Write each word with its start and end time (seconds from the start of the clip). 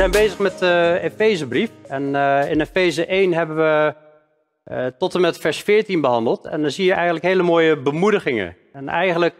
Zijn 0.00 0.12
bezig 0.12 0.38
met 0.38 0.58
de 0.58 0.98
Efezebrief. 1.02 1.70
En 1.88 2.14
eh, 2.14 2.50
in 2.50 2.60
Efeze 2.60 3.06
1 3.06 3.32
hebben 3.32 3.56
we 3.56 3.94
eh, 4.64 4.86
tot 4.86 5.14
en 5.14 5.20
met 5.20 5.38
vers 5.38 5.62
14 5.62 6.00
behandeld. 6.00 6.46
En 6.46 6.62
dan 6.62 6.70
zie 6.70 6.84
je 6.84 6.92
eigenlijk 6.92 7.24
hele 7.24 7.42
mooie 7.42 7.76
bemoedigingen. 7.76 8.56
En 8.72 8.88
eigenlijk 8.88 9.34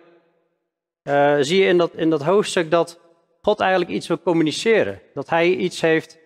eh, 1.02 1.36
zie 1.40 1.60
je 1.60 1.66
in 1.66 1.78
dat, 1.78 1.90
in 1.94 2.10
dat 2.10 2.22
hoofdstuk 2.22 2.70
dat 2.70 3.00
God 3.42 3.60
eigenlijk 3.60 3.90
iets 3.90 4.06
wil 4.06 4.22
communiceren. 4.22 5.00
Dat 5.14 5.30
hij 5.30 5.48
iets 5.48 5.80
heeft 5.80 6.18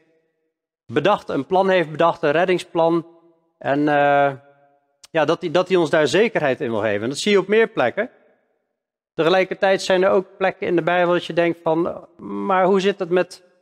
bedacht, 0.87 1.29
een 1.29 1.47
plan 1.47 1.69
heeft 1.69 1.91
bedacht, 1.91 2.23
een 2.23 2.31
reddingsplan. 2.31 3.07
En 3.59 3.85
ja, 5.11 5.25
dat 5.25 5.41
hij, 5.41 5.51
dat 5.51 5.69
hij 5.69 5.77
ons 5.77 5.91
daar 5.91 6.09
zekerheid 6.09 6.61
in 6.61 6.71
wil 6.71 6.81
geven. 6.81 7.03
En 7.03 7.09
dat 7.09 7.19
zie 7.19 7.33
je 7.33 7.39
op 7.39 7.49
meer 7.49 7.69
plekken. 7.69 8.11
Tegelijkertijd 9.15 9.83
zijn 9.83 10.03
er 10.03 10.11
ook 10.11 10.27
plekken 10.39 10.67
in 10.67 10.77
de 10.77 10.83
Bijbel 10.83 11.13
dat 11.13 11.25
je 11.25 11.33
denkt 11.33 11.59
van, 11.63 12.07
maar 12.19 12.65
hoe 12.65 12.81
zit 12.81 12.99
het 12.99 13.11
met 13.11 13.53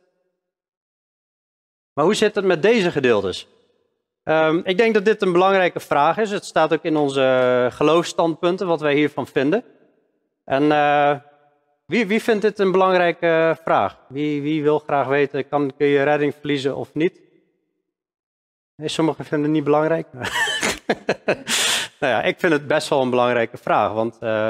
maar 1.93 2.05
hoe 2.05 2.13
zit 2.13 2.35
het 2.35 2.45
met 2.45 2.61
deze 2.61 2.91
gedeeltes? 2.91 3.47
Um, 4.23 4.61
ik 4.63 4.77
denk 4.77 4.93
dat 4.93 5.05
dit 5.05 5.21
een 5.21 5.31
belangrijke 5.31 5.79
vraag 5.79 6.17
is. 6.17 6.31
Het 6.31 6.45
staat 6.45 6.73
ook 6.73 6.83
in 6.83 6.95
onze 6.95 7.67
geloofstandpunten, 7.71 8.67
wat 8.67 8.81
wij 8.81 8.93
hiervan 8.95 9.27
vinden. 9.27 9.63
En 10.45 10.63
uh, 10.63 11.15
wie, 11.85 12.07
wie, 12.07 12.23
vindt 12.23 12.41
dit 12.41 12.59
een 12.59 12.71
belangrijke 12.71 13.57
vraag? 13.63 13.97
Wie, 14.09 14.41
wie 14.41 14.63
wil 14.63 14.79
graag 14.79 15.07
weten, 15.07 15.47
kan, 15.47 15.73
kun 15.77 15.87
je 15.87 16.03
redding 16.03 16.33
verliezen 16.39 16.75
of 16.75 16.93
niet? 16.93 17.21
Nee, 18.75 18.87
sommigen 18.87 19.25
vinden 19.25 19.45
het 19.47 19.55
niet 19.55 19.63
belangrijk. 19.63 20.07
nou 21.99 22.13
ja, 22.13 22.21
ik 22.21 22.39
vind 22.39 22.53
het 22.53 22.67
best 22.67 22.87
wel 22.87 23.01
een 23.01 23.09
belangrijke 23.09 23.57
vraag, 23.57 23.91
want 23.91 24.17
uh, 24.21 24.49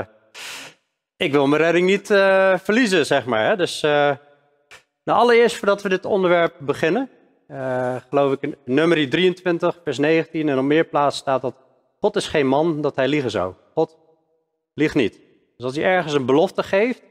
ik 1.18 1.32
wil 1.32 1.48
mijn 1.48 1.62
redding 1.62 1.88
niet 1.88 2.10
uh, 2.10 2.58
verliezen, 2.58 3.06
zeg 3.06 3.26
maar. 3.26 3.46
Hè? 3.46 3.56
Dus 3.56 3.82
nou, 3.82 5.20
allereerst 5.20 5.56
voordat 5.56 5.82
we 5.82 5.90
dit 5.90 6.06
onderwerp 6.06 6.56
beginnen, 6.60 7.10
uh, 7.54 7.96
geloof 8.10 8.32
ik, 8.34 8.42
in 8.42 8.56
nummer 8.66 9.10
23, 9.10 9.80
vers 9.84 9.98
19 9.98 10.50
en 10.50 10.58
op 10.58 10.64
meer 10.64 10.86
plaatsen 10.86 11.22
staat 11.22 11.42
dat 11.42 11.56
God 12.00 12.16
is 12.16 12.28
geen 12.28 12.48
man 12.48 12.82
dat 12.82 12.96
hij 12.96 13.08
liegen 13.08 13.32
zou. 13.32 13.54
God 13.74 13.98
liegt 14.74 14.96
niet. 14.96 15.20
Dus 15.56 15.66
als 15.66 15.76
hij 15.76 15.86
ergens 15.86 16.14
een 16.14 16.26
belofte 16.26 16.64
geeft, 16.64 17.02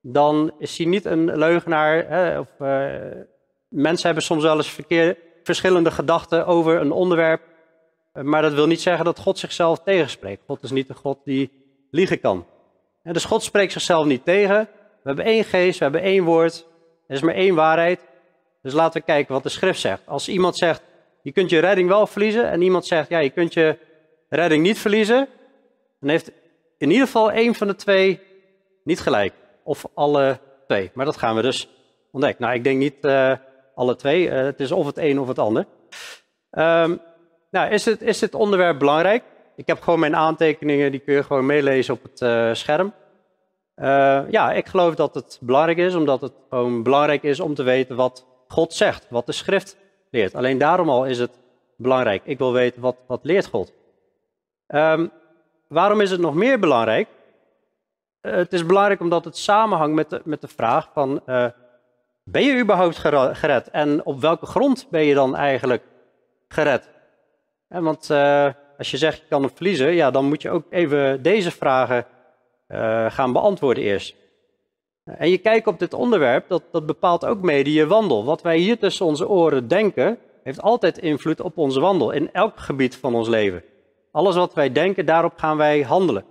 dan 0.00 0.52
is 0.58 0.78
hij 0.78 0.86
niet 0.86 1.04
een 1.04 1.38
leugenaar. 1.38 2.08
Hè, 2.08 2.38
of, 2.38 2.48
uh, 2.58 2.94
mensen 3.68 4.06
hebben 4.06 4.24
soms 4.24 4.42
wel 4.42 4.56
eens 4.56 4.78
verschillende 5.42 5.90
gedachten 5.90 6.46
over 6.46 6.80
een 6.80 6.92
onderwerp. 6.92 7.42
Maar 8.12 8.42
dat 8.42 8.52
wil 8.52 8.66
niet 8.66 8.80
zeggen 8.80 9.04
dat 9.04 9.18
God 9.18 9.38
zichzelf 9.38 9.78
tegenspreekt. 9.78 10.42
God 10.46 10.62
is 10.62 10.70
niet 10.70 10.88
een 10.88 10.94
God 10.94 11.18
die 11.24 11.50
liegen 11.90 12.20
kan. 12.20 12.46
Dus 13.02 13.24
God 13.24 13.42
spreekt 13.42 13.72
zichzelf 13.72 14.06
niet 14.06 14.24
tegen. 14.24 14.68
We 15.02 15.12
hebben 15.12 15.24
één 15.24 15.44
geest, 15.44 15.78
we 15.78 15.84
hebben 15.84 16.02
één 16.02 16.24
woord. 16.24 16.66
Er 17.06 17.14
is 17.14 17.22
maar 17.22 17.34
één 17.34 17.54
waarheid. 17.54 18.00
Dus 18.66 18.74
laten 18.74 19.00
we 19.00 19.06
kijken 19.06 19.34
wat 19.34 19.42
de 19.42 19.48
schrift 19.48 19.80
zegt. 19.80 20.02
Als 20.06 20.28
iemand 20.28 20.56
zegt, 20.56 20.82
je 21.22 21.32
kunt 21.32 21.50
je 21.50 21.58
redding 21.58 21.88
wel 21.88 22.06
verliezen, 22.06 22.50
en 22.50 22.62
iemand 22.62 22.86
zegt, 22.86 23.08
ja, 23.08 23.18
je 23.18 23.30
kunt 23.30 23.54
je 23.54 23.78
redding 24.28 24.62
niet 24.62 24.78
verliezen, 24.78 25.28
dan 26.00 26.10
heeft 26.10 26.30
in 26.78 26.90
ieder 26.90 27.06
geval 27.06 27.32
één 27.32 27.54
van 27.54 27.66
de 27.66 27.74
twee 27.74 28.20
niet 28.84 29.00
gelijk. 29.00 29.34
Of 29.64 29.84
alle 29.94 30.38
twee. 30.66 30.90
Maar 30.94 31.04
dat 31.04 31.16
gaan 31.16 31.36
we 31.36 31.42
dus 31.42 31.68
ontdekken. 32.12 32.44
Nou, 32.44 32.56
ik 32.56 32.64
denk 32.64 32.78
niet 32.78 32.94
uh, 33.00 33.32
alle 33.74 33.96
twee. 33.96 34.26
Uh, 34.26 34.32
het 34.32 34.60
is 34.60 34.72
of 34.72 34.86
het 34.86 34.98
een 34.98 35.20
of 35.20 35.28
het 35.28 35.38
ander. 35.38 35.66
Um, 36.50 37.00
nou, 37.50 37.70
is, 37.70 37.84
het, 37.84 38.02
is 38.02 38.18
dit 38.18 38.34
onderwerp 38.34 38.78
belangrijk? 38.78 39.24
Ik 39.56 39.66
heb 39.66 39.80
gewoon 39.80 40.00
mijn 40.00 40.16
aantekeningen, 40.16 40.90
die 40.90 41.00
kun 41.00 41.14
je 41.14 41.22
gewoon 41.22 41.46
meelezen 41.46 41.94
op 41.94 42.02
het 42.02 42.20
uh, 42.20 42.54
scherm. 42.54 42.92
ja, 44.30 44.52
ik 44.52 44.66
geloof 44.66 44.94
dat 44.94 45.14
het 45.14 45.38
belangrijk 45.40 45.78
is, 45.78 45.94
omdat 45.94 46.20
het 46.20 46.32
gewoon 46.48 46.82
belangrijk 46.82 47.22
is 47.22 47.40
om 47.40 47.54
te 47.54 47.62
weten 47.62 47.96
wat 47.96 48.34
God 48.48 48.72
zegt, 48.72 49.06
wat 49.10 49.26
de 49.26 49.32
schrift 49.32 49.76
leert. 50.10 50.34
Alleen 50.34 50.58
daarom 50.58 50.88
al 50.88 51.06
is 51.06 51.18
het 51.18 51.30
belangrijk. 51.76 52.22
Ik 52.24 52.38
wil 52.38 52.52
weten 52.52 52.80
wat, 52.80 52.96
wat 53.06 53.20
leert 53.22 53.46
God. 53.46 53.72
Um, 54.68 55.10
waarom 55.68 56.00
is 56.00 56.10
het 56.10 56.20
nog 56.20 56.34
meer 56.34 56.58
belangrijk? 56.58 57.08
Uh, 58.22 58.32
het 58.32 58.52
is 58.52 58.66
belangrijk 58.66 59.00
omdat 59.00 59.24
het 59.24 59.36
samenhangt 59.36 59.94
met 59.94 60.10
de, 60.10 60.20
met 60.24 60.40
de 60.40 60.48
vraag 60.48 60.90
van, 60.92 61.20
uh, 61.26 61.46
ben 62.24 62.42
je 62.42 62.60
überhaupt 62.60 62.96
gered? 63.38 63.70
En 63.70 64.04
op 64.04 64.20
welke 64.20 64.46
grond 64.46 64.86
ben 64.90 65.04
je 65.04 65.14
dan 65.14 65.36
eigenlijk 65.36 65.82
gered? 66.48 66.88
En 67.68 67.82
want 67.82 68.10
uh, 68.10 68.48
als 68.78 68.90
je 68.90 68.96
zegt 68.96 69.18
je 69.18 69.24
kan 69.28 69.42
hem 69.42 69.50
verliezen, 69.54 69.92
ja, 69.92 70.10
dan 70.10 70.24
moet 70.24 70.42
je 70.42 70.50
ook 70.50 70.64
even 70.70 71.22
deze 71.22 71.50
vragen 71.50 72.06
gaan 73.08 73.32
beantwoorden 73.32 73.82
eerst. 73.82 74.14
En 75.06 75.30
je 75.30 75.38
kijkt 75.38 75.66
op 75.66 75.78
dit 75.78 75.94
onderwerp, 75.94 76.48
dat, 76.48 76.62
dat 76.72 76.86
bepaalt 76.86 77.24
ook 77.24 77.42
mede 77.42 77.72
je 77.72 77.86
wandel. 77.86 78.24
Wat 78.24 78.42
wij 78.42 78.58
hier 78.58 78.78
tussen 78.78 79.06
onze 79.06 79.28
oren 79.28 79.68
denken, 79.68 80.18
heeft 80.42 80.62
altijd 80.62 80.98
invloed 80.98 81.40
op 81.40 81.58
onze 81.58 81.80
wandel 81.80 82.10
in 82.10 82.32
elk 82.32 82.58
gebied 82.58 82.96
van 82.96 83.14
ons 83.14 83.28
leven. 83.28 83.62
Alles 84.10 84.36
wat 84.36 84.54
wij 84.54 84.72
denken, 84.72 85.06
daarop 85.06 85.32
gaan 85.36 85.56
wij 85.56 85.82
handelen. 85.82 86.24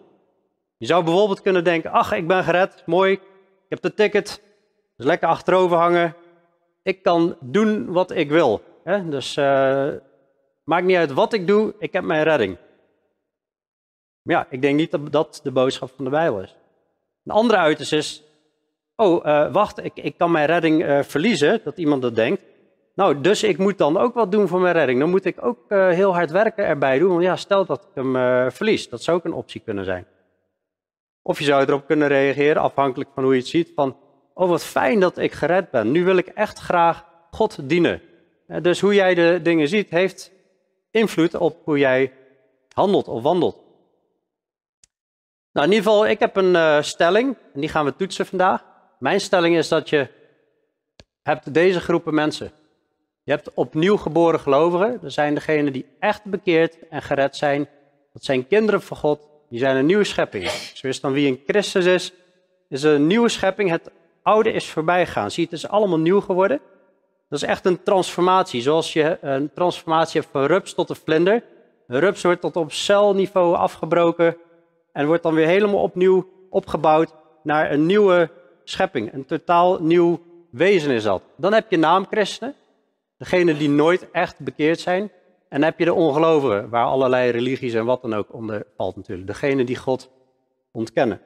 Je 0.77 0.85
zou 0.85 1.03
bijvoorbeeld 1.03 1.41
kunnen 1.41 1.63
denken, 1.63 1.91
ach, 1.91 2.11
ik 2.11 2.27
ben 2.27 2.43
gered, 2.43 2.83
mooi, 2.85 3.11
ik 3.13 3.21
heb 3.69 3.81
de 3.81 3.93
ticket, 3.93 4.41
dus 4.97 5.05
lekker 5.05 5.27
achterover 5.27 5.77
hangen. 5.77 6.15
Ik 6.83 7.03
kan 7.03 7.37
doen 7.39 7.91
wat 7.91 8.11
ik 8.11 8.29
wil. 8.29 8.61
Hè? 8.83 9.09
Dus 9.09 9.37
uh, 9.37 9.89
maakt 10.63 10.85
niet 10.85 10.97
uit 10.97 11.11
wat 11.11 11.33
ik 11.33 11.47
doe, 11.47 11.73
ik 11.79 11.93
heb 11.93 12.03
mijn 12.03 12.23
redding. 12.23 12.57
Maar 14.21 14.35
ja, 14.35 14.47
ik 14.49 14.61
denk 14.61 14.75
niet 14.75 14.91
dat 14.91 15.11
dat 15.11 15.39
de 15.43 15.51
boodschap 15.51 15.91
van 15.95 16.05
de 16.05 16.11
Bijbel 16.11 16.41
is. 16.41 16.55
Een 17.23 17.33
andere 17.33 17.57
uiterst 17.57 17.93
is, 17.93 18.23
oh, 18.95 19.25
uh, 19.25 19.53
wacht, 19.53 19.83
ik, 19.83 19.91
ik 19.95 20.17
kan 20.17 20.31
mijn 20.31 20.45
redding 20.45 20.83
uh, 20.83 21.01
verliezen, 21.01 21.61
dat 21.63 21.77
iemand 21.77 22.01
dat 22.01 22.15
denkt. 22.15 22.41
Nou, 22.95 23.21
dus 23.21 23.43
ik 23.43 23.57
moet 23.57 23.77
dan 23.77 23.97
ook 23.97 24.13
wat 24.13 24.31
doen 24.31 24.47
voor 24.47 24.59
mijn 24.59 24.73
redding. 24.73 24.99
Dan 24.99 25.09
moet 25.09 25.25
ik 25.25 25.45
ook 25.45 25.59
uh, 25.69 25.89
heel 25.89 26.13
hard 26.13 26.31
werken 26.31 26.65
erbij 26.65 26.99
doen. 26.99 27.09
Want 27.09 27.23
ja, 27.23 27.35
stel 27.35 27.65
dat 27.65 27.81
ik 27.81 28.03
hem 28.03 28.51
verlies, 28.51 28.89
dat 28.89 29.03
zou 29.03 29.17
ook 29.17 29.25
een 29.25 29.33
optie 29.33 29.61
kunnen 29.61 29.85
zijn. 29.85 30.07
Of 31.21 31.39
je 31.39 31.45
zou 31.45 31.65
erop 31.65 31.85
kunnen 31.85 32.07
reageren, 32.07 32.61
afhankelijk 32.61 33.09
van 33.13 33.23
hoe 33.23 33.33
je 33.33 33.39
het 33.39 33.47
ziet, 33.47 33.71
van, 33.75 33.97
oh 34.33 34.49
wat 34.49 34.63
fijn 34.63 34.99
dat 34.99 35.17
ik 35.17 35.31
gered 35.31 35.71
ben. 35.71 35.91
Nu 35.91 36.03
wil 36.03 36.17
ik 36.17 36.27
echt 36.27 36.59
graag 36.59 37.05
God 37.31 37.69
dienen. 37.69 38.01
Dus 38.61 38.79
hoe 38.79 38.93
jij 38.93 39.13
de 39.13 39.39
dingen 39.43 39.67
ziet, 39.67 39.89
heeft 39.89 40.31
invloed 40.91 41.35
op 41.35 41.57
hoe 41.63 41.77
jij 41.77 42.13
handelt 42.73 43.07
of 43.07 43.21
wandelt. 43.21 43.63
Nou, 45.51 45.67
in 45.67 45.73
ieder 45.73 45.91
geval, 45.91 46.07
ik 46.07 46.19
heb 46.19 46.35
een 46.35 46.83
stelling, 46.83 47.37
en 47.53 47.59
die 47.59 47.69
gaan 47.69 47.85
we 47.85 47.95
toetsen 47.95 48.25
vandaag. 48.25 48.63
Mijn 49.05 49.21
stelling 49.21 49.57
is 49.57 49.67
dat 49.67 49.89
je 49.89 50.07
hebt 51.23 51.53
deze 51.53 51.79
groepen 51.79 52.13
mensen. 52.13 52.51
Je 53.23 53.31
hebt 53.31 53.53
opnieuw 53.53 53.97
geboren 53.97 54.39
gelovigen. 54.39 54.99
Dat 55.01 55.13
zijn 55.13 55.33
degenen 55.33 55.73
die 55.73 55.85
echt 55.99 56.23
bekeerd 56.23 56.87
en 56.89 57.01
gered 57.01 57.35
zijn. 57.35 57.69
Dat 58.13 58.23
zijn 58.23 58.47
kinderen 58.47 58.81
van 58.81 58.97
God. 58.97 59.27
Die 59.49 59.59
zijn 59.59 59.75
een 59.75 59.85
nieuwe 59.85 60.03
schepping. 60.03 60.49
Zoals 60.73 60.99
dan 60.99 61.11
wie 61.11 61.27
in 61.27 61.41
Christus 61.47 61.85
is, 61.85 62.13
is 62.69 62.83
een 62.83 63.07
nieuwe 63.07 63.29
schepping. 63.29 63.69
Het 63.69 63.91
oude 64.23 64.51
is 64.51 64.69
voorbij 64.69 65.05
gegaan. 65.05 65.31
Zie, 65.31 65.43
het 65.43 65.53
is 65.53 65.67
allemaal 65.67 65.99
nieuw 65.99 66.21
geworden. 66.21 66.59
Dat 67.29 67.41
is 67.41 67.47
echt 67.47 67.65
een 67.65 67.83
transformatie. 67.83 68.61
Zoals 68.61 68.93
je 68.93 69.17
een 69.21 69.51
transformatie 69.53 70.21
hebt 70.21 70.31
van 70.31 70.45
rups 70.45 70.73
tot 70.73 70.89
een 70.89 70.95
vlinder. 70.95 71.43
Een 71.87 71.99
rups 71.99 72.23
wordt 72.23 72.41
tot 72.41 72.55
op 72.55 72.71
celniveau 72.71 73.55
afgebroken 73.55 74.37
en 74.91 75.07
wordt 75.07 75.23
dan 75.23 75.33
weer 75.33 75.47
helemaal 75.47 75.81
opnieuw 75.81 76.29
opgebouwd 76.49 77.13
naar 77.43 77.71
een 77.71 77.85
nieuwe 77.85 78.43
schepping. 78.69 79.13
Een 79.13 79.25
totaal 79.25 79.81
nieuw 79.81 80.19
wezen 80.49 80.91
is 80.91 81.03
dat. 81.03 81.23
Dan 81.37 81.53
heb 81.53 81.71
je 81.71 81.77
naamchristenen, 81.77 82.55
degene 83.17 83.57
die 83.57 83.69
nooit 83.69 84.11
echt 84.11 84.39
bekeerd 84.39 84.79
zijn. 84.79 85.11
En 85.49 85.61
dan 85.61 85.69
heb 85.69 85.79
je 85.79 85.85
de 85.85 85.93
ongelovigen, 85.93 86.69
waar 86.69 86.85
allerlei 86.85 87.31
religies 87.31 87.73
en 87.73 87.85
wat 87.85 88.01
dan 88.01 88.13
ook 88.13 88.33
onder 88.33 88.65
valt 88.77 88.95
natuurlijk. 88.95 89.27
Degene 89.27 89.63
die 89.63 89.75
God 89.75 90.09
ontkennen. 90.71 91.21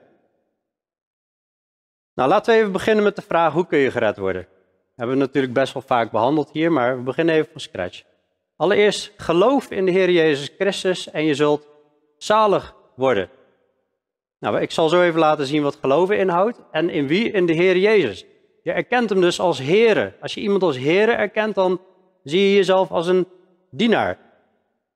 Nou, 2.13 2.29
laten 2.29 2.53
we 2.53 2.59
even 2.59 2.71
beginnen 2.71 3.03
met 3.03 3.15
de 3.15 3.21
vraag, 3.21 3.53
hoe 3.53 3.67
kun 3.67 3.77
je 3.79 3.91
gered 3.91 4.17
worden? 4.17 4.41
Dat 4.41 4.95
hebben 4.95 5.15
we 5.15 5.21
natuurlijk 5.21 5.53
best 5.53 5.73
wel 5.73 5.81
vaak 5.81 6.11
behandeld 6.11 6.51
hier, 6.51 6.71
maar 6.71 6.97
we 6.97 7.03
beginnen 7.03 7.35
even 7.35 7.51
van 7.51 7.61
scratch. 7.61 8.03
Allereerst, 8.55 9.11
geloof 9.17 9.71
in 9.71 9.85
de 9.85 9.91
Heer 9.91 10.09
Jezus 10.09 10.51
Christus 10.57 11.11
en 11.11 11.25
je 11.25 11.33
zult 11.33 11.67
zalig 12.17 12.75
worden. 12.95 13.29
Nou, 14.39 14.59
ik 14.59 14.71
zal 14.71 14.89
zo 14.89 15.01
even 15.01 15.19
laten 15.19 15.45
zien 15.45 15.63
wat 15.63 15.77
geloven 15.81 16.17
inhoudt 16.17 16.61
en 16.71 16.89
in 16.89 17.07
wie? 17.07 17.31
In 17.31 17.45
de 17.45 17.53
Heer 17.53 17.77
Jezus. 17.77 18.25
Je 18.63 18.71
erkent 18.71 19.09
hem 19.09 19.21
dus 19.21 19.39
als 19.39 19.59
Heere. 19.59 20.13
Als 20.21 20.33
je 20.33 20.41
iemand 20.41 20.63
als 20.63 20.77
Heere 20.77 21.11
erkent, 21.11 21.55
dan 21.55 21.81
zie 22.23 22.41
je 22.41 22.55
jezelf 22.55 22.91
als 22.91 23.07
een 23.07 23.27
dienaar. 23.71 24.17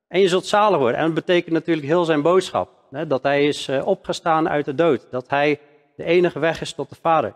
En 0.07 0.19
je 0.19 0.27
zult 0.27 0.45
zalig 0.45 0.79
worden. 0.79 0.99
En 0.99 1.05
dat 1.05 1.13
betekent 1.13 1.53
natuurlijk 1.53 1.87
heel 1.87 2.05
zijn 2.05 2.21
boodschap. 2.21 2.69
Hè, 2.91 3.07
dat 3.07 3.23
hij 3.23 3.47
is 3.47 3.67
eh, 3.67 3.87
opgestaan 3.87 4.49
uit 4.49 4.65
de 4.65 4.75
dood. 4.75 5.07
Dat 5.11 5.29
hij 5.29 5.59
de 5.95 6.03
enige 6.03 6.39
weg 6.39 6.61
is 6.61 6.73
tot 6.73 6.89
de 6.89 6.95
Vader. 7.01 7.33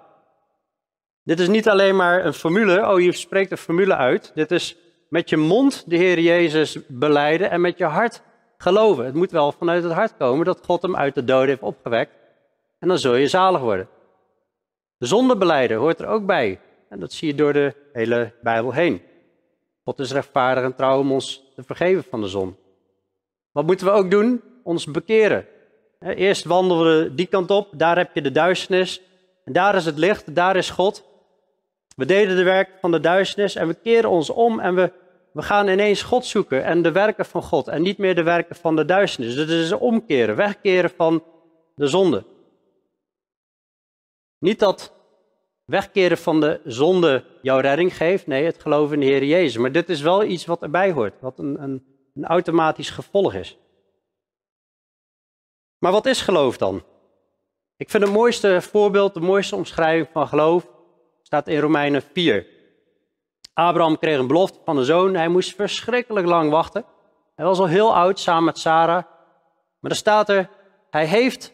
Dit 1.23 1.39
is 1.39 1.47
niet 1.47 1.69
alleen 1.69 1.95
maar 1.95 2.25
een 2.25 2.33
formule. 2.33 2.91
Oh, 2.91 3.01
je 3.01 3.11
spreekt 3.11 3.51
een 3.51 3.57
formule 3.57 3.95
uit. 3.95 4.31
Dit 4.35 4.51
is 4.51 4.77
met 5.09 5.29
je 5.29 5.37
mond 5.37 5.83
de 5.89 5.95
Heer 5.95 6.19
Jezus 6.19 6.77
beleiden 6.87 7.49
en 7.49 7.61
met 7.61 7.77
je 7.77 7.85
hart 7.85 8.21
geloven. 8.57 9.05
Het 9.05 9.13
moet 9.13 9.31
wel 9.31 9.51
vanuit 9.51 9.83
het 9.83 9.91
hart 9.91 10.17
komen 10.17 10.45
dat 10.45 10.65
God 10.65 10.81
hem 10.81 10.95
uit 10.95 11.15
de 11.15 11.23
dood 11.23 11.47
heeft 11.47 11.61
opgewekt. 11.61 12.11
En 12.79 12.87
dan 12.87 12.97
zul 12.97 13.15
je 13.15 13.27
zalig 13.27 13.61
worden. 13.61 13.87
De 14.97 15.05
zondebeleiden 15.05 15.77
hoort 15.77 15.99
er 15.99 16.07
ook 16.07 16.25
bij. 16.25 16.59
En 16.89 16.99
dat 16.99 17.13
zie 17.13 17.27
je 17.27 17.35
door 17.35 17.53
de 17.53 17.75
hele 17.93 18.33
Bijbel 18.41 18.73
heen. 18.73 19.01
God 19.83 19.99
is 19.99 20.11
rechtvaardig 20.11 20.63
en 20.63 20.75
trouw 20.75 20.99
om 20.99 21.11
ons 21.11 21.51
te 21.55 21.63
vergeven 21.63 22.03
van 22.03 22.21
de 22.21 22.27
zon. 22.27 22.55
Wat 23.51 23.65
moeten 23.65 23.85
we 23.85 23.91
ook 23.91 24.11
doen? 24.11 24.41
Ons 24.63 24.85
bekeren. 24.85 25.45
Eerst 25.99 26.43
wandelen 26.43 27.03
we 27.03 27.15
die 27.15 27.25
kant 27.25 27.51
op, 27.51 27.67
daar 27.71 27.97
heb 27.97 28.09
je 28.13 28.21
de 28.21 28.31
duisternis. 28.31 29.01
En 29.43 29.53
daar 29.53 29.75
is 29.75 29.85
het 29.85 29.97
licht, 29.97 30.35
daar 30.35 30.55
is 30.55 30.69
God. 30.69 31.03
We 31.95 32.05
deden 32.05 32.35
de 32.35 32.43
werk 32.43 32.69
van 32.81 32.91
de 32.91 32.99
duisternis 32.99 33.55
en 33.55 33.67
we 33.67 33.73
keren 33.73 34.09
ons 34.09 34.29
om 34.29 34.59
en 34.59 34.75
we, 34.75 34.91
we 35.31 35.41
gaan 35.41 35.67
ineens 35.67 36.03
God 36.03 36.25
zoeken 36.25 36.63
en 36.63 36.81
de 36.81 36.91
werken 36.91 37.25
van 37.25 37.41
God 37.41 37.67
en 37.67 37.81
niet 37.81 37.97
meer 37.97 38.15
de 38.15 38.23
werken 38.23 38.55
van 38.55 38.75
de 38.75 38.85
duisternis. 38.85 39.35
Dus 39.35 39.49
het 39.49 39.49
is 39.49 39.71
omkeren, 39.71 40.35
wegkeren 40.35 40.89
van 40.89 41.23
de 41.75 41.87
zonde. 41.87 42.23
Niet 44.39 44.59
dat 44.59 44.93
wegkeren 45.65 46.17
van 46.17 46.39
de 46.39 46.61
zonde 46.63 47.23
jouw 47.41 47.59
redding 47.59 47.97
geeft, 47.97 48.27
nee, 48.27 48.45
het 48.45 48.61
geloof 48.61 48.91
in 48.91 48.99
de 48.99 49.05
Heer 49.05 49.23
Jezus. 49.23 49.57
Maar 49.57 49.71
dit 49.71 49.89
is 49.89 50.01
wel 50.01 50.23
iets 50.23 50.45
wat 50.45 50.61
erbij 50.61 50.91
hoort, 50.91 51.21
wat 51.21 51.39
een, 51.39 51.63
een, 51.63 51.85
een 52.13 52.25
automatisch 52.25 52.89
gevolg 52.89 53.33
is. 53.33 53.57
Maar 55.77 55.91
wat 55.91 56.05
is 56.05 56.21
geloof 56.21 56.57
dan? 56.57 56.83
Ik 57.77 57.89
vind 57.89 58.03
het 58.03 58.11
mooiste 58.11 58.61
voorbeeld, 58.61 59.13
de 59.13 59.19
mooiste 59.19 59.55
omschrijving 59.55 60.09
van 60.11 60.27
geloof, 60.27 60.67
staat 61.21 61.47
in 61.47 61.59
Romeinen 61.59 62.01
4. 62.01 62.47
Abraham 63.57 63.97
kreeg 63.97 64.19
een 64.19 64.27
belofte 64.27 64.59
van 64.65 64.77
een 64.77 64.85
zoon. 64.85 65.13
Hij 65.13 65.27
moest 65.27 65.55
verschrikkelijk 65.55 66.25
lang 66.25 66.51
wachten. 66.51 66.85
Hij 67.35 67.45
was 67.45 67.59
al 67.59 67.65
heel 67.65 67.95
oud 67.95 68.19
samen 68.19 68.43
met 68.43 68.57
Sarah. 68.57 69.03
Maar 69.79 69.91
er 69.91 69.97
staat 69.97 70.29
er, 70.29 70.49
hij 70.89 71.05
heeft, 71.05 71.53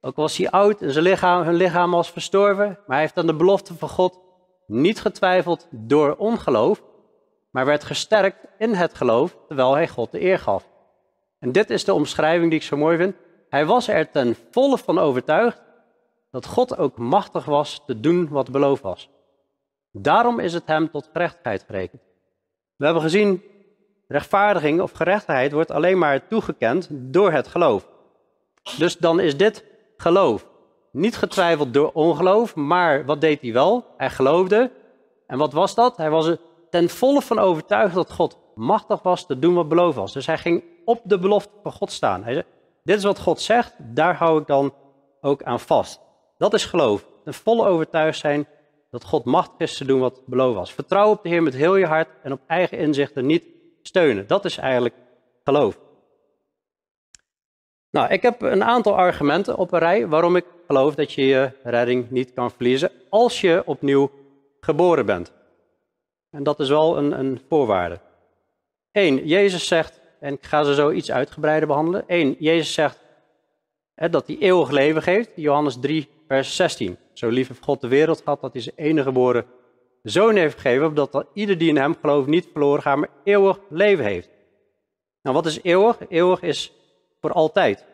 ook 0.00 0.16
was 0.16 0.36
hij 0.36 0.50
oud 0.50 0.80
en 0.80 0.92
zijn 0.92 1.04
lichaam, 1.04 1.42
hun 1.42 1.54
lichaam 1.54 1.90
was 1.90 2.10
verstorven, 2.10 2.66
maar 2.66 2.82
hij 2.86 3.00
heeft 3.00 3.16
aan 3.16 3.26
de 3.26 3.34
belofte 3.34 3.74
van 3.74 3.88
God 3.88 4.20
niet 4.66 5.00
getwijfeld 5.00 5.68
door 5.70 6.14
ongeloof, 6.16 6.82
maar 7.50 7.66
werd 7.66 7.84
gesterkt 7.84 8.46
in 8.58 8.74
het 8.74 8.94
geloof 8.94 9.36
terwijl 9.46 9.74
hij 9.74 9.88
God 9.88 10.12
de 10.12 10.22
eer 10.22 10.38
gaf. 10.38 10.68
En 11.38 11.52
dit 11.52 11.70
is 11.70 11.84
de 11.84 11.94
omschrijving 11.94 12.50
die 12.50 12.58
ik 12.58 12.66
zo 12.66 12.76
mooi 12.76 12.96
vind. 12.96 13.16
Hij 13.48 13.66
was 13.66 13.88
er 13.88 14.10
ten 14.10 14.36
volle 14.50 14.78
van 14.78 14.98
overtuigd 14.98 15.62
dat 16.30 16.46
God 16.46 16.78
ook 16.78 16.98
machtig 16.98 17.44
was 17.44 17.82
te 17.86 18.00
doen 18.00 18.28
wat 18.28 18.50
beloofd 18.50 18.82
was. 18.82 19.12
Daarom 19.96 20.38
is 20.38 20.52
het 20.52 20.66
hem 20.66 20.90
tot 20.90 21.08
gerechtigheid 21.12 21.64
gerekend. 21.66 22.02
We 22.76 22.84
hebben 22.84 23.02
gezien, 23.02 23.42
rechtvaardiging 24.08 24.80
of 24.80 24.92
gerechtigheid 24.92 25.52
wordt 25.52 25.70
alleen 25.70 25.98
maar 25.98 26.26
toegekend 26.28 26.88
door 26.90 27.32
het 27.32 27.48
geloof. 27.48 27.88
Dus 28.78 28.96
dan 28.96 29.20
is 29.20 29.36
dit 29.36 29.64
geloof. 29.96 30.46
Niet 30.90 31.16
getwijfeld 31.16 31.74
door 31.74 31.90
ongeloof, 31.92 32.54
maar 32.54 33.04
wat 33.04 33.20
deed 33.20 33.40
hij 33.40 33.52
wel? 33.52 33.86
Hij 33.96 34.10
geloofde. 34.10 34.70
En 35.26 35.38
wat 35.38 35.52
was 35.52 35.74
dat? 35.74 35.96
Hij 35.96 36.10
was 36.10 36.26
er 36.26 36.38
ten 36.70 36.88
volle 36.88 37.22
van 37.22 37.38
overtuigd 37.38 37.94
dat 37.94 38.12
God 38.12 38.38
machtig 38.54 39.02
was 39.02 39.26
te 39.26 39.38
doen 39.38 39.54
wat 39.54 39.68
beloofd 39.68 39.96
was. 39.96 40.12
Dus 40.12 40.26
hij 40.26 40.38
ging 40.38 40.64
op 40.84 41.00
de 41.04 41.18
belofte 41.18 41.52
van 41.62 41.72
God 41.72 41.92
staan. 41.92 42.24
Hij 42.24 42.32
zei, 42.32 42.44
dit 42.82 42.96
is 42.96 43.04
wat 43.04 43.18
God 43.18 43.40
zegt, 43.40 43.74
daar 43.78 44.14
hou 44.14 44.40
ik 44.40 44.46
dan 44.46 44.74
ook 45.20 45.42
aan 45.42 45.60
vast. 45.60 46.00
Dat 46.38 46.54
is 46.54 46.64
geloof. 46.64 47.06
Ten 47.24 47.34
volle 47.34 47.66
overtuigd 47.66 48.18
zijn 48.18 48.46
dat 48.94 49.04
God 49.04 49.24
machtig 49.24 49.58
is 49.58 49.76
te 49.76 49.84
doen 49.84 50.00
wat 50.00 50.20
beloofd 50.26 50.56
was. 50.56 50.72
Vertrouw 50.72 51.10
op 51.10 51.22
de 51.22 51.28
Heer 51.28 51.42
met 51.42 51.54
heel 51.54 51.76
je 51.76 51.86
hart 51.86 52.08
en 52.22 52.32
op 52.32 52.40
eigen 52.46 52.78
inzichten 52.78 53.26
niet 53.26 53.44
steunen. 53.82 54.26
Dat 54.26 54.44
is 54.44 54.56
eigenlijk 54.56 54.94
geloof. 55.44 55.78
Nou, 57.90 58.12
ik 58.12 58.22
heb 58.22 58.42
een 58.42 58.64
aantal 58.64 58.96
argumenten 58.96 59.56
op 59.56 59.72
een 59.72 59.78
rij 59.78 60.08
waarom 60.08 60.36
ik 60.36 60.44
geloof 60.66 60.94
dat 60.94 61.12
je 61.12 61.26
je 61.26 61.50
redding 61.62 62.10
niet 62.10 62.32
kan 62.32 62.50
verliezen 62.50 62.90
als 63.10 63.40
je 63.40 63.62
opnieuw 63.66 64.10
geboren 64.60 65.06
bent. 65.06 65.32
En 66.30 66.42
dat 66.42 66.60
is 66.60 66.68
wel 66.68 66.98
een, 66.98 67.18
een 67.18 67.40
voorwaarde. 67.48 68.00
Eén, 68.92 69.26
Jezus 69.26 69.66
zegt, 69.66 70.00
en 70.20 70.32
ik 70.32 70.44
ga 70.44 70.62
ze 70.62 70.74
zo 70.74 70.90
iets 70.90 71.10
uitgebreider 71.10 71.68
behandelen. 71.68 72.04
Eén, 72.06 72.36
Jezus 72.38 72.72
zegt 72.72 72.98
hè, 73.94 74.10
dat 74.10 74.26
hij 74.26 74.36
eeuwig 74.38 74.70
leven 74.70 75.02
geeft. 75.02 75.30
Johannes 75.34 75.76
3, 75.80 76.08
vers 76.28 76.56
16. 76.56 76.98
Zo 77.14 77.28
lief 77.28 77.48
heeft 77.48 77.64
God 77.64 77.80
de 77.80 77.88
wereld 77.88 78.20
gehad 78.22 78.40
dat 78.40 78.52
hij 78.52 78.62
zijn 78.62 78.76
enige 78.76 79.06
geboren 79.06 79.46
zoon 80.02 80.36
heeft 80.36 80.60
gegeven, 80.60 80.86
opdat 80.86 81.26
ieder 81.32 81.58
die 81.58 81.68
in 81.68 81.76
hem 81.76 81.96
gelooft 82.00 82.28
niet 82.28 82.48
verloren 82.52 82.82
gaat, 82.82 82.96
maar 82.96 83.08
eeuwig 83.24 83.58
leven 83.68 84.04
heeft. 84.04 84.30
Nou, 85.22 85.36
wat 85.36 85.46
is 85.46 85.62
eeuwig? 85.62 85.98
Eeuwig 86.08 86.42
is 86.42 86.72
voor 87.20 87.32
altijd. 87.32 87.84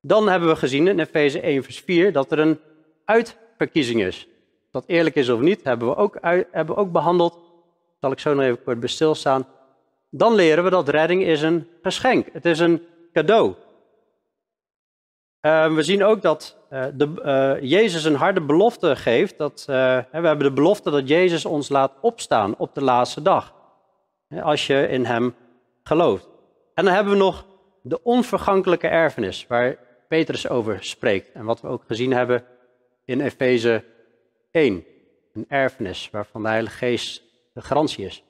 Dan 0.00 0.28
hebben 0.28 0.48
we 0.48 0.56
gezien 0.56 0.88
in 0.88 0.98
Efeze 0.98 1.40
1, 1.40 1.64
vers 1.64 1.80
4 1.80 2.12
dat 2.12 2.32
er 2.32 2.38
een 2.38 2.60
uitverkiezing 3.04 4.02
is. 4.02 4.28
Dat 4.70 4.84
eerlijk 4.86 5.14
is 5.14 5.28
of 5.28 5.40
niet, 5.40 5.64
hebben 5.64 5.88
we 5.88 5.96
ook, 5.96 6.18
hebben 6.50 6.76
ook 6.76 6.92
behandeld. 6.92 7.38
Zal 8.00 8.10
ik 8.12 8.18
zo 8.18 8.34
nog 8.34 8.44
even 8.44 8.62
kort 8.62 8.80
bij 8.80 8.88
stilstaan. 8.88 9.46
Dan 10.10 10.34
leren 10.34 10.64
we 10.64 10.70
dat 10.70 10.88
redding 10.88 11.22
is 11.22 11.42
een 11.42 11.68
geschenk. 11.82 12.26
Het 12.32 12.44
is 12.44 12.58
een 12.58 12.82
cadeau. 13.12 13.54
Uh, 15.42 15.74
we 15.74 15.82
zien 15.82 16.04
ook 16.04 16.22
dat 16.22 16.56
uh, 16.72 16.84
de, 16.94 17.12
uh, 17.60 17.70
Jezus 17.70 18.04
een 18.04 18.14
harde 18.14 18.40
belofte 18.40 18.96
geeft. 18.96 19.38
Dat, 19.38 19.64
we 19.66 20.04
hebben 20.10 20.38
de 20.38 20.52
belofte 20.52 20.90
dat 20.90 21.08
Jezus 21.08 21.44
ons 21.44 21.68
laat 21.68 21.92
opstaan 22.00 22.56
op 22.56 22.74
de 22.74 22.82
laatste 22.82 23.22
dag. 23.22 23.54
Als 24.42 24.66
je 24.66 24.88
in 24.88 25.04
Hem 25.04 25.34
gelooft. 25.82 26.28
En 26.74 26.84
dan 26.84 26.94
hebben 26.94 27.12
we 27.12 27.18
nog 27.18 27.46
de 27.82 28.02
onvergankelijke 28.02 28.88
erfenis, 28.88 29.46
waar 29.48 29.78
Petrus 30.08 30.48
over 30.48 30.84
spreekt. 30.84 31.32
En 31.32 31.44
wat 31.44 31.60
we 31.60 31.68
ook 31.68 31.82
gezien 31.86 32.12
hebben 32.12 32.44
in 33.04 33.20
Efeze 33.20 33.84
1. 34.50 34.84
Een 35.32 35.44
erfenis 35.48 36.08
waarvan 36.12 36.42
de 36.42 36.48
Heilige 36.48 36.76
Geest 36.76 37.22
de 37.54 37.60
garantie 37.60 38.04
is. 38.04 38.24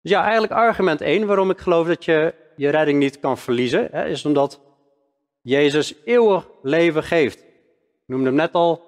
Dus 0.00 0.10
ja, 0.10 0.22
eigenlijk 0.22 0.52
argument 0.52 1.00
1 1.00 1.26
waarom 1.26 1.50
ik 1.50 1.58
geloof 1.58 1.86
dat 1.86 2.04
je 2.04 2.34
je 2.56 2.68
redding 2.68 2.98
niet 2.98 3.20
kan 3.20 3.38
verliezen, 3.38 3.88
hè, 3.90 4.06
is 4.06 4.24
omdat 4.24 4.60
Jezus 5.42 5.94
eeuwig 6.04 6.48
leven 6.62 7.02
geeft. 7.02 7.38
Ik 7.38 8.06
noemde 8.06 8.26
hem 8.26 8.34
net 8.34 8.52
al, 8.52 8.82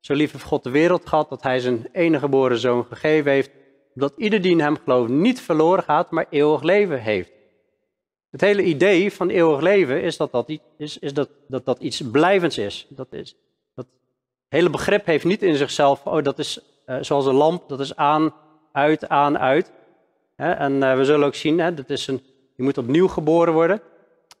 zo 0.00 0.14
lief 0.14 0.32
heeft 0.32 0.44
God 0.44 0.62
de 0.62 0.70
wereld 0.70 1.08
gehad 1.08 1.28
dat 1.28 1.42
hij 1.42 1.60
zijn 1.60 1.88
enige 1.92 2.20
geboren 2.20 2.58
zoon 2.58 2.84
gegeven 2.84 3.32
heeft, 3.32 3.50
dat 3.94 4.12
ieder 4.16 4.42
die 4.42 4.50
in 4.50 4.60
hem 4.60 4.76
gelooft 4.84 5.10
niet 5.10 5.40
verloren 5.40 5.84
gaat, 5.84 6.10
maar 6.10 6.26
eeuwig 6.30 6.62
leven 6.62 7.00
heeft. 7.00 7.30
Het 8.30 8.40
hele 8.40 8.62
idee 8.62 9.12
van 9.12 9.28
eeuwig 9.28 9.60
leven 9.60 10.02
is 10.02 10.16
dat 10.16 10.32
dat, 10.32 10.58
is, 10.76 10.98
is 10.98 11.14
dat, 11.14 11.28
dat, 11.48 11.64
dat 11.64 11.78
iets 11.78 12.10
blijvends 12.10 12.58
is. 12.58 12.86
Dat 12.88 13.12
is. 13.12 13.36
Dat 13.74 13.86
hele 14.48 14.70
begrip 14.70 15.06
heeft 15.06 15.24
niet 15.24 15.42
in 15.42 15.56
zichzelf, 15.56 16.06
oh 16.06 16.22
dat 16.22 16.38
is 16.38 16.60
uh, 16.86 16.96
zoals 17.00 17.26
een 17.26 17.34
lamp, 17.34 17.68
dat 17.68 17.80
is 17.80 17.96
aan, 17.96 18.34
uit, 18.72 19.08
aan, 19.08 19.38
uit. 19.38 19.72
en 20.36 20.72
uh, 20.72 20.96
we 20.96 21.04
zullen 21.04 21.26
ook 21.26 21.34
zien, 21.34 21.56
dat 21.56 21.90
is 21.90 22.06
een, 22.06 22.22
je 22.56 22.62
moet 22.62 22.78
opnieuw 22.78 23.08
geboren 23.08 23.52
worden. 23.52 23.82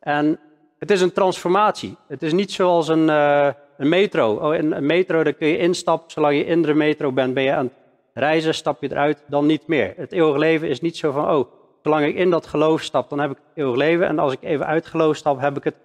En 0.00 0.38
het 0.80 0.90
is 0.90 1.00
een 1.00 1.12
transformatie. 1.12 1.96
Het 2.08 2.22
is 2.22 2.32
niet 2.32 2.52
zoals 2.52 2.88
een, 2.88 3.08
uh, 3.08 3.48
een 3.76 3.88
metro. 3.88 4.34
Oh, 4.34 4.54
in 4.54 4.72
een 4.72 4.86
metro 4.86 5.22
daar 5.22 5.32
kun 5.32 5.48
je 5.48 5.58
instappen, 5.58 6.10
zolang 6.10 6.36
je 6.36 6.44
in 6.44 6.62
de 6.62 6.74
metro 6.74 7.12
bent, 7.12 7.34
ben 7.34 7.42
je 7.42 7.52
aan 7.52 7.64
het 7.64 7.74
reizen, 8.14 8.54
stap 8.54 8.82
je 8.82 8.90
eruit, 8.90 9.22
dan 9.26 9.46
niet 9.46 9.66
meer. 9.66 9.92
Het 9.96 10.12
eeuwig 10.12 10.36
leven 10.36 10.68
is 10.68 10.80
niet 10.80 10.96
zo 10.96 11.12
van, 11.12 11.30
oh, 11.30 11.52
zolang 11.82 12.06
ik 12.06 12.14
in 12.14 12.30
dat 12.30 12.46
geloof 12.46 12.82
stap, 12.82 13.08
dan 13.08 13.18
heb 13.18 13.30
ik 13.30 13.36
het 13.36 13.46
eeuwig 13.54 13.76
leven. 13.76 14.06
En 14.06 14.18
als 14.18 14.32
ik 14.32 14.42
even 14.42 14.66
uit 14.66 14.86
geloof 14.86 15.16
stap, 15.16 15.40
heb 15.40 15.56
ik 15.56 15.64
het 15.64 15.76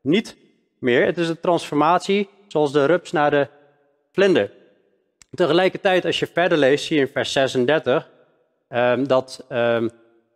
niet 0.00 0.36
meer. 0.78 1.04
Het 1.04 1.18
is 1.18 1.28
een 1.28 1.40
transformatie, 1.40 2.28
zoals 2.48 2.72
de 2.72 2.84
rups 2.84 3.12
naar 3.12 3.30
de 3.30 3.48
vlinder. 4.12 4.50
Tegelijkertijd, 5.30 6.04
als 6.04 6.18
je 6.18 6.26
verder 6.26 6.58
leest, 6.58 6.84
zie 6.84 6.96
je 6.96 7.02
in 7.02 7.12
vers 7.12 7.32
36 7.32 8.10
um, 8.68 9.06
dat 9.06 9.46
um, 9.48 9.90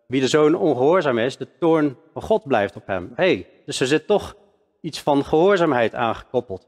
wie 0.07 0.21
de 0.21 0.29
zoon 0.29 0.55
ongehoorzaam 0.55 1.19
is, 1.19 1.37
de 1.37 1.49
toorn 1.59 1.97
van 2.13 2.23
God 2.23 2.47
blijft 2.47 2.77
op 2.77 2.87
hem. 2.87 3.13
hey, 3.15 3.47
dus 3.69 3.81
er 3.81 3.87
zit 3.87 4.07
toch 4.07 4.37
iets 4.81 5.01
van 5.01 5.25
gehoorzaamheid 5.25 5.95
aangekoppeld. 5.95 6.67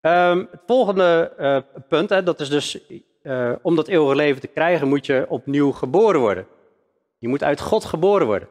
Um, 0.00 0.48
het 0.50 0.60
volgende 0.66 1.32
uh, 1.38 1.82
punt, 1.88 2.10
hè, 2.10 2.22
dat 2.22 2.40
is 2.40 2.48
dus 2.48 2.78
uh, 3.22 3.52
om 3.62 3.76
dat 3.76 3.88
eeuwige 3.88 4.16
leven 4.16 4.40
te 4.40 4.46
krijgen, 4.46 4.88
moet 4.88 5.06
je 5.06 5.26
opnieuw 5.28 5.72
geboren 5.72 6.20
worden. 6.20 6.46
Je 7.18 7.28
moet 7.28 7.42
uit 7.42 7.60
God 7.60 7.84
geboren 7.84 8.26
worden. 8.26 8.48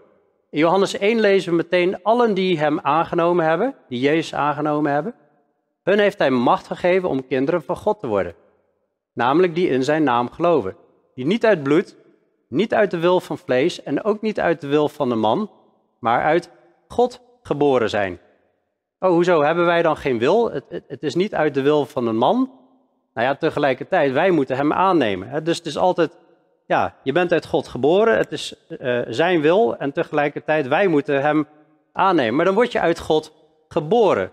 In 0.49 0.59
Johannes 0.59 0.97
1 0.97 1.19
lezen 1.19 1.51
we 1.51 1.57
meteen 1.57 2.03
allen 2.03 2.33
die 2.33 2.59
hem 2.59 2.79
aangenomen 2.79 3.45
hebben, 3.45 3.75
die 3.89 3.99
Jezus 3.99 4.33
aangenomen 4.33 4.91
hebben. 4.91 5.15
Hun 5.83 5.99
heeft 5.99 6.17
hij 6.17 6.29
macht 6.29 6.67
gegeven 6.67 7.09
om 7.09 7.27
kinderen 7.27 7.63
van 7.63 7.75
God 7.75 7.99
te 7.99 8.07
worden. 8.07 8.35
Namelijk 9.13 9.55
die 9.55 9.69
in 9.69 9.83
zijn 9.83 10.03
naam 10.03 10.31
geloven. 10.31 10.75
Die 11.15 11.25
niet 11.25 11.45
uit 11.45 11.63
bloed, 11.63 11.95
niet 12.47 12.73
uit 12.73 12.91
de 12.91 12.99
wil 12.99 13.19
van 13.19 13.37
vlees 13.37 13.83
en 13.83 14.03
ook 14.03 14.21
niet 14.21 14.39
uit 14.39 14.61
de 14.61 14.67
wil 14.67 14.89
van 14.89 15.09
de 15.09 15.15
man, 15.15 15.51
maar 15.99 16.23
uit 16.23 16.49
God 16.87 17.21
geboren 17.41 17.89
zijn. 17.89 18.19
Oh, 18.99 19.09
hoezo 19.09 19.43
hebben 19.43 19.65
wij 19.65 19.81
dan 19.81 19.97
geen 19.97 20.19
wil? 20.19 20.51
Het, 20.51 20.83
het, 20.87 21.03
is 21.03 21.15
niet 21.15 21.35
uit 21.35 21.53
de 21.53 21.61
wil 21.61 21.85
van 21.85 22.07
een 22.07 22.17
man, 22.17 22.51
nou 23.13 23.27
ja, 23.27 23.35
tegelijkertijd, 23.35 24.11
wij 24.11 24.31
moeten 24.31 24.55
hem 24.55 24.73
aannemen. 24.73 25.43
Dus 25.43 25.57
het 25.57 25.65
is 25.65 25.77
altijd, 25.77 26.17
ja, 26.65 26.95
je 27.03 27.11
bent 27.11 27.31
uit 27.31 27.45
God 27.45 27.67
geboren, 27.67 28.17
het 28.17 28.31
is 28.31 28.55
uh, 28.69 29.01
zijn 29.07 29.41
wil 29.41 29.77
en 29.77 29.91
tegelijkertijd 29.91 30.67
wij 30.67 30.87
moeten 30.87 31.21
hem 31.21 31.47
aannemen. 31.93 32.35
Maar 32.35 32.45
dan 32.45 32.53
word 32.53 32.71
je 32.71 32.79
uit 32.79 32.99
God 32.99 33.33
geboren. 33.67 34.31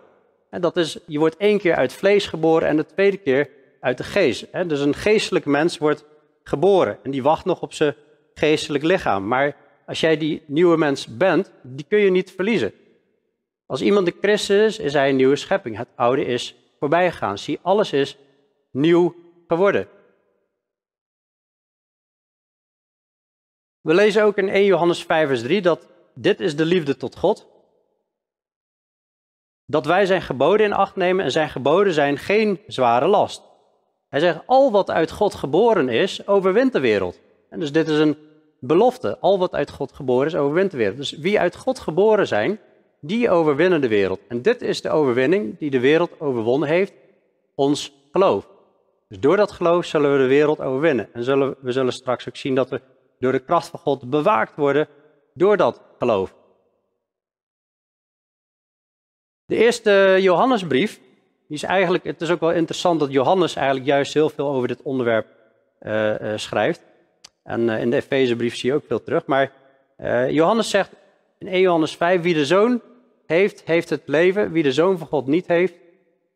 En 0.51 0.61
dat 0.61 0.77
is, 0.77 0.99
je 1.07 1.19
wordt 1.19 1.37
één 1.37 1.59
keer 1.59 1.75
uit 1.75 1.93
vlees 1.93 2.27
geboren 2.27 2.69
en 2.69 2.77
de 2.77 2.87
tweede 2.87 3.17
keer 3.17 3.51
uit 3.81 3.99
de 3.99 4.05
geest. 4.05 4.47
Dus 4.69 4.81
een 4.81 4.95
geestelijk 4.95 5.45
mens 5.45 5.79
wordt 5.79 6.05
geboren 6.45 6.99
en 7.03 7.11
die 7.11 7.23
wacht 7.23 7.45
nog 7.45 7.61
op 7.61 7.73
zijn 7.73 7.95
geestelijk 8.35 8.85
lichaam. 8.85 9.29
Maar 9.29 9.57
als 9.87 10.01
jij 10.01 10.17
die 10.17 10.43
nieuwe 10.47 10.77
mens 10.77 11.17
bent, 11.17 11.53
die 11.63 11.85
kun 11.89 11.99
je 11.99 12.11
niet 12.11 12.33
verliezen. 12.33 12.73
Als 13.67 13.83
iemand 13.83 14.07
de 14.07 14.17
Christus 14.21 14.79
is, 14.79 14.79
is 14.79 14.93
hij 14.93 15.09
een 15.09 15.17
nieuwe 15.17 15.37
schepping. 15.37 15.77
Het 15.77 15.89
oude 15.95 16.25
is 16.25 16.57
voorbij 16.79 17.11
gegaan. 17.11 17.39
Zie, 17.39 17.59
alles 17.63 17.93
is 17.93 18.17
nieuw 18.71 19.15
geworden. 19.47 19.89
We 23.81 23.95
lezen 23.95 24.23
ook 24.23 24.39
in 24.39 24.49
1 24.49 24.65
Johannes 24.65 25.03
5 25.03 25.29
vers 25.29 25.43
3 25.43 25.63
dat 25.63 25.89
dit 26.15 26.41
is 26.41 26.57
de 26.57 26.65
liefde 26.65 26.97
tot 26.97 27.17
God. 27.17 27.47
Dat 29.67 29.87
wij 29.87 30.07
zijn 30.07 30.23
geboden 30.23 30.67
in 30.67 30.73
acht 30.73 30.97
nemen 30.97 31.25
en 31.25 31.31
zijn 31.31 31.49
geboden 31.49 31.93
zijn 31.93 32.19
geen 32.19 32.61
zware 32.67 33.07
last. 33.07 33.43
Hij 34.15 34.23
zegt, 34.23 34.41
al 34.47 34.71
wat 34.71 34.91
uit 34.91 35.11
God 35.11 35.35
geboren 35.35 35.89
is, 35.89 36.27
overwint 36.27 36.73
de 36.73 36.81
wereld. 36.81 37.21
En 37.51 37.61
dus 37.61 37.73
dit 37.73 37.89
is 37.89 37.99
een 37.99 38.17
belofte. 38.61 39.19
Al 39.19 39.39
wat 39.39 39.55
uit 39.55 39.71
God 39.71 39.93
geboren 39.93 40.27
is, 40.27 40.35
overwint 40.35 40.71
de 40.71 40.77
wereld. 40.77 40.97
Dus 40.97 41.11
wie 41.11 41.41
uit 41.41 41.57
God 41.57 41.79
geboren 41.79 42.27
zijn, 42.27 42.61
die 43.01 43.31
overwinnen 43.31 43.81
de 43.81 43.89
wereld. 43.89 44.21
En 44.29 44.43
dit 44.43 44.63
is 44.63 44.83
de 44.83 44.91
overwinning 44.91 45.59
die 45.59 45.71
de 45.71 45.81
wereld 45.81 46.21
overwonnen 46.21 46.69
heeft, 46.69 46.93
ons 47.55 47.93
geloof. 48.13 48.49
Dus 49.09 49.21
door 49.21 49.37
dat 49.37 49.53
geloof 49.53 49.85
zullen 49.85 50.13
we 50.13 50.19
de 50.19 50.27
wereld 50.27 50.61
overwinnen. 50.61 51.09
En 51.13 51.25
zullen, 51.25 51.57
we 51.61 51.73
zullen 51.73 51.93
straks 51.93 52.29
ook 52.29 52.37
zien 52.37 52.55
dat 52.55 52.71
we 52.71 52.81
door 53.19 53.33
de 53.33 53.45
kracht 53.45 53.69
van 53.69 53.81
God 53.81 54.11
bewaakt 54.11 54.57
worden 54.57 54.89
door 55.33 55.57
dat 55.57 55.81
geloof. 55.99 56.35
De 59.47 59.57
eerste 59.57 60.17
Johannesbrief, 60.21 61.01
die 61.47 61.57
is 61.57 61.63
eigenlijk, 61.63 62.05
het 62.05 62.21
is 62.21 62.31
ook 62.31 62.41
wel 62.41 62.53
interessant 62.53 63.01
dat 63.01 63.13
Johannes 63.13 63.57
eigenlijk 63.57 63.87
juist 63.87 64.15
heel 64.15 64.31
veel 64.31 64.49
over 64.49 64.69
dit 64.69 64.83
onderwerp 64.83 65.27
uh, 65.81 66.21
uh, 66.21 66.33
schrijft. 66.37 66.83
En 67.43 67.61
uh, 67.61 67.81
in 67.81 67.91
de 67.91 67.97
Efezebrief 67.97 68.57
zie 68.57 68.71
je 68.71 68.77
ook 68.77 68.85
veel 68.87 69.03
terug. 69.03 69.27
Maar 69.27 69.53
Johannes 70.31 70.71
zegt 70.71 70.91
in 71.39 71.47
1 71.47 71.61
Johannes 71.61 71.97
5, 71.97 72.23
wie 72.23 72.35
de 72.35 72.47
zoon 72.47 72.81
heeft, 73.27 73.63
heeft 73.65 73.91
het 73.91 74.03
leven. 74.05 74.53
Wie 74.53 74.63
de 74.63 74.73
zoon 74.73 74.99
van 74.99 75.07
God 75.07 75.27
niet 75.27 75.47
heeft, 75.47 75.75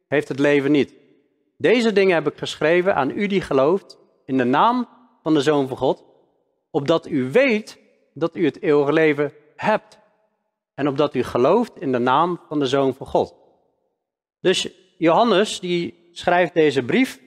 heeft 0.08 0.28
het 0.28 0.38
leven 0.38 0.70
niet. 0.70 0.94
Deze 1.56 1.92
dingen 1.92 2.14
heb 2.14 2.26
ik 2.26 2.38
geschreven 2.38 2.94
aan 2.94 3.10
u 3.10 3.26
die 3.26 3.40
gelooft 3.40 3.98
in 4.24 4.36
de 4.36 4.44
naam 4.44 4.88
van 5.22 5.34
de 5.34 5.40
zoon 5.40 5.68
van 5.68 5.76
God, 5.76 6.04
opdat 6.70 7.08
u 7.08 7.30
weet 7.30 7.78
dat 8.14 8.36
u 8.36 8.44
het 8.44 8.62
eeuwige 8.62 8.92
leven 8.92 9.32
hebt. 9.56 9.98
En 10.74 10.88
opdat 10.88 11.14
u 11.14 11.22
gelooft 11.22 11.80
in 11.80 11.92
de 11.92 11.98
naam 11.98 12.40
van 12.48 12.58
de 12.58 12.66
Zoon 12.66 12.94
van 12.94 13.06
God. 13.06 13.34
Dus 14.40 14.70
Johannes 14.98 15.60
die 15.60 16.08
schrijft 16.12 16.54
deze 16.54 16.82
brief 16.82 17.20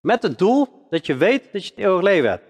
met 0.00 0.22
het 0.22 0.38
doel 0.38 0.86
dat 0.90 1.06
je 1.06 1.16
weet 1.16 1.42
dat 1.52 1.64
je 1.64 1.70
het 1.74 1.84
eeuwige 1.84 2.02
leven 2.02 2.30
hebt. 2.30 2.44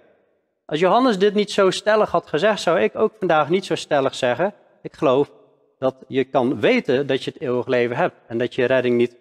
Als 0.66 0.80
Johannes 0.80 1.18
dit 1.18 1.34
niet 1.34 1.50
zo 1.50 1.70
stellig 1.70 2.10
had 2.10 2.26
gezegd, 2.26 2.60
zou 2.60 2.80
ik 2.80 2.96
ook 2.96 3.12
vandaag 3.18 3.48
niet 3.48 3.64
zo 3.64 3.74
stellig 3.74 4.14
zeggen. 4.14 4.54
Ik 4.82 4.94
geloof 4.94 5.32
dat 5.78 5.94
je 6.08 6.24
kan 6.24 6.60
weten 6.60 7.06
dat 7.06 7.24
je 7.24 7.30
het 7.30 7.40
eeuwige 7.40 7.70
leven 7.70 7.96
hebt 7.96 8.16
en 8.26 8.38
dat 8.38 8.54
je 8.54 8.64
redding 8.64 8.96
niet 8.96 9.16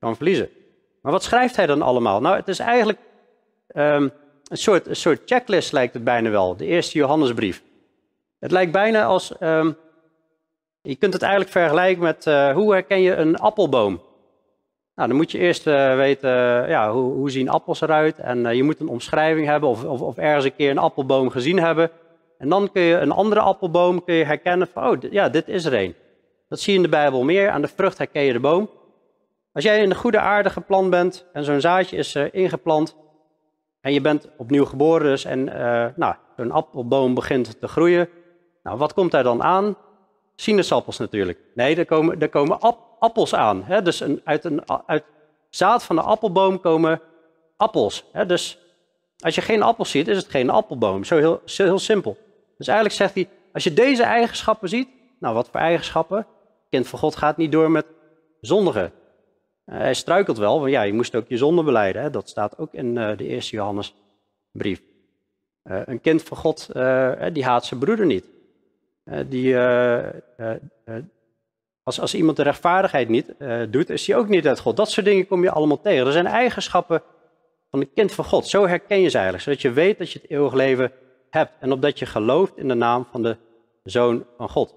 kan 0.00 0.16
verliezen. 0.16 0.48
Maar 1.02 1.12
wat 1.12 1.22
schrijft 1.22 1.56
hij 1.56 1.66
dan 1.66 1.82
allemaal? 1.82 2.20
Nou, 2.20 2.36
het 2.36 2.48
is 2.48 2.58
eigenlijk 2.58 2.98
um, 3.74 4.12
een, 4.48 4.56
soort, 4.56 4.86
een 4.86 4.96
soort 4.96 5.20
checklist, 5.24 5.72
lijkt 5.72 5.94
het 5.94 6.04
bijna 6.04 6.30
wel. 6.30 6.56
De 6.56 6.66
eerste 6.66 6.98
Johannesbrief. 6.98 7.62
Het 8.38 8.50
lijkt 8.50 8.72
bijna 8.72 9.04
als. 9.04 9.32
Um, 9.40 9.76
je 10.82 10.96
kunt 10.96 11.12
het 11.12 11.22
eigenlijk 11.22 11.52
vergelijken 11.52 12.02
met 12.02 12.26
uh, 12.26 12.52
hoe 12.52 12.72
herken 12.72 13.00
je 13.00 13.14
een 13.14 13.36
appelboom? 13.36 14.00
Nou, 14.98 15.10
dan 15.10 15.18
moet 15.18 15.30
je 15.30 15.38
eerst 15.38 15.66
uh, 15.66 15.96
weten, 15.96 16.30
uh, 16.30 16.68
ja, 16.68 16.92
hoe, 16.92 17.12
hoe, 17.12 17.30
zien 17.30 17.48
appels 17.48 17.80
eruit? 17.80 18.18
En 18.18 18.56
je 18.56 18.62
moet 18.62 18.80
een 18.80 18.88
omschrijving 18.88 19.46
hebben 19.46 19.68
of, 19.68 19.84
of, 19.84 20.00
of, 20.00 20.16
ergens 20.16 20.44
een 20.44 20.54
keer 20.56 20.70
een 20.70 20.78
appelboom 20.78 21.30
gezien 21.30 21.58
hebben. 21.58 21.90
En 22.38 22.48
dan 22.48 22.72
kun 22.72 22.82
je 22.82 22.96
een 22.96 23.10
andere 23.10 23.40
appelboom 23.40 24.04
kun 24.04 24.14
je 24.14 24.24
herkennen 24.24 24.68
van, 24.72 24.88
oh, 24.88 25.10
ja, 25.10 25.28
dit 25.28 25.48
is 25.48 25.64
er 25.64 25.74
een. 25.74 25.94
Dat 26.48 26.60
zie 26.60 26.72
je 26.72 26.78
in 26.78 26.84
de 26.84 26.90
Bijbel 26.90 27.24
meer. 27.24 27.50
Aan 27.50 27.60
de 27.60 27.68
vrucht 27.68 27.98
herken 27.98 28.22
je 28.22 28.32
de 28.32 28.40
boom. 28.40 28.70
Als 29.52 29.64
jij 29.64 29.82
in 29.82 29.88
de 29.88 29.94
goede 29.94 30.18
aarde 30.18 30.50
geplant 30.50 30.90
bent 30.90 31.26
en 31.32 31.44
zo'n 31.44 31.60
zaadje 31.60 31.96
is 31.96 32.14
ingeplant 32.14 32.96
en 33.80 33.92
je 33.92 34.00
bent 34.00 34.28
opnieuw 34.36 34.64
geboren 34.64 35.06
dus 35.06 35.24
en 35.24 35.44
nou, 35.96 36.14
zo'n 36.36 36.50
appelboom 36.50 37.14
begint 37.14 37.60
te 37.60 37.68
groeien, 37.68 38.08
nou, 38.62 38.78
wat 38.78 38.94
komt 38.94 39.10
daar 39.10 39.22
dan 39.22 39.42
aan? 39.42 39.76
Sinaasappels 40.36 40.98
natuurlijk. 40.98 41.38
Nee, 41.54 41.76
er 41.76 41.86
komen, 41.86 42.20
er 42.20 42.28
komen 42.28 42.60
appels 42.60 42.87
aan. 43.30 43.64
Hè? 43.64 43.82
Dus 43.82 44.00
een, 44.00 44.20
uit, 44.24 44.44
een, 44.44 44.62
uit 44.86 45.04
zaad 45.50 45.84
van 45.84 45.96
de 45.96 46.02
appelboom 46.02 46.60
komen 46.60 47.00
appels. 47.56 48.04
Hè? 48.12 48.26
Dus 48.26 48.58
als 49.18 49.34
je 49.34 49.40
geen 49.40 49.62
appels 49.62 49.90
ziet, 49.90 50.08
is 50.08 50.16
het 50.16 50.28
geen 50.28 50.50
appelboom. 50.50 51.04
Zo 51.04 51.16
heel, 51.16 51.40
zo 51.44 51.64
heel 51.64 51.78
simpel. 51.78 52.16
Dus 52.58 52.66
eigenlijk 52.66 52.98
zegt 52.98 53.14
hij, 53.14 53.28
als 53.52 53.64
je 53.64 53.74
deze 53.74 54.02
eigenschappen 54.02 54.68
ziet, 54.68 54.88
nou 55.20 55.34
wat 55.34 55.48
voor 55.48 55.60
eigenschappen? 55.60 56.26
kind 56.70 56.88
van 56.88 56.98
God 56.98 57.16
gaat 57.16 57.36
niet 57.36 57.52
door 57.52 57.70
met 57.70 57.86
zondigen. 58.40 58.92
Uh, 59.66 59.76
hij 59.78 59.94
struikelt 59.94 60.38
wel, 60.38 60.60
want 60.60 60.70
ja, 60.70 60.82
je 60.82 60.92
moest 60.92 61.14
ook 61.14 61.28
je 61.28 61.36
zonde 61.36 61.62
beleiden. 61.62 62.02
Hè? 62.02 62.10
Dat 62.10 62.28
staat 62.28 62.58
ook 62.58 62.74
in 62.74 62.96
uh, 62.96 63.16
de 63.16 63.26
eerste 63.26 63.56
Johannesbrief. 63.56 64.82
Uh, 65.64 65.80
een 65.84 66.00
kind 66.00 66.22
van 66.22 66.36
God, 66.36 66.66
die 67.32 67.44
haat 67.44 67.64
zijn 67.64 67.80
broeder 67.80 68.06
niet. 68.06 68.24
Eh, 69.08 69.20
die, 69.28 69.54
eh, 69.54 70.06
eh, 70.36 70.56
als, 71.88 72.00
als 72.00 72.14
iemand 72.14 72.36
de 72.36 72.42
rechtvaardigheid 72.42 73.08
niet 73.08 73.34
doet, 73.70 73.90
is 73.90 74.06
hij 74.06 74.16
ook 74.16 74.28
niet 74.28 74.46
uit 74.46 74.58
God. 74.58 74.76
Dat 74.76 74.90
soort 74.90 75.06
dingen 75.06 75.26
kom 75.26 75.42
je 75.42 75.50
allemaal 75.50 75.80
tegen. 75.80 76.06
Er 76.06 76.12
zijn 76.12 76.26
eigenschappen 76.26 77.02
van 77.70 77.80
een 77.80 77.92
kind 77.94 78.12
van 78.12 78.24
God. 78.24 78.46
Zo 78.46 78.66
herken 78.66 79.00
je 79.00 79.08
ze 79.08 79.16
eigenlijk, 79.16 79.44
zodat 79.44 79.62
je 79.62 79.70
weet 79.70 79.98
dat 79.98 80.12
je 80.12 80.18
het 80.22 80.30
eeuwig 80.30 80.52
leven 80.52 80.92
hebt. 81.30 81.52
En 81.60 81.72
opdat 81.72 81.98
je 81.98 82.06
gelooft 82.06 82.56
in 82.56 82.68
de 82.68 82.74
naam 82.74 83.06
van 83.10 83.22
de 83.22 83.36
Zoon 83.84 84.26
van 84.36 84.48
God. 84.48 84.74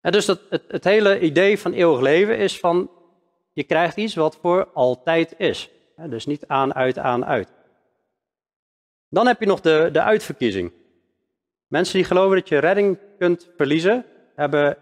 En 0.00 0.12
dus 0.12 0.26
dat, 0.26 0.40
het, 0.50 0.62
het 0.68 0.84
hele 0.84 1.20
idee 1.20 1.58
van 1.58 1.72
eeuwig 1.72 2.00
leven 2.00 2.38
is 2.38 2.58
van, 2.58 2.90
je 3.52 3.64
krijgt 3.64 3.96
iets 3.96 4.14
wat 4.14 4.38
voor 4.40 4.68
altijd 4.72 5.34
is. 5.38 5.70
Dus 6.06 6.26
niet 6.26 6.46
aan, 6.46 6.74
uit, 6.74 6.98
aan, 6.98 7.24
uit. 7.24 7.48
Dan 9.08 9.26
heb 9.26 9.40
je 9.40 9.46
nog 9.46 9.60
de, 9.60 9.88
de 9.92 10.02
uitverkiezing. 10.02 10.72
Mensen 11.66 11.94
die 11.94 12.04
geloven 12.04 12.36
dat 12.36 12.48
je 12.48 12.58
redding 12.58 12.98
kunt 13.18 13.50
verliezen, 13.56 14.04
hebben 14.34 14.76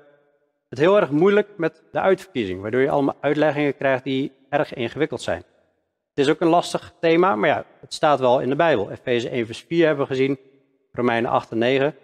het 0.68 0.78
heel 0.78 0.96
erg 0.96 1.10
moeilijk 1.10 1.48
met 1.56 1.82
de 1.92 2.00
uitverkiezing, 2.00 2.60
waardoor 2.60 2.80
je 2.80 2.90
allemaal 2.90 3.16
uitleggingen 3.20 3.76
krijgt 3.76 4.04
die 4.04 4.32
erg 4.48 4.74
ingewikkeld 4.74 5.22
zijn. 5.22 5.42
Het 6.14 6.26
is 6.26 6.28
ook 6.28 6.40
een 6.40 6.48
lastig 6.48 6.92
thema, 7.00 7.36
maar 7.36 7.48
ja, 7.48 7.64
het 7.80 7.94
staat 7.94 8.20
wel 8.20 8.40
in 8.40 8.48
de 8.48 8.56
Bijbel. 8.56 8.90
Efeze 8.90 9.28
1 9.28 9.46
vers 9.46 9.60
4 9.60 9.86
hebben 9.86 10.06
we 10.06 10.14
gezien, 10.14 10.38
Romeinen 10.92 11.30
8 11.30 11.50
en 11.50 11.58
9. 11.58 11.96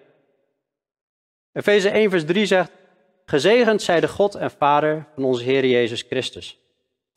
Efeze 1.53 1.89
1 1.89 2.11
vers 2.11 2.25
3 2.25 2.47
zegt, 2.47 2.71
gezegend 3.25 3.83
zij 3.83 4.01
de 4.01 4.09
God 4.09 4.35
en 4.35 4.51
Vader 4.51 5.07
van 5.15 5.25
onze 5.25 5.43
Heer 5.43 5.67
Jezus 5.67 6.03
Christus, 6.03 6.59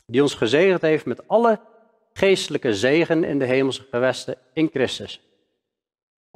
die 0.05 0.21
ons 0.21 0.33
gezegend 0.33 0.81
heeft 0.81 1.05
met 1.05 1.27
alle 1.27 1.59
geestelijke 2.13 2.73
zegen 2.73 3.23
in 3.23 3.39
de 3.39 3.45
hemelse 3.45 3.85
gewesten 3.89 4.37
in 4.53 4.69
Christus 4.73 5.21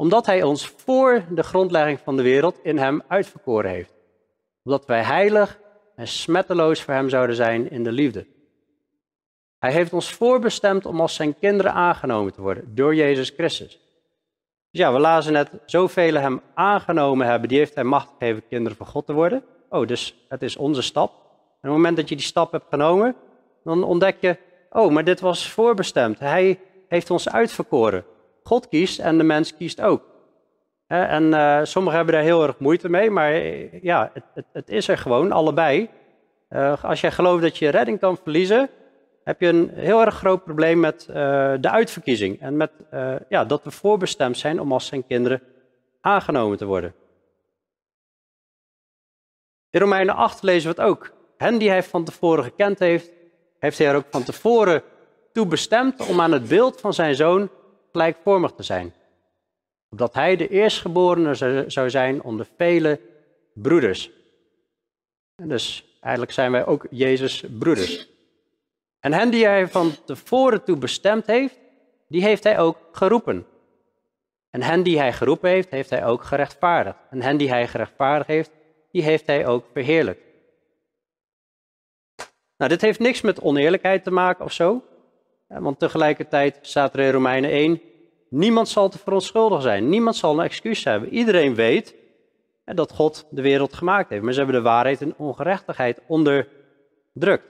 omdat 0.02 0.26
hij 0.26 0.44
ons 0.44 0.68
voor 0.68 1.26
de 1.30 1.44
grondlegging 1.44 2.00
van 2.00 2.18
de 2.18 2.24
wereld 2.24 2.60
in 2.64 2.78
hem 2.78 3.02
uitverkoren 3.08 3.72
heeft. 3.72 3.94
Omdat 4.64 4.86
wij 4.86 5.04
heilig 5.04 5.60
en 5.96 6.08
smetteloos 6.08 6.82
voor 6.82 6.94
hem 6.94 7.10
zouden 7.10 7.36
zijn 7.36 7.72
in 7.72 7.84
de 7.84 7.92
liefde. 7.92 8.26
Hij 9.60 9.72
heeft 9.72 9.94
ons 9.94 10.14
voorbestemd 10.14 10.86
om 10.86 11.02
als 11.02 11.16
zijn 11.16 11.40
kinderen 11.40 11.74
aangenomen 11.74 12.34
te 12.34 12.42
worden 12.42 12.76
door 12.76 12.96
Jezus 12.96 13.30
Christus. 13.30 13.80
Dus 14.72 14.82
ja, 14.82 14.94
we 14.94 15.00
lazen 15.00 15.34
net, 15.34 15.50
zoveel 15.66 16.14
hem 16.14 16.42
aangenomen 16.54 17.28
hebben, 17.28 17.50
die 17.50 17.58
heeft 17.58 17.76
hij 17.76 17.84
macht 17.84 18.10
gegeven 18.18 18.48
kinderen 18.48 18.78
van 18.78 18.88
God 18.88 19.06
te 19.06 19.14
worden. 19.14 19.44
Oh, 19.70 19.88
dus 19.88 20.26
het 20.28 20.42
is 20.42 20.58
onze 20.58 20.82
stap. 20.82 21.10
En 21.12 21.18
op 21.52 21.62
het 21.62 21.72
moment 21.72 21.98
dat 21.98 22.10
je 22.10 22.16
die 22.16 22.26
stap 22.26 22.52
hebt 22.52 22.66
genomen, 22.70 23.16
dan 23.64 23.84
ontdek 23.84 24.18
je, 24.20 24.38
oh, 24.70 24.92
maar 24.92 25.04
dit 25.04 25.20
was 25.20 25.50
voorbestemd. 25.50 26.20
Hij 26.20 26.60
heeft 26.88 27.10
ons 27.10 27.30
uitverkoren. 27.30 28.06
God 28.44 28.68
kiest 28.68 29.00
en 29.00 29.18
de 29.18 29.24
mens 29.24 29.56
kiest 29.56 29.82
ook. 29.82 30.04
En 30.92 31.24
uh, 31.24 31.60
sommigen 31.64 31.98
hebben 31.98 32.16
daar 32.16 32.24
heel 32.24 32.44
erg 32.44 32.60
moeite 32.60 32.90
mee, 32.90 33.10
maar 33.10 33.32
eh, 33.32 33.82
ja, 33.84 34.10
het, 34.14 34.24
het, 34.34 34.46
het 34.54 34.70
is 34.70 34.88
er 34.88 34.98
gewoon, 34.98 35.32
allebei. 35.32 35.90
Uh, 36.50 36.84
als 36.84 37.02
jij 37.02 37.12
gelooft 37.12 37.42
dat 37.42 37.58
je 37.58 37.70
redding 37.70 38.00
kan 38.00 38.18
verliezen, 38.18 38.70
heb 39.24 39.42
je 39.42 39.48
een 39.48 39.72
heel 39.74 40.02
erg 40.02 40.16
groot 40.16 40.44
probleem 40.44 40.80
met 40.80 41.06
de 41.62 41.70
uitverkiezing. 41.70 42.42
En 42.42 42.58
met 42.58 42.72
ja, 43.30 43.46
dat 43.46 43.64
we 43.64 43.72
voorbestemd 43.72 44.38
zijn 44.38 44.60
om 44.62 44.72
als 44.72 44.88
zijn 44.88 45.08
kinderen 45.08 45.42
aangenomen 46.02 46.58
te 46.58 46.66
worden. 46.66 46.94
In 49.70 49.80
Romeinen 49.80 50.16
8 50.16 50.44
lezen 50.44 50.76
we 50.76 50.82
het 50.82 50.90
ook. 50.90 51.12
Hen 51.38 51.58
die 51.58 51.70
hij 51.70 51.84
van 51.84 52.04
tevoren 52.04 52.44
gekend 52.44 52.80
heeft, 52.80 53.12
heeft 53.60 53.78
hij 53.78 53.88
er 53.88 53.96
ook 53.96 54.08
van 54.10 54.24
tevoren 54.24 54.84
toe 55.34 55.46
bestemd 55.46 56.08
om 56.08 56.22
aan 56.22 56.32
het 56.32 56.48
beeld 56.48 56.82
van 56.82 56.94
zijn 56.94 57.16
zoon 57.16 57.50
gelijkvormig 57.92 58.52
te 58.52 58.64
zijn. 58.64 58.94
Opdat 59.92 60.14
hij 60.14 60.36
de 60.36 60.48
eerstgeborene 60.48 61.66
zou 61.68 61.90
zijn 61.90 62.24
onder 62.24 62.48
vele 62.58 63.00
broeders. 63.54 64.12
En 65.36 65.48
dus 65.48 65.98
eigenlijk 66.00 66.34
zijn 66.34 66.52
wij 66.52 66.66
ook 66.66 66.88
Jezus' 66.90 67.44
broeders. 67.60 68.10
En 69.00 69.14
hen 69.14 69.30
die 69.30 69.46
hij 69.46 69.68
van 69.68 69.92
tevoren 70.06 70.64
toe 70.64 70.78
bestemd 70.78 71.28
heeft, 71.28 71.60
die 72.08 72.24
heeft 72.24 72.44
hij 72.44 72.60
ook 72.60 72.78
geroepen. 72.92 73.46
En 74.50 74.62
hen 74.62 74.84
die 74.84 74.98
hij 74.98 75.14
geroepen 75.14 75.50
heeft, 75.50 75.70
heeft 75.70 75.90
hij 75.90 76.06
ook 76.06 76.24
gerechtvaardigd. 76.24 76.98
En 77.10 77.22
hen 77.22 77.38
die 77.38 77.50
hij 77.50 77.68
gerechtvaardigd 77.68 78.30
heeft, 78.30 78.52
die 78.92 79.04
heeft 79.04 79.28
hij 79.28 79.48
ook 79.48 79.66
verheerlijkt. 79.74 80.22
Nou, 82.58 82.72
dit 82.72 82.82
heeft 82.82 83.00
niks 83.00 83.22
met 83.22 83.42
oneerlijkheid 83.42 84.04
te 84.04 84.12
maken 84.12 84.46
of 84.46 84.52
zo. 84.52 84.84
Want 85.48 85.80
tegelijkertijd 85.80 86.58
staat 86.62 86.94
er 86.94 87.00
in 87.00 87.12
Romeinen 87.12 87.50
1, 87.50 87.82
niemand 88.32 88.70
zal 88.70 88.90
te 88.90 88.98
verontschuldigen 88.98 89.64
zijn. 89.64 89.90
Niemand 89.90 90.16
zal 90.16 90.34
een 90.34 90.46
excuus 90.46 90.84
hebben. 90.84 91.10
Iedereen 91.10 91.56
weet 91.56 91.96
dat 92.66 92.92
God 92.92 93.28
de 93.30 93.42
wereld 93.42 93.74
gemaakt 93.74 94.10
heeft. 94.10 94.24
Maar 94.24 94.34
ze 94.34 94.40
hebben 94.40 94.58
de 94.58 94.70
waarheid 94.70 95.02
en 95.02 95.14
ongerechtigheid 95.18 96.02
onderdrukt. 96.08 97.50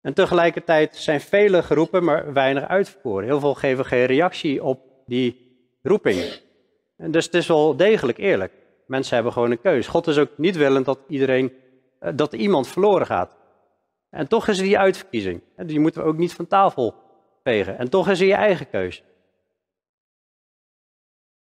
En 0.00 0.14
tegelijkertijd 0.14 0.96
zijn 0.96 1.20
velen 1.20 1.64
geroepen, 1.64 2.04
maar 2.04 2.32
weinig 2.32 2.68
uitverkoren. 2.68 3.24
Heel 3.24 3.40
veel 3.40 3.54
geven 3.54 3.84
geen 3.84 4.06
reactie 4.06 4.62
op 4.62 4.80
die 5.06 5.58
roeping. 5.82 6.40
En 6.96 7.10
dus 7.10 7.24
het 7.24 7.34
is 7.34 7.46
wel 7.46 7.76
degelijk 7.76 8.18
eerlijk. 8.18 8.52
Mensen 8.86 9.14
hebben 9.14 9.32
gewoon 9.32 9.50
een 9.50 9.60
keus. 9.60 9.86
God 9.86 10.06
is 10.06 10.18
ook 10.18 10.30
niet 10.36 10.56
willend 10.56 10.84
dat 10.84 10.98
iedereen, 11.08 11.52
eh, 11.98 12.12
dat 12.14 12.32
iemand 12.32 12.68
verloren 12.68 13.06
gaat. 13.06 13.30
En 14.10 14.28
toch 14.28 14.48
is 14.48 14.58
er 14.58 14.64
die 14.64 14.78
uitverkiezing. 14.78 15.42
Die 15.56 15.80
moeten 15.80 16.02
we 16.02 16.08
ook 16.08 16.16
niet 16.16 16.34
van 16.34 16.46
tafel 16.46 16.94
En 17.46 17.88
toch 17.88 18.08
is 18.08 18.20
er 18.20 18.26
je 18.26 18.34
eigen 18.34 18.68
keus. 18.68 19.02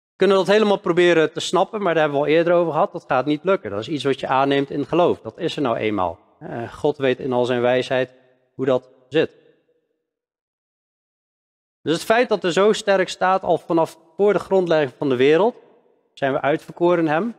We 0.10 0.20
kunnen 0.20 0.38
dat 0.38 0.48
helemaal 0.48 0.80
proberen 0.80 1.34
te 1.34 1.40
snappen, 1.40 1.82
maar 1.82 1.94
daar 1.94 2.04
hebben 2.04 2.22
we 2.22 2.26
al 2.26 2.32
eerder 2.32 2.54
over 2.54 2.72
gehad. 2.74 2.92
Dat 2.92 3.06
gaat 3.08 3.26
niet 3.26 3.44
lukken. 3.44 3.72
Dat 3.72 3.80
is 3.80 3.88
iets 3.88 4.04
wat 4.04 4.20
je 4.20 4.28
aanneemt 4.28 4.70
in 4.70 4.86
geloof. 4.86 5.22
Dat 5.22 5.38
is 5.38 5.56
er 5.56 5.62
nou 5.62 5.78
eenmaal. 5.78 6.20
Eh, 6.40 6.74
God 6.74 6.98
weet 6.98 7.20
in 7.20 7.34
al 7.34 7.46
zijn 7.46 7.62
wijsheid 7.62 8.14
hoe 8.56 8.66
dat 8.66 8.90
zit. 9.10 9.36
Dus 11.82 11.94
het 11.94 12.04
feit 12.04 12.30
dat 12.30 12.44
er 12.44 12.52
zo 12.52 12.74
sterk 12.74 13.10
staat, 13.10 13.44
al 13.44 13.58
vanaf 13.58 13.98
voor 14.18 14.34
de 14.34 14.40
grondlegging 14.40 14.92
van 14.98 15.10
de 15.10 15.16
wereld, 15.16 15.56
zijn 16.14 16.34
we 16.34 16.42
uitverkoren 16.42 17.00
in 17.00 17.08
Hem. 17.12 17.36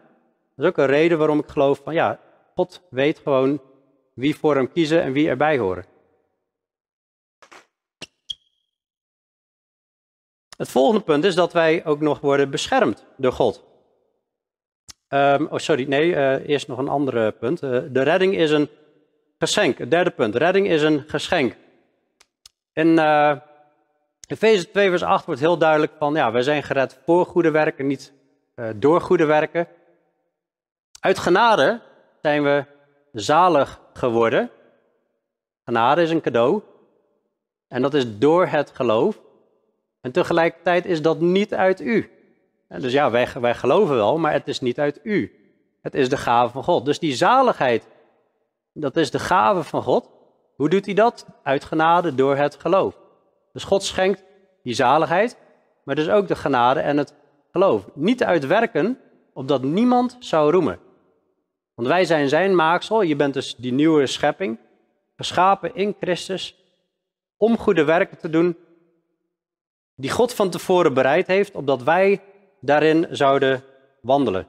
Dat 0.57 0.65
is 0.65 0.71
ook 0.71 0.79
een 0.79 0.87
reden 0.87 1.19
waarom 1.19 1.39
ik 1.39 1.49
geloof 1.49 1.81
van 1.85 1.95
ja, 1.95 2.19
God 2.55 2.83
weet 2.91 3.19
gewoon 3.19 3.61
wie 4.15 4.37
voor 4.37 4.55
Hem 4.55 4.73
kiezen 4.73 5.03
en 5.03 5.13
wie 5.13 5.29
erbij 5.29 5.59
horen. 5.59 5.85
Het 10.57 10.69
volgende 10.69 11.01
punt 11.01 11.25
is 11.25 11.35
dat 11.35 11.53
wij 11.53 11.85
ook 11.85 12.01
nog 12.01 12.21
worden 12.21 12.51
beschermd 12.51 13.05
door 13.17 13.33
God. 13.33 13.65
Um, 15.09 15.47
oh, 15.47 15.59
sorry, 15.59 15.89
nee, 15.89 16.09
uh, 16.09 16.49
eerst 16.49 16.69
nog 16.69 16.79
een 16.79 16.89
ander 16.89 17.33
punt. 17.33 17.63
Uh, 17.63 17.81
de 17.91 18.03
redding 18.03 18.37
is 18.37 18.51
een 18.51 18.69
geschenk. 19.39 19.79
Het 19.79 19.91
derde 19.91 20.11
punt, 20.11 20.35
redding 20.35 20.69
is 20.69 20.83
een 20.83 21.05
geschenk. 21.07 21.57
In 22.73 22.87
uh, 22.87 23.37
Efeze 24.29 24.71
2 24.71 24.91
vers 24.91 25.03
8 25.03 25.27
wordt 25.27 25.41
heel 25.41 25.59
duidelijk 25.59 25.93
van, 25.99 26.15
ja, 26.15 26.33
wij 26.33 26.43
zijn 26.43 26.63
gered 26.63 26.99
voor 27.05 27.27
goede 27.27 27.51
werken, 27.51 27.87
niet 27.87 28.13
door 28.77 29.01
goede 29.01 29.25
werken. 29.25 29.69
Uit 31.01 31.19
genade 31.19 31.81
zijn 32.23 32.43
we 32.43 32.65
zalig 33.13 33.81
geworden. 33.93 34.51
Genade 35.65 36.03
is 36.03 36.11
een 36.11 36.21
cadeau. 36.21 36.63
En 37.69 37.83
dat 37.83 37.95
is 37.95 38.19
door 38.19 38.47
het 38.47 38.71
geloof. 38.71 39.21
En 40.05 40.13
tegelijkertijd 40.13 40.87
is 40.87 41.03
dat 41.03 41.21
niet 41.21 41.55
uit 41.55 41.81
u. 41.81 42.11
Dus 42.69 42.93
ja, 42.93 43.11
wij, 43.11 43.29
wij 43.41 43.55
geloven 43.55 43.95
wel, 43.95 44.19
maar 44.19 44.33
het 44.33 44.49
is 44.49 44.61
niet 44.61 44.79
uit 44.79 45.01
u. 45.03 45.33
Het 45.83 45.95
is 45.95 46.09
de 46.09 46.17
gave 46.17 46.53
van 46.53 46.65
God. 46.65 46.85
Dus 46.85 46.99
die 46.99 47.15
zaligheid, 47.15 47.87
dat 48.73 48.97
is 48.97 49.11
de 49.11 49.19
gave 49.19 49.63
van 49.63 49.83
God. 49.83 50.11
Hoe 50.57 50.69
doet 50.69 50.85
hij 50.85 50.95
dat? 50.95 51.27
Uit 51.43 51.65
genade 51.65 52.15
door 52.15 52.37
het 52.37 52.57
geloof. 52.61 52.99
Dus 53.53 53.65
God 53.65 53.83
schenkt 53.83 54.25
die 54.63 54.75
zaligheid, 54.75 55.37
maar 55.85 55.95
dus 55.95 56.09
ook 56.09 56.29
de 56.29 56.37
genade 56.37 56.81
en 56.81 56.97
het 56.97 57.15
geloof. 57.53 57.89
Niet 57.95 58.25
uit 58.25 58.47
werken, 58.47 58.99
opdat 59.33 59.63
niemand 59.63 60.17
zou 60.19 60.51
roemen. 60.51 60.79
Want 61.75 61.89
wij 61.89 62.05
zijn 62.05 62.29
zijn 62.29 62.55
maaksel, 62.55 63.03
je 63.03 63.17
bent 63.17 63.35
dus 63.35 63.57
die 63.57 63.73
nieuwe 63.73 64.07
schepping, 64.07 64.59
geschapen 65.17 65.75
in 65.75 65.97
Christus, 66.01 66.57
om 67.37 67.59
goede 67.59 67.85
werken 67.85 68.19
te 68.19 68.31
doen, 68.31 68.57
die 69.95 70.11
God 70.11 70.35
van 70.35 70.51
tevoren 70.51 70.95
bereid 70.95 71.27
heeft, 71.27 71.55
opdat 71.55 71.83
wij 71.83 72.23
daarin 72.61 73.07
zouden 73.11 73.65
wandelen. 74.01 74.47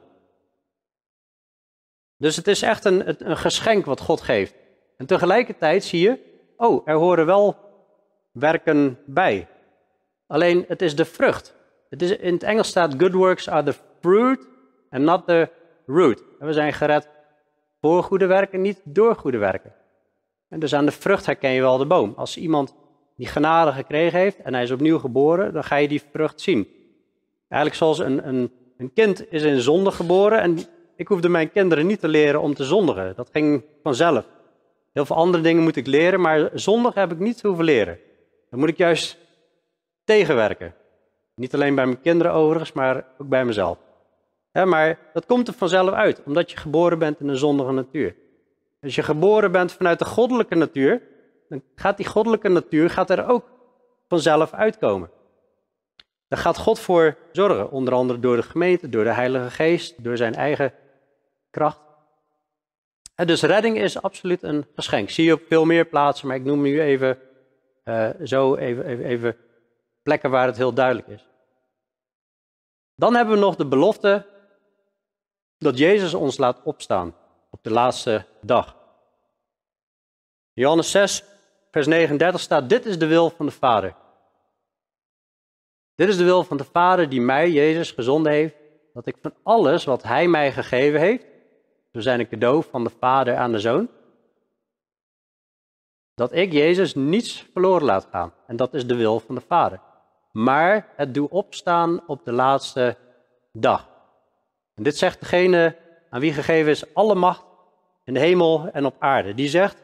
Dus 2.17 2.35
het 2.35 2.47
is 2.47 2.61
echt 2.61 2.85
een, 2.85 3.29
een 3.29 3.37
geschenk 3.37 3.85
wat 3.85 3.99
God 3.99 4.21
geeft. 4.21 4.53
En 4.97 5.05
tegelijkertijd 5.05 5.83
zie 5.83 6.01
je, 6.01 6.19
oh, 6.57 6.87
er 6.87 6.95
horen 6.95 7.25
wel 7.25 7.55
werken 8.31 8.99
bij. 9.05 9.47
Alleen 10.27 10.65
het 10.67 10.81
is 10.81 10.95
de 10.95 11.05
vrucht. 11.05 11.55
Het 11.89 12.01
is, 12.01 12.17
in 12.17 12.33
het 12.33 12.43
Engels 12.43 12.67
staat, 12.67 12.93
good 12.97 13.13
works 13.13 13.49
are 13.49 13.63
the 13.63 13.79
fruit 13.99 14.47
and 14.89 15.03
not 15.03 15.27
the 15.27 15.49
root. 15.85 16.23
En 16.39 16.47
we 16.47 16.53
zijn 16.53 16.73
gered 16.73 17.09
voor 17.81 18.03
goede 18.03 18.25
werken, 18.25 18.61
niet 18.61 18.79
door 18.83 19.15
goede 19.15 19.37
werken. 19.37 19.73
En 20.49 20.59
dus 20.59 20.73
aan 20.73 20.85
de 20.85 20.91
vrucht 20.91 21.25
herken 21.25 21.51
je 21.51 21.61
wel 21.61 21.77
de 21.77 21.85
boom. 21.85 22.13
Als 22.15 22.37
iemand 22.37 22.73
die 23.15 23.27
genade 23.27 23.71
gekregen 23.71 24.19
heeft 24.19 24.41
en 24.41 24.53
hij 24.53 24.63
is 24.63 24.71
opnieuw 24.71 24.99
geboren, 24.99 25.53
dan 25.53 25.63
ga 25.63 25.75
je 25.75 25.87
die 25.87 26.01
vrucht 26.11 26.41
zien. 26.41 26.67
Eigenlijk 27.49 27.75
zoals 27.75 27.99
een, 27.99 28.27
een, 28.27 28.51
een 28.77 28.93
kind 28.93 29.31
is 29.31 29.43
in 29.43 29.61
zonde 29.61 29.91
geboren 29.91 30.41
en 30.41 30.59
ik 30.95 31.07
hoefde 31.07 31.29
mijn 31.29 31.51
kinderen 31.51 31.87
niet 31.87 31.99
te 31.99 32.07
leren 32.07 32.41
om 32.41 32.53
te 32.53 32.63
zondigen. 32.63 33.13
Dat 33.15 33.29
ging 33.31 33.63
vanzelf. 33.83 34.25
Heel 34.93 35.05
veel 35.05 35.15
andere 35.15 35.43
dingen 35.43 35.63
moet 35.63 35.75
ik 35.75 35.87
leren, 35.87 36.21
maar 36.21 36.49
zondigen 36.53 37.01
heb 37.01 37.11
ik 37.11 37.19
niet 37.19 37.41
hoeven 37.41 37.63
leren. 37.63 37.99
Dan 38.49 38.59
moet 38.59 38.69
ik 38.69 38.77
juist 38.77 39.17
tegenwerken. 40.03 40.73
Niet 41.35 41.53
alleen 41.53 41.75
bij 41.75 41.85
mijn 41.85 42.01
kinderen 42.01 42.33
overigens, 42.33 42.71
maar 42.71 43.05
ook 43.17 43.27
bij 43.27 43.45
mezelf. 43.45 43.77
maar 44.51 44.99
dat 45.13 45.25
komt 45.25 45.47
er 45.47 45.53
vanzelf 45.53 45.93
uit, 45.93 46.21
omdat 46.25 46.51
je 46.51 46.57
geboren 46.57 46.99
bent 46.99 47.19
in 47.19 47.27
een 47.27 47.37
zondige 47.37 47.71
natuur. 47.71 48.15
Als 48.81 48.95
je 48.95 49.03
geboren 49.03 49.51
bent 49.51 49.71
vanuit 49.71 49.99
de 49.99 50.05
goddelijke 50.05 50.55
natuur, 50.55 51.01
dan 51.49 51.63
gaat 51.75 51.97
die 51.97 52.05
goddelijke 52.05 52.49
natuur 52.49 52.89
gaat 52.89 53.09
er 53.09 53.27
ook 53.27 53.45
vanzelf 54.07 54.53
uitkomen. 54.53 55.09
Daar 56.27 56.39
gaat 56.39 56.57
God 56.57 56.79
voor 56.79 57.17
zorgen, 57.31 57.71
onder 57.71 57.93
andere 57.93 58.19
door 58.19 58.35
de 58.35 58.43
gemeente, 58.43 58.89
door 58.89 59.03
de 59.03 59.13
Heilige 59.13 59.49
Geest, 59.49 60.03
door 60.03 60.17
zijn 60.17 60.35
eigen 60.35 60.73
kracht. 61.49 61.79
En 63.15 63.27
dus 63.27 63.41
redding 63.41 63.77
is 63.77 64.01
absoluut 64.01 64.43
een 64.43 64.65
geschenk. 64.75 65.09
Zie 65.09 65.25
je 65.25 65.33
op 65.33 65.41
veel 65.47 65.65
meer 65.65 65.85
plaatsen, 65.85 66.27
maar 66.27 66.35
ik 66.35 66.43
noem 66.43 66.61
nu 66.61 66.81
even 66.81 67.19
uh, 67.83 68.09
zo 68.23 68.55
even, 68.55 68.85
even, 68.85 69.05
even 69.05 69.37
plekken 70.03 70.29
waar 70.29 70.47
het 70.47 70.57
heel 70.57 70.73
duidelijk 70.73 71.07
is. 71.07 71.27
Dan 72.95 73.15
hebben 73.15 73.33
we 73.33 73.39
nog 73.39 73.55
de 73.55 73.65
belofte 73.67 74.25
dat 75.57 75.77
Jezus 75.77 76.13
ons 76.13 76.37
laat 76.37 76.61
opstaan 76.63 77.15
op 77.51 77.63
de 77.63 77.71
laatste 77.71 78.25
dag. 78.41 78.75
Johannes 80.53 80.91
6, 80.91 81.23
vers 81.75 81.87
39 81.87 82.41
staat, 82.41 82.69
dit 82.69 82.85
is 82.85 82.97
de 82.97 83.07
wil 83.07 83.29
van 83.29 83.45
de 83.45 83.51
Vader. 83.51 83.95
Dit 85.95 86.07
is 86.07 86.17
de 86.17 86.23
wil 86.23 86.43
van 86.43 86.57
de 86.57 86.63
Vader 86.63 87.09
die 87.09 87.21
mij, 87.21 87.51
Jezus, 87.51 87.91
gezonden 87.91 88.31
heeft, 88.31 88.55
dat 88.93 89.05
ik 89.05 89.15
van 89.21 89.33
alles 89.43 89.83
wat 89.83 90.03
Hij 90.03 90.27
mij 90.27 90.51
gegeven 90.51 90.99
heeft, 90.99 91.25
zo 91.91 91.99
zijn 91.99 92.19
een 92.19 92.27
cadeau 92.27 92.63
van 92.69 92.83
de 92.83 92.89
Vader 92.99 93.35
aan 93.35 93.51
de 93.51 93.59
Zoon, 93.59 93.89
dat 96.13 96.33
ik, 96.33 96.51
Jezus, 96.51 96.93
niets 96.93 97.47
verloren 97.53 97.85
laat 97.85 98.07
gaan. 98.11 98.33
En 98.47 98.55
dat 98.55 98.73
is 98.73 98.87
de 98.87 98.95
wil 98.95 99.19
van 99.19 99.35
de 99.35 99.41
Vader. 99.41 99.79
Maar 100.31 100.87
het 100.95 101.13
doe 101.13 101.29
opstaan 101.29 102.07
op 102.07 102.25
de 102.25 102.31
laatste 102.31 102.97
dag. 103.51 103.89
En 104.75 104.83
dit 104.83 104.97
zegt 104.97 105.19
degene 105.19 105.75
aan 106.09 106.19
wie 106.19 106.33
gegeven 106.33 106.71
is 106.71 106.93
alle 106.93 107.15
macht 107.15 107.45
in 108.03 108.13
de 108.13 108.19
hemel 108.19 108.69
en 108.71 108.85
op 108.85 108.95
aarde. 108.99 109.33
Die 109.33 109.49
zegt, 109.49 109.83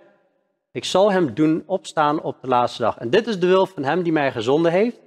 ik 0.72 0.86
zal 0.86 1.12
hem 1.12 1.34
doen 1.34 1.64
opstaan 1.66 2.22
op 2.22 2.42
de 2.42 2.48
laatste 2.48 2.82
dag. 2.82 2.98
En 2.98 3.10
dit 3.10 3.28
is 3.28 3.40
de 3.40 3.48
wil 3.48 3.66
van 3.66 3.84
hem 3.84 4.04
die 4.04 4.12
mij 4.12 4.32
gezonden 4.32 4.72
heeft. 4.72 5.00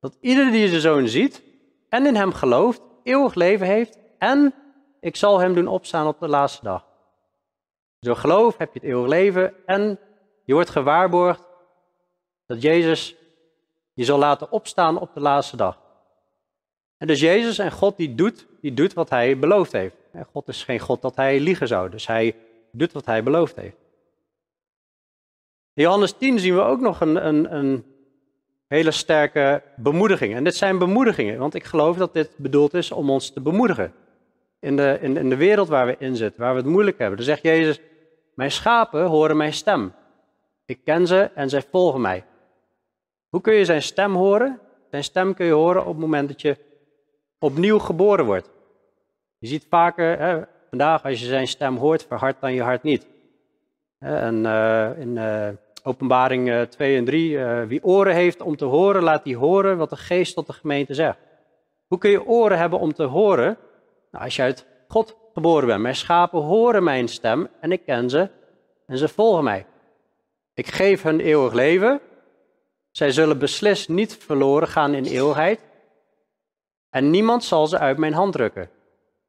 Dat 0.00 0.16
ieder 0.20 0.50
die 0.50 0.68
zijn 0.68 0.80
zoon 0.80 1.08
ziet 1.08 1.42
en 1.88 2.06
in 2.06 2.16
hem 2.16 2.32
gelooft, 2.32 2.82
eeuwig 3.02 3.34
leven 3.34 3.66
heeft. 3.66 3.98
En 4.18 4.54
ik 5.00 5.16
zal 5.16 5.38
hem 5.38 5.54
doen 5.54 5.66
opstaan 5.66 6.06
op 6.06 6.20
de 6.20 6.28
laatste 6.28 6.64
dag. 6.64 6.86
Door 7.98 8.16
geloof 8.16 8.56
heb 8.56 8.72
je 8.72 8.80
het 8.80 8.88
eeuwig 8.88 9.08
leven 9.08 9.66
en 9.66 9.98
je 10.44 10.54
wordt 10.54 10.70
gewaarborgd 10.70 11.48
dat 12.46 12.62
Jezus 12.62 13.16
je 13.94 14.04
zal 14.04 14.18
laten 14.18 14.52
opstaan 14.52 14.98
op 14.98 15.14
de 15.14 15.20
laatste 15.20 15.56
dag. 15.56 15.78
En 16.96 17.06
dus 17.06 17.20
Jezus 17.20 17.58
en 17.58 17.72
God 17.72 17.96
die 17.96 18.14
doet, 18.14 18.46
die 18.60 18.74
doet 18.74 18.92
wat 18.92 19.10
hij 19.10 19.38
beloofd 19.38 19.72
heeft. 19.72 19.96
En 20.12 20.26
God 20.32 20.48
is 20.48 20.64
geen 20.64 20.78
God 20.78 21.02
dat 21.02 21.16
hij 21.16 21.40
liegen 21.40 21.68
zou, 21.68 21.90
dus 21.90 22.06
hij 22.06 22.36
doet 22.72 22.92
wat 22.92 23.06
hij 23.06 23.22
beloofd 23.22 23.56
heeft. 23.56 23.79
In 25.80 25.86
Johannes 25.86 26.12
10 26.12 26.38
zien 26.38 26.54
we 26.54 26.60
ook 26.60 26.80
nog 26.80 27.00
een, 27.00 27.26
een, 27.26 27.54
een 27.54 27.84
hele 28.66 28.90
sterke 28.90 29.62
bemoediging. 29.76 30.34
En 30.34 30.44
dit 30.44 30.54
zijn 30.56 30.78
bemoedigingen, 30.78 31.38
want 31.38 31.54
ik 31.54 31.64
geloof 31.64 31.96
dat 31.96 32.14
dit 32.14 32.30
bedoeld 32.36 32.74
is 32.74 32.92
om 32.92 33.10
ons 33.10 33.30
te 33.30 33.40
bemoedigen. 33.40 33.92
In 34.58 34.76
de, 34.76 34.98
in, 35.00 35.16
in 35.16 35.28
de 35.28 35.36
wereld 35.36 35.68
waar 35.68 35.86
we 35.86 35.96
in 35.98 36.16
zitten, 36.16 36.40
waar 36.40 36.54
we 36.54 36.60
het 36.60 36.68
moeilijk 36.68 36.98
hebben. 36.98 37.16
Dan 37.16 37.26
zegt 37.26 37.42
Jezus, 37.42 37.80
mijn 38.34 38.50
schapen 38.50 39.06
horen 39.06 39.36
mijn 39.36 39.52
stem. 39.52 39.92
Ik 40.66 40.78
ken 40.84 41.06
ze 41.06 41.30
en 41.34 41.48
zij 41.48 41.62
volgen 41.70 42.00
mij. 42.00 42.24
Hoe 43.28 43.40
kun 43.40 43.54
je 43.54 43.64
zijn 43.64 43.82
stem 43.82 44.14
horen? 44.14 44.60
Zijn 44.90 45.04
stem 45.04 45.34
kun 45.34 45.46
je 45.46 45.52
horen 45.52 45.80
op 45.80 45.92
het 45.92 46.00
moment 46.00 46.28
dat 46.28 46.40
je 46.40 46.56
opnieuw 47.38 47.78
geboren 47.78 48.24
wordt. 48.24 48.50
Je 49.38 49.46
ziet 49.46 49.66
vaker, 49.68 50.18
hè, 50.18 50.42
vandaag 50.68 51.04
als 51.04 51.20
je 51.20 51.26
zijn 51.26 51.48
stem 51.48 51.76
hoort, 51.76 52.06
verhard 52.06 52.40
dan 52.40 52.52
je 52.52 52.62
hart 52.62 52.82
niet. 52.82 53.06
En 53.98 54.44
uh, 54.44 54.98
in 54.98 55.16
uh, 55.16 55.48
openbaring 55.82 56.68
2 56.68 56.96
en 56.96 57.04
3, 57.04 57.30
uh, 57.30 57.62
wie 57.62 57.84
oren 57.84 58.14
heeft 58.14 58.40
om 58.40 58.56
te 58.56 58.64
horen, 58.64 59.02
laat 59.02 59.24
die 59.24 59.36
horen 59.36 59.76
wat 59.76 59.90
de 59.90 59.96
geest 59.96 60.34
tot 60.34 60.46
de 60.46 60.52
gemeente 60.52 60.94
zegt. 60.94 61.18
Hoe 61.86 61.98
kun 61.98 62.10
je 62.10 62.26
oren 62.26 62.58
hebben 62.58 62.78
om 62.78 62.92
te 62.92 63.02
horen? 63.02 63.58
Nou, 64.10 64.24
als 64.24 64.36
je 64.36 64.42
uit 64.42 64.66
God 64.88 65.16
geboren 65.32 65.66
bent. 65.66 65.80
Mijn 65.80 65.96
schapen 65.96 66.40
horen 66.40 66.82
mijn 66.82 67.08
stem 67.08 67.48
en 67.60 67.72
ik 67.72 67.84
ken 67.84 68.10
ze 68.10 68.28
en 68.86 68.98
ze 68.98 69.08
volgen 69.08 69.44
mij. 69.44 69.66
Ik 70.54 70.66
geef 70.66 71.02
hun 71.02 71.20
eeuwig 71.20 71.52
leven. 71.52 72.00
Zij 72.90 73.10
zullen 73.10 73.38
beslist 73.38 73.88
niet 73.88 74.16
verloren 74.16 74.68
gaan 74.68 74.94
in 74.94 75.04
eeuwigheid. 75.04 75.64
En 76.90 77.10
niemand 77.10 77.44
zal 77.44 77.66
ze 77.66 77.78
uit 77.78 77.98
mijn 77.98 78.12
hand 78.12 78.32
drukken. 78.32 78.70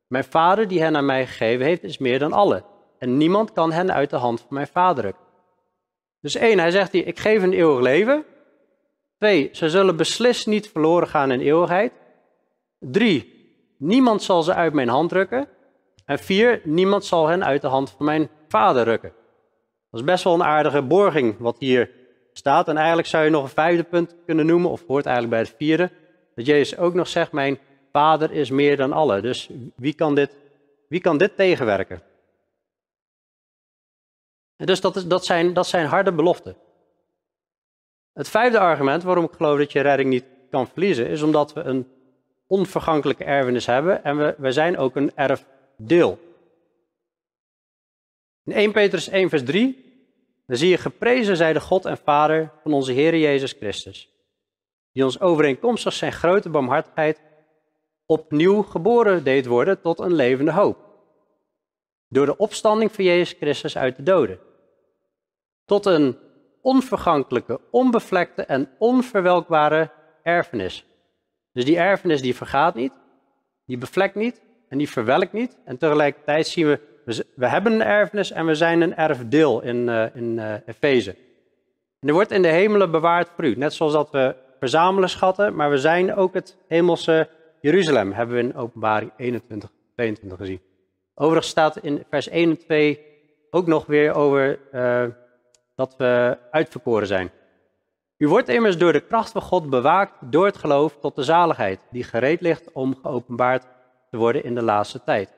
Mijn 0.08 0.24
vader 0.24 0.68
die 0.68 0.82
hen 0.82 0.96
aan 0.96 1.06
mij 1.06 1.28
gegeven 1.28 1.66
heeft, 1.66 1.84
is 1.84 1.98
meer 1.98 2.20
dan 2.20 2.34
alle. 2.34 2.64
En 2.98 3.18
niemand 3.18 3.52
kan 3.52 3.72
hen 3.72 3.94
uit 3.94 4.10
de 4.10 4.16
hand 4.16 4.40
van 4.40 4.50
mijn 4.50 4.68
vader 4.68 5.04
drukken. 5.04 5.21
Dus 6.22 6.36
één, 6.36 6.60
hij 6.60 6.72
zegt 6.72 6.92
hier, 6.92 7.08
ik 7.08 7.20
geef 7.20 7.44
een 7.44 7.54
eeuwig 7.54 7.82
leven. 7.82 8.26
Twee, 9.18 9.50
ze 9.52 9.70
zullen 9.70 9.96
beslist 9.96 10.48
niet 10.48 10.70
verloren 10.70 11.08
gaan 11.08 11.32
in 11.32 11.40
eeuwigheid. 11.40 11.92
Drie, 12.80 13.50
niemand 13.78 14.24
zal 14.24 14.44
ze 14.44 14.54
uit 14.54 14.74
mijn 14.74 14.90
hand 14.90 15.10
drukken. 15.10 15.48
En 16.06 16.20
vier, 16.20 16.62
niemand 16.64 17.06
zal 17.06 17.28
hen 17.28 17.46
uit 17.46 17.62
de 17.62 17.68
hand 17.68 17.90
van 17.90 18.06
mijn 18.06 18.30
vader 18.48 18.84
rukken. 18.84 19.14
Dat 19.92 20.00
is 20.00 20.06
best 20.06 20.24
wel 20.24 20.34
een 20.34 20.44
aardige 20.44 20.82
borging 20.82 21.36
wat 21.40 21.60
hier 21.60 21.90
staat. 22.34 22.68
En 22.68 22.78
eigenlijk 22.78 23.08
zou 23.08 23.24
je 23.24 23.30
nog 23.30 23.44
een 23.44 23.50
vijfde 23.50 23.84
punt 23.84 24.16
kunnen 24.26 24.46
noemen, 24.46 24.72
of 24.72 24.84
hoort 24.88 25.06
eigenlijk 25.06 25.36
bij 25.36 25.44
het 25.44 25.56
vierde. 25.58 25.92
Dat 26.36 26.46
Jezus 26.46 26.78
ook 26.78 26.94
nog 26.94 27.08
zegt, 27.08 27.32
mijn 27.32 27.60
vader 27.92 28.32
is 28.32 28.50
meer 28.50 28.78
dan 28.78 28.94
alle. 28.94 29.22
Dus 29.22 29.50
wie 29.76 29.94
kan 29.94 30.16
dit, 30.16 30.38
wie 30.88 31.02
kan 31.02 31.18
dit 31.18 31.36
tegenwerken? 31.36 32.02
Dus 34.66 34.82
dat, 34.82 34.96
is, 34.96 35.06
dat, 35.08 35.26
zijn, 35.26 35.54
dat 35.54 35.68
zijn 35.68 35.86
harde 35.86 36.14
beloften. 36.14 36.56
Het 38.14 38.30
vijfde 38.30 38.60
argument 38.60 39.04
waarom 39.04 39.24
ik 39.24 39.32
geloof 39.32 39.58
dat 39.58 39.72
je 39.72 39.82
redding 39.82 40.10
niet 40.10 40.26
kan 40.50 40.68
verliezen, 40.68 41.08
is 41.08 41.22
omdat 41.22 41.54
we 41.54 41.62
een 41.62 41.88
onvergankelijke 42.48 43.24
erfenis 43.24 43.66
hebben 43.66 44.04
en 44.04 44.18
we, 44.18 44.36
we 44.38 44.52
zijn 44.52 44.78
ook 44.78 44.96
een 44.96 45.12
erfdeel. 45.16 46.20
In 48.44 48.52
1 48.54 48.72
Petrus 48.72 49.10
1 49.10 49.30
vers 49.30 49.44
3, 49.44 49.86
dan 50.48 50.58
zie 50.58 50.70
je 50.70 50.78
geprezen 50.78 51.38
zij 51.38 51.54
de 51.54 51.60
God 51.60 51.86
en 51.86 51.98
Vader 51.98 52.52
van 52.64 52.74
onze 52.74 52.92
Heer 52.92 53.18
Jezus 53.18 53.52
Christus, 53.52 54.10
die 54.92 55.04
ons 55.04 55.20
overeenkomstig 55.20 55.94
zijn 55.94 56.12
grote 56.12 56.50
barmhartigheid 56.50 57.22
opnieuw 58.06 58.62
geboren 58.62 59.24
deed 59.24 59.46
worden 59.46 59.82
tot 59.82 60.00
een 60.00 60.14
levende 60.14 60.52
hoop. 60.52 60.78
Door 62.08 62.26
de 62.26 62.38
opstanding 62.38 62.92
van 62.92 63.04
Jezus 63.04 63.36
Christus 63.40 63.78
uit 63.78 63.96
de 63.96 64.04
doden. 64.04 64.40
Tot 65.72 65.86
een 65.86 66.18
onvergankelijke, 66.62 67.60
onbevlekte 67.70 68.42
en 68.42 68.70
onverwelkbare 68.78 69.90
erfenis. 70.24 70.86
Dus 71.54 71.66
die 71.66 71.78
erfenis 71.78 72.22
die 72.22 72.36
vergaat 72.36 72.76
niet, 72.76 72.94
die 73.66 73.78
bevlekt 73.78 74.16
niet 74.16 74.42
en 74.70 74.78
die 74.78 74.90
verwelkt 74.90 75.34
niet. 75.34 75.58
En 75.66 75.78
tegelijkertijd 75.78 76.48
zien 76.48 76.68
we, 76.68 76.80
we 77.36 77.48
hebben 77.48 77.74
een 77.74 77.84
erfenis 77.84 78.32
en 78.32 78.46
we 78.46 78.56
zijn 78.56 78.82
een 78.82 78.96
erfdeel 78.96 79.62
in, 79.62 79.88
uh, 79.88 80.16
in 80.16 80.38
uh, 80.38 80.54
Efeze. 80.66 81.16
En 82.00 82.08
er 82.08 82.14
wordt 82.14 82.32
in 82.32 82.42
de 82.42 82.48
hemelen 82.48 82.92
bewaard 82.92 83.30
voor 83.36 83.46
u. 83.46 83.56
Net 83.56 83.74
zoals 83.74 83.94
dat 83.94 84.12
we 84.12 84.36
verzamelen 84.60 85.10
schatten, 85.10 85.56
maar 85.56 85.70
we 85.70 85.78
zijn 85.78 86.16
ook 86.16 86.34
het 86.34 86.58
hemelse 86.68 87.30
Jeruzalem, 87.62 88.12
hebben 88.12 88.36
we 88.36 88.42
in 88.42 88.56
openbaring 88.56 89.12
21, 89.18 89.70
22 89.94 90.38
gezien. 90.38 90.62
Overigens 91.16 91.52
staat 91.52 91.78
in 91.78 92.04
vers 92.10 92.30
1 92.30 92.50
en 92.50 92.58
2 92.58 93.00
ook 93.50 93.68
nog 93.68 93.86
weer 93.86 94.14
over 94.14 94.60
uh, 94.74 95.06
dat 95.82 95.96
we 95.98 96.38
uitverkoren 96.52 97.08
zijn. 97.08 97.32
U 98.18 98.28
wordt 98.28 98.50
immers 98.50 98.78
door 98.78 98.94
de 98.94 99.06
kracht 99.08 99.32
van 99.32 99.42
God 99.42 99.70
bewaakt 99.70 100.14
door 100.32 100.46
het 100.46 100.58
geloof 100.58 100.98
tot 101.00 101.16
de 101.16 101.24
zaligheid, 101.24 101.80
die 101.92 102.04
gereed 102.04 102.42
ligt 102.42 102.72
om 102.72 102.96
geopenbaard 103.02 103.66
te 104.10 104.18
worden 104.18 104.44
in 104.44 104.56
de 104.56 104.64
laatste 104.64 105.04
tijd. 105.04 105.34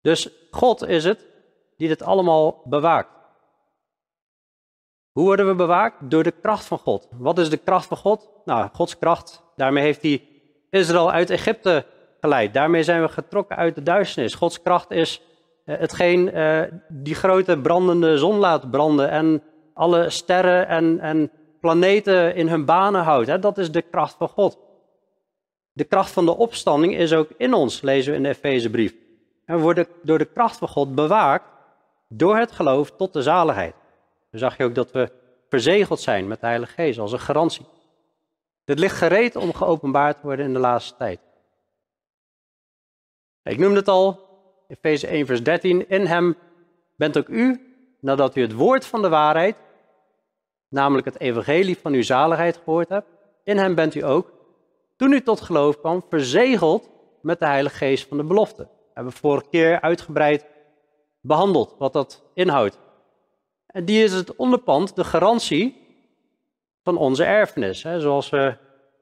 Dus 0.00 0.28
God 0.50 0.86
is 0.86 1.04
het 1.04 1.26
die 1.76 1.88
dit 1.88 2.02
allemaal 2.02 2.62
bewaakt. 2.64 3.10
Hoe 5.12 5.24
worden 5.24 5.46
we 5.46 5.54
bewaakt? 5.54 6.10
Door 6.10 6.22
de 6.22 6.34
kracht 6.40 6.64
van 6.64 6.78
God. 6.78 7.08
Wat 7.10 7.38
is 7.38 7.50
de 7.50 7.56
kracht 7.56 7.86
van 7.86 7.96
God? 7.96 8.30
Nou, 8.44 8.68
Gods 8.72 8.98
kracht. 8.98 9.42
Daarmee 9.56 9.84
heeft 9.84 10.02
hij 10.02 10.28
Israël 10.70 11.10
uit 11.10 11.30
Egypte 11.30 11.86
geleid. 12.20 12.54
Daarmee 12.54 12.82
zijn 12.82 13.02
we 13.02 13.08
getrokken 13.08 13.56
uit 13.56 13.74
de 13.74 13.82
duisternis. 13.82 14.34
Gods 14.34 14.62
kracht 14.62 14.90
is 14.90 15.20
hetgeen 15.64 16.36
uh, 16.36 16.62
die 16.88 17.14
grote 17.14 17.58
brandende 17.58 18.18
zon 18.18 18.36
laat 18.36 18.70
branden 18.70 19.10
en 19.10 19.42
alle 19.74 20.10
sterren 20.10 20.68
en, 20.68 21.00
en 21.00 21.30
planeten 21.60 22.34
in 22.34 22.48
hun 22.48 22.64
banen 22.64 23.02
houdt. 23.02 23.28
Hè? 23.28 23.38
Dat 23.38 23.58
is 23.58 23.70
de 23.70 23.82
kracht 23.82 24.14
van 24.18 24.28
God. 24.28 24.58
De 25.72 25.84
kracht 25.84 26.10
van 26.10 26.24
de 26.24 26.36
opstanding 26.36 26.96
is 26.96 27.12
ook 27.12 27.28
in 27.36 27.54
ons, 27.54 27.80
lezen 27.80 28.10
we 28.10 28.16
in 28.16 28.22
de 28.22 28.28
Efezebrief. 28.28 28.94
En 29.44 29.56
we 29.56 29.62
worden 29.62 29.86
door 30.02 30.18
de 30.18 30.24
kracht 30.24 30.58
van 30.58 30.68
God 30.68 30.94
bewaakt 30.94 31.44
door 32.08 32.36
het 32.36 32.52
geloof 32.52 32.90
tot 32.90 33.12
de 33.12 33.22
zaligheid. 33.22 33.74
Dan 34.30 34.40
zag 34.40 34.56
je 34.56 34.64
ook 34.64 34.74
dat 34.74 34.90
we 34.92 35.12
verzegeld 35.48 36.00
zijn 36.00 36.28
met 36.28 36.40
de 36.40 36.46
Heilige 36.46 36.72
Geest 36.72 36.98
als 36.98 37.12
een 37.12 37.20
garantie. 37.20 37.66
Dit 38.64 38.78
ligt 38.78 38.96
gereed 38.96 39.36
om 39.36 39.54
geopenbaard 39.54 40.16
te 40.16 40.26
worden 40.26 40.46
in 40.46 40.52
de 40.52 40.58
laatste 40.58 40.96
tijd. 40.96 41.20
Ik 43.42 43.58
noemde 43.58 43.78
het 43.78 43.88
al, 43.88 44.31
Efeze 44.72 45.06
1 45.06 45.26
vers 45.26 45.42
13. 45.42 45.88
In 45.88 46.06
hem 46.06 46.36
bent 46.96 47.18
ook 47.18 47.28
u, 47.28 47.60
nadat 48.00 48.36
u 48.36 48.40
het 48.40 48.52
woord 48.52 48.86
van 48.86 49.02
de 49.02 49.08
waarheid, 49.08 49.56
namelijk 50.68 51.06
het 51.06 51.20
evangelie 51.20 51.78
van 51.78 51.92
uw 51.92 52.02
zaligheid 52.02 52.56
gehoord 52.64 52.88
hebt, 52.88 53.06
in 53.44 53.56
hem 53.58 53.74
bent 53.74 53.94
u 53.94 54.04
ook, 54.04 54.32
toen 54.96 55.12
u 55.12 55.20
tot 55.20 55.40
geloof 55.40 55.80
kwam, 55.80 56.04
verzegeld 56.08 56.90
met 57.22 57.38
de 57.38 57.46
Heilige 57.46 57.76
Geest 57.76 58.08
van 58.08 58.16
de 58.16 58.24
belofte. 58.24 58.62
We 58.62 58.90
hebben 58.94 59.12
vorige 59.12 59.48
keer 59.50 59.80
uitgebreid 59.80 60.46
behandeld 61.20 61.74
wat 61.78 61.92
dat 61.92 62.22
inhoudt. 62.34 62.78
En 63.66 63.84
die 63.84 64.04
is 64.04 64.12
het 64.12 64.36
onderpand, 64.36 64.96
de 64.96 65.04
garantie 65.04 65.76
van 66.82 66.96
onze 66.96 67.24
erfenis. 67.24 67.82
Hè. 67.82 68.00
Zoals 68.00 68.30
we 68.30 68.56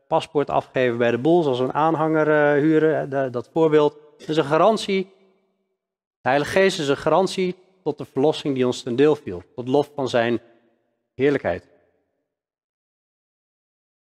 paspoort 0.08 0.50
afgeven 0.50 0.98
bij 0.98 1.10
de 1.10 1.18
boel, 1.18 1.42
zoals 1.42 1.58
we 1.58 1.64
een 1.64 1.72
aanhanger 1.72 2.28
uh, 2.28 2.62
huren, 2.62 3.32
dat 3.32 3.48
voorbeeld. 3.52 3.96
is 4.16 4.36
een 4.36 4.44
garantie. 4.44 5.18
De 6.20 6.28
Heilige 6.28 6.50
Geest 6.50 6.78
is 6.78 6.88
een 6.88 6.96
garantie 6.96 7.54
tot 7.82 7.98
de 7.98 8.04
verlossing 8.04 8.54
die 8.54 8.66
ons 8.66 8.82
ten 8.82 8.96
deel 8.96 9.16
viel. 9.16 9.42
Tot 9.54 9.68
lof 9.68 9.90
van 9.94 10.08
zijn 10.08 10.40
heerlijkheid. 11.14 11.68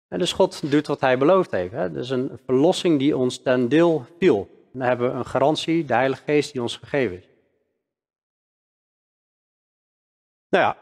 En 0.09 0.19
dus 0.19 0.33
God 0.33 0.71
doet 0.71 0.87
wat 0.87 1.01
hij 1.01 1.19
beloofd 1.19 1.51
heeft. 1.51 1.73
Hè? 1.73 1.93
Dus 1.93 2.11
een 2.11 2.39
verlossing 2.45 2.99
die 2.99 3.17
ons 3.17 3.43
ten 3.43 3.69
deel 3.69 4.07
viel. 4.19 4.49
Dan 4.73 4.87
hebben 4.87 5.11
we 5.13 5.19
een 5.19 5.27
garantie, 5.27 5.85
de 5.85 5.95
Heilige 5.95 6.23
Geest 6.23 6.53
die 6.53 6.63
ons 6.63 6.77
gegeven 6.77 7.17
is. 7.17 7.29
Nou 10.49 10.65
ja, 10.65 10.77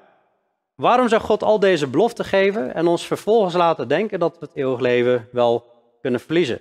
waarom 0.74 1.08
zou 1.08 1.22
God 1.22 1.42
al 1.42 1.58
deze 1.58 1.86
beloften 1.86 2.24
geven 2.24 2.74
en 2.74 2.86
ons 2.86 3.06
vervolgens 3.06 3.54
laten 3.54 3.88
denken 3.88 4.18
dat 4.18 4.38
we 4.38 4.46
het 4.46 4.54
eeuwig 4.54 4.80
leven 4.80 5.28
wel 5.32 5.64
kunnen 6.00 6.20
verliezen? 6.20 6.60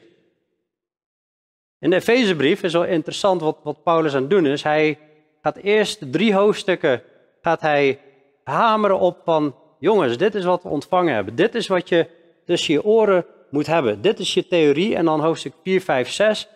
In 1.79 1.89
de 1.89 1.95
Efezebrief 1.95 2.63
is 2.63 2.73
wel 2.73 2.85
interessant 2.85 3.41
wat, 3.41 3.57
wat 3.63 3.83
Paulus 3.83 4.15
aan 4.15 4.21
het 4.21 4.29
doen 4.29 4.45
is. 4.45 4.63
Hij 4.63 4.99
gaat 5.41 5.57
eerst 5.57 6.11
drie 6.11 6.33
hoofdstukken 6.33 7.01
gaat 7.41 7.61
hij 7.61 7.99
hameren 8.43 8.99
op 8.99 9.21
van, 9.23 9.55
jongens, 9.79 10.17
dit 10.17 10.35
is 10.35 10.45
wat 10.45 10.63
we 10.63 10.69
ontvangen 10.69 11.13
hebben. 11.13 11.35
Dit 11.35 11.55
is 11.55 11.67
wat 11.67 11.89
je 11.89 12.07
tussen 12.45 12.73
je 12.73 12.83
oren 12.83 13.25
moet 13.49 13.67
hebben. 13.67 14.01
Dit 14.01 14.19
is 14.19 14.33
je 14.33 14.47
theorie 14.47 14.95
en 14.95 15.05
dan 15.05 15.19
hoofdstuk 15.19 15.53
4, 15.63 15.81
5, 15.81 16.09
6. 16.09 16.47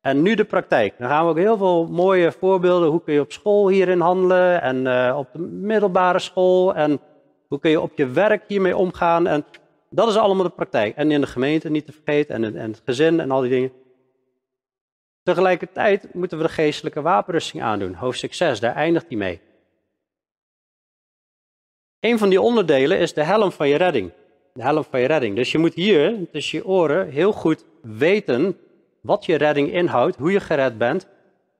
En 0.00 0.22
nu 0.22 0.34
de 0.34 0.44
praktijk. 0.44 0.94
Dan 0.98 1.08
gaan 1.08 1.24
we 1.24 1.30
ook 1.30 1.38
heel 1.38 1.56
veel 1.56 1.86
mooie 1.86 2.32
voorbeelden. 2.32 2.88
Hoe 2.88 3.02
kun 3.02 3.14
je 3.14 3.20
op 3.20 3.32
school 3.32 3.68
hierin 3.68 4.00
handelen 4.00 4.62
en 4.62 4.86
uh, 4.86 5.14
op 5.18 5.28
de 5.32 5.38
middelbare 5.38 6.18
school. 6.18 6.74
En 6.74 7.00
hoe 7.48 7.58
kun 7.58 7.70
je 7.70 7.80
op 7.80 7.92
je 7.94 8.06
werk 8.06 8.44
hiermee 8.46 8.76
omgaan. 8.76 9.26
En 9.26 9.44
dat 9.90 10.08
is 10.08 10.16
allemaal 10.16 10.44
de 10.44 10.50
praktijk. 10.50 10.96
En 10.96 11.10
in 11.10 11.20
de 11.20 11.26
gemeente 11.26 11.70
niet 11.70 11.86
te 11.86 11.92
vergeten 11.92 12.34
en, 12.34 12.56
en 12.56 12.70
het 12.70 12.82
gezin 12.84 13.20
en 13.20 13.30
al 13.30 13.40
die 13.40 13.50
dingen. 13.50 13.72
Tegelijkertijd 15.22 16.14
moeten 16.14 16.38
we 16.38 16.44
de 16.44 16.50
geestelijke 16.50 17.02
wapenrusting 17.02 17.62
aandoen. 17.62 17.94
Hoofdstuk 17.94 18.34
6, 18.34 18.60
daar 18.60 18.74
eindigt 18.74 19.06
hij 19.08 19.16
mee. 19.16 19.40
Een 22.00 22.18
van 22.18 22.28
die 22.28 22.40
onderdelen 22.40 22.98
is 22.98 23.14
de 23.14 23.22
helm 23.22 23.52
van 23.52 23.68
je 23.68 23.76
redding. 23.76 24.12
De 24.52 24.62
helm 24.62 24.84
van 24.84 25.00
je 25.00 25.06
redding. 25.06 25.36
Dus 25.36 25.52
je 25.52 25.58
moet 25.58 25.74
hier 25.74 26.30
tussen 26.32 26.58
je 26.58 26.66
oren 26.66 27.08
heel 27.08 27.32
goed 27.32 27.64
weten 27.82 28.58
wat 29.00 29.24
je 29.24 29.36
redding 29.36 29.72
inhoudt, 29.72 30.16
hoe 30.16 30.32
je 30.32 30.40
gered 30.40 30.78
bent. 30.78 31.08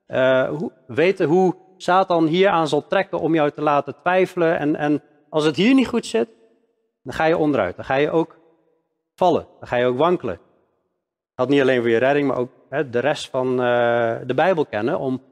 Uh, 0.09 0.49
hoe, 0.49 0.73
weten 0.87 1.27
hoe 1.27 1.55
Satan 1.77 2.27
hier 2.27 2.49
aan 2.49 2.69
zal 2.69 2.87
trekken 2.87 3.19
om 3.19 3.35
jou 3.35 3.51
te 3.51 3.63
laten 3.63 3.97
twijfelen 4.01 4.59
en, 4.59 4.77
en 4.77 5.03
als 5.29 5.45
het 5.45 5.57
hier 5.57 5.75
niet 5.75 5.89
goed 5.89 6.07
zit, 6.07 6.29
dan 7.03 7.13
ga 7.13 7.25
je 7.25 7.37
onderuit. 7.37 7.77
Dan 7.77 7.85
ga 7.85 7.95
je 7.95 8.11
ook 8.11 8.39
vallen. 9.15 9.47
Dan 9.59 9.69
ga 9.69 9.77
je 9.77 9.87
ook 9.87 9.99
wankelen. 9.99 10.41
Dat 11.35 11.49
niet 11.49 11.61
alleen 11.61 11.81
voor 11.81 11.91
je 11.91 11.99
redding, 11.99 12.29
maar 12.29 12.37
ook 12.37 12.51
de 12.71 12.99
rest 12.99 13.29
van 13.29 13.51
uh, 13.51 14.17
de 14.27 14.35
Bijbel 14.35 14.67
kennen 14.67 14.99
om 14.99 15.23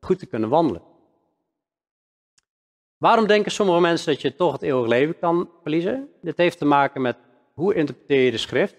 goed 0.00 0.18
te 0.18 0.26
kunnen 0.26 0.48
wandelen. 0.48 0.82
Waarom 2.96 3.26
denken 3.26 3.52
sommige 3.52 3.80
mensen 3.80 4.12
dat 4.12 4.22
je 4.22 4.36
toch 4.36 4.52
het 4.52 4.62
eeuwig 4.62 4.88
leven 4.88 5.18
kan 5.18 5.50
verliezen? 5.62 6.08
Dit 6.22 6.36
heeft 6.36 6.58
te 6.58 6.64
maken 6.64 7.02
met 7.02 7.16
hoe 7.54 7.74
interpreteer 7.74 8.24
je 8.24 8.30
de 8.30 8.36
schrift. 8.36 8.76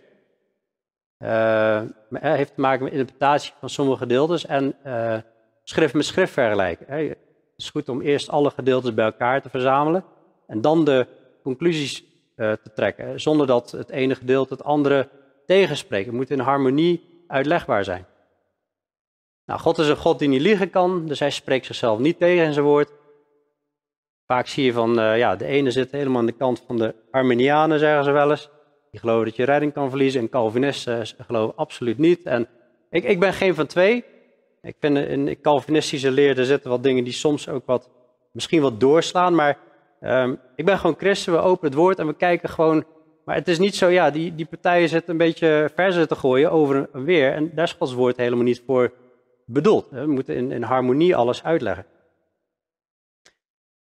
Uh, 1.20 1.82
heeft 2.10 2.56
te 2.56 2.62
maken 2.62 2.84
met 2.84 2.94
interpretatie 2.94 3.54
van 3.60 3.70
sommige 3.70 3.98
gedeeltes 3.98 4.46
en 4.46 4.76
uh, 4.86 5.18
schrift 5.64 5.94
met 5.94 6.06
schrift 6.06 6.34
vergelijken. 6.34 6.86
Het 6.88 7.18
is 7.56 7.70
goed 7.70 7.90
om 7.90 8.02
eerst 8.02 8.30
alle 8.30 8.50
gedeeltes 8.50 8.94
bij 8.94 9.06
elkaar 9.06 9.42
te 9.42 9.50
verzamelen 9.50 10.04
en 10.48 10.62
dan 10.62 10.86
de 10.86 11.08
conclusies 11.44 12.04
te 12.36 12.72
trekken, 12.76 13.22
zonder 13.22 13.48
dat 13.48 13.72
het 13.72 13.90
ene 13.90 14.16
gedeelte 14.16 14.54
het 14.54 14.64
andere 14.64 15.10
tegenspreekt. 15.46 16.06
Het 16.06 16.16
moet 16.16 16.30
in 16.30 16.40
harmonie 16.40 17.15
uitlegbaar 17.28 17.84
zijn. 17.84 18.06
Nou, 19.46 19.60
God 19.60 19.78
is 19.78 19.88
een 19.88 19.98
God 19.98 20.20
die 20.20 20.28
niet 20.28 20.42
liegen 20.42 20.70
kan, 20.70 21.06
dus 21.06 21.20
hij 21.20 21.30
spreekt 21.30 21.66
zichzelf 21.66 22.00
niet 22.00 22.20
tegen 22.20 22.46
in 22.46 22.54
zijn 22.54 22.66
woord. 22.66 22.92
Vaak 24.26 24.48
zie 24.48 24.66
je 24.66 24.74
van, 24.74 25.00
uh, 25.00 25.18
ja, 25.18 25.36
de 25.36 25.46
ene 25.46 25.72
zit 25.72 25.92
helemaal 25.92 26.20
aan 26.20 26.26
de 26.26 26.32
kant 26.32 26.64
van 26.68 26.78
de 26.78 26.96
Arminianen, 27.12 27.80
zeggen 27.80 28.04
ze 28.04 28.12
wel 28.12 28.32
eens. 28.32 28.50
Die 28.92 29.00
geloven 29.00 29.26
dat 29.26 29.36
je 29.36 29.44
redding 29.44 29.74
kan 29.74 29.90
verliezen. 29.90 30.22
En 30.22 30.30
Calvinisten 30.30 31.06
geloven 31.18 31.56
absoluut 31.56 31.98
niet. 31.98 32.24
En 32.24 32.48
ik, 32.90 33.04
ik 33.04 33.20
ben 33.20 33.34
geen 33.34 33.56
van 33.56 33.66
twee. 33.66 34.06
Ik 34.62 34.76
vind 34.80 34.98
in 34.98 35.42
Calvinistische 35.42 36.12
leer, 36.12 36.40
er 36.40 36.46
zitten 36.46 36.70
wat 36.70 36.84
dingen 36.84 37.04
die 37.04 37.14
soms 37.14 37.50
ook 37.50 37.66
wat, 37.66 37.90
misschien 38.32 38.62
wat 38.62 38.80
doorslaan. 38.80 39.36
Maar 39.36 39.58
um, 40.02 40.40
ik 40.56 40.66
ben 40.66 40.78
gewoon 40.78 40.96
christen, 40.98 41.34
we 41.34 41.40
openen 41.40 41.72
het 41.72 41.82
woord 41.82 42.00
en 42.00 42.08
we 42.08 42.16
kijken 42.16 42.50
gewoon. 42.50 42.86
Maar 43.26 43.36
het 43.36 43.48
is 43.48 43.60
niet 43.60 43.76
zo, 43.76 43.88
ja, 43.88 44.12
die, 44.12 44.36
die 44.36 44.46
partijen 44.46 44.90
zitten 44.90 45.12
een 45.12 45.18
beetje 45.18 45.72
verzen 45.76 46.08
te 46.08 46.16
gooien 46.16 46.52
over 46.52 46.90
en 46.94 47.04
weer. 47.04 47.34
En 47.34 47.52
daar 47.56 47.66
is 47.66 47.74
Gods 47.74 47.94
woord 47.94 48.18
helemaal 48.18 48.44
niet 48.44 48.64
voor 48.66 48.94
bedoeld. 49.46 49.90
We 49.90 50.06
moeten 50.06 50.36
in, 50.36 50.52
in 50.52 50.64
harmonie 50.64 51.16
alles 51.16 51.44
uitleggen. 51.44 51.86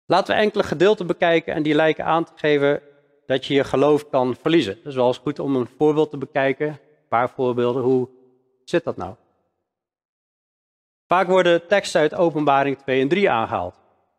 Laten 0.05 0.35
we 0.35 0.41
enkele 0.41 0.63
gedeelten 0.63 1.07
bekijken 1.07 1.53
en 1.53 1.63
die 1.63 1.75
lijken 1.75 2.05
aan 2.05 2.23
te 2.23 2.31
geven 2.35 2.81
dat 3.25 3.45
je 3.45 3.53
je 3.53 3.63
geloof 3.63 4.09
kan 4.09 4.35
verliezen. 4.41 4.77
Is 4.83 4.95
wel 4.95 5.07
eens 5.07 5.17
goed 5.17 5.39
om 5.39 5.55
een 5.55 5.69
voorbeeld 5.77 6.09
te 6.09 6.17
bekijken. 6.17 6.67
Een 6.67 7.07
paar 7.07 7.29
voorbeelden. 7.29 7.83
Hoe 7.83 8.09
zit 8.63 8.83
dat 8.83 8.97
nou? 8.97 9.15
Vaak 11.07 11.27
worden 11.27 11.67
teksten 11.67 12.01
uit 12.01 12.15
Openbaring 12.15 12.77
2 12.77 13.01
en 13.01 13.07
3 13.07 13.29
aangehaald. 13.29 13.75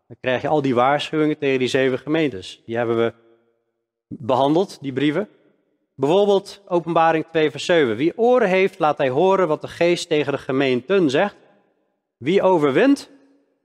Dan 0.06 0.16
krijg 0.20 0.42
je 0.42 0.48
al 0.48 0.62
die 0.62 0.74
waarschuwingen 0.74 1.38
tegen 1.38 1.58
die 1.58 1.68
zeven 1.68 1.98
gemeentes. 1.98 2.62
Die 2.66 2.76
hebben 2.76 2.96
we 2.96 3.12
behandeld, 4.18 4.78
die 4.80 4.92
brieven. 4.92 5.28
Bijvoorbeeld 5.94 6.62
Openbaring 6.68 7.26
2 7.30 7.50
vers 7.50 7.64
7. 7.64 7.96
Wie 7.96 8.18
oren 8.18 8.48
heeft, 8.48 8.78
laat 8.78 8.98
hij 8.98 9.08
horen 9.08 9.48
wat 9.48 9.60
de 9.60 9.68
geest 9.68 10.08
tegen 10.08 10.32
de 10.32 10.38
gemeenten 10.38 11.10
zegt. 11.10 11.36
Wie 12.16 12.42
overwint, 12.42 13.10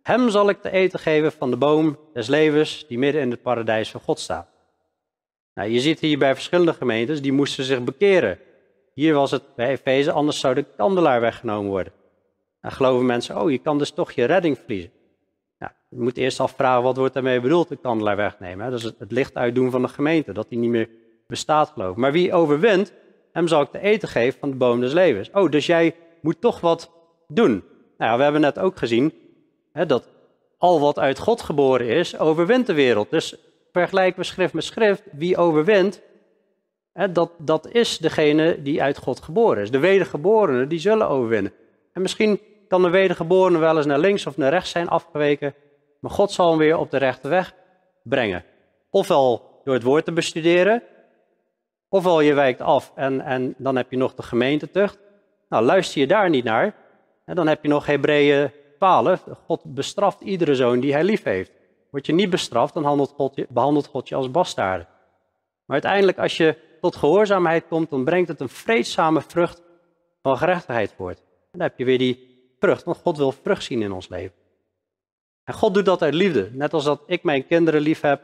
hem 0.02 0.30
zal 0.30 0.50
ik 0.50 0.62
te 0.62 0.72
eten 0.72 1.00
geven 1.00 1.32
van 1.32 1.50
de 1.50 1.58
boom 1.58 1.98
des 2.14 2.28
levens 2.28 2.86
die 2.88 2.98
midden 2.98 3.22
in 3.22 3.32
het 3.32 3.42
paradijs 3.42 3.92
van 3.92 4.02
God 4.02 4.20
staat. 4.20 4.48
Nou, 5.54 5.70
je 5.70 5.80
ziet 5.80 6.00
hier 6.00 6.18
bij 6.18 6.34
verschillende 6.34 6.74
gemeentes, 6.74 7.22
die 7.22 7.32
moesten 7.32 7.64
zich 7.64 7.84
bekeren. 7.84 8.40
Hier 8.94 9.14
was 9.14 9.32
het 9.32 9.56
bij 9.56 9.70
Efeze, 9.70 10.12
anders 10.12 10.40
zou 10.40 10.56
de 10.56 10.66
kandelaar 10.78 11.22
weggenomen 11.22 11.70
worden. 11.70 11.94
Dan 12.62 12.72
geloven 12.72 13.06
mensen, 13.06 13.42
oh, 13.42 13.52
je 13.52 13.58
kan 13.58 13.78
dus 13.78 13.92
toch 13.92 14.12
je 14.12 14.26
redding 14.26 14.58
verliezen. 14.58 14.92
Ja, 15.60 15.76
je 15.90 16.00
moet 16.00 16.18
eerst 16.18 16.40
afvragen, 16.40 16.84
wat 16.84 16.98
wordt 16.98 17.14
daarmee 17.14 17.42
bedoeld, 17.42 17.68
de 17.68 17.76
kandelaar 17.76 18.16
wegnemen? 18.16 18.66
Hè? 18.66 18.72
Dat 18.72 18.80
is 18.80 18.86
het, 18.86 19.12
licht 19.12 19.36
uitdoen 19.36 19.72
van 19.72 19.82
de 19.82 19.88
gemeente, 19.88 20.32
dat 20.32 20.50
die 20.50 20.60
niet 20.60 20.70
meer 20.70 20.90
bestaat, 21.28 21.70
geloof 21.70 21.96
Maar 21.96 22.12
wie 22.12 22.34
overwint, 22.34 22.94
hem 23.32 23.48
zal 23.48 23.62
ik 23.62 23.72
te 23.72 23.80
eten 23.80 24.08
geven 24.08 24.40
van 24.40 24.50
de 24.50 24.56
boom 24.56 24.80
des 24.80 24.94
levens. 24.94 25.30
Oh, 25.34 25.52
dus 25.52 25.66
jij 25.66 25.96
moet 26.22 26.42
toch 26.42 26.60
wat 26.60 26.92
doen. 27.28 27.64
Nou 27.98 28.12
ja, 28.12 28.18
we 28.18 28.24
hebben 28.24 28.42
net 28.42 28.60
ook 28.60 28.78
gezien 28.78 29.14
hè, 29.72 29.86
dat 29.86 30.08
al 30.58 30.80
wat 30.80 31.00
uit 31.00 31.20
God 31.20 31.42
geboren 31.42 31.88
is, 31.88 32.18
overwint 32.18 32.68
de 32.68 32.74
wereld. 32.74 33.10
Dus 33.10 33.36
vergelijken 33.72 34.20
we 34.20 34.26
schrift 34.26 34.54
met 34.54 34.64
schrift, 34.64 35.04
wie 35.12 35.38
overwint, 35.38 36.02
hè, 36.94 37.12
dat, 37.12 37.32
dat 37.38 37.72
is 37.72 37.98
degene 37.98 38.62
die 38.62 38.82
uit 38.82 38.98
God 38.98 39.22
geboren 39.22 39.64
is. 39.64 39.72
De 39.72 39.80
wedergeborenen, 39.80 40.70
die 40.70 40.80
zullen 40.80 41.08
overwinnen. 41.08 41.54
En 41.94 42.02
misschien 42.02 42.40
kan 42.70 42.82
de 42.82 42.90
wedergeborene 42.90 43.58
wel 43.58 43.78
eens 43.78 43.86
naar 43.86 44.00
links 44.00 44.26
of 44.26 44.38
naar 44.38 44.50
rechts 44.50 44.70
zijn 44.70 44.88
afgeweken, 44.88 45.54
maar 46.00 46.12
God 46.12 46.32
zal 46.32 46.50
hem 46.50 46.58
weer 46.58 46.78
op 46.78 46.92
de 46.92 46.98
rechte 46.98 47.28
weg 47.28 47.54
brengen. 48.04 48.44
Ofwel 48.90 49.62
door 49.64 49.74
het 49.74 49.84
woord 49.84 50.06
te 50.06 50.12
bestuderen, 50.12 50.84
ofwel 51.90 52.22
je 52.22 52.34
wijkt 52.34 52.62
af 52.62 52.92
en, 52.96 53.22
en 53.22 53.56
dan 53.58 53.76
heb 53.76 53.92
je 53.92 53.98
nog 53.98 54.16
de 54.16 54.24
gemeentetucht. 54.24 55.00
Nou, 55.50 55.66
luister 55.66 56.02
je 56.02 56.08
daar 56.08 56.30
niet 56.30 56.44
naar, 56.44 56.76
en 57.26 57.36
dan 57.36 57.48
heb 57.48 57.64
je 57.64 57.70
nog 57.70 57.86
Hebreeën 57.86 58.52
12. 58.78 59.24
God 59.46 59.62
bestraft 59.64 60.22
iedere 60.22 60.56
zoon 60.56 60.80
die 60.80 60.94
hij 60.94 61.04
lief 61.04 61.24
heeft. 61.24 61.52
Word 61.92 62.06
je 62.06 62.14
niet 62.14 62.30
bestraft, 62.30 62.74
dan 62.74 63.08
God 63.16 63.36
je, 63.36 63.46
behandelt 63.50 63.88
God 63.88 64.10
je 64.10 64.16
als 64.16 64.32
bastaarde. 64.32 64.86
Maar 65.66 65.82
uiteindelijk, 65.82 66.20
als 66.20 66.38
je 66.38 66.56
tot 66.82 66.96
gehoorzaamheid 66.96 67.68
komt, 67.68 67.90
dan 67.90 68.04
brengt 68.04 68.28
het 68.28 68.40
een 68.40 68.50
vreedzame 68.50 69.22
vrucht 69.22 69.62
van 70.22 70.38
gerechtigheid 70.38 70.94
voort. 70.98 71.24
Dan 71.52 71.62
heb 71.62 71.78
je 71.78 71.86
weer 71.86 71.98
die 71.98 72.29
vrucht, 72.60 72.84
want 72.84 72.98
God 72.98 73.18
wil 73.18 73.32
vrucht 73.32 73.64
zien 73.64 73.82
in 73.82 73.92
ons 73.92 74.10
leven. 74.10 74.36
En 75.44 75.54
God 75.54 75.74
doet 75.74 75.86
dat 75.86 76.02
uit 76.02 76.14
liefde. 76.14 76.50
Net 76.52 76.74
als 76.74 76.84
dat 76.84 77.04
ik 77.06 77.24
mijn 77.24 77.48
kinderen 77.48 77.82
lief 77.82 78.02
heb, 78.02 78.22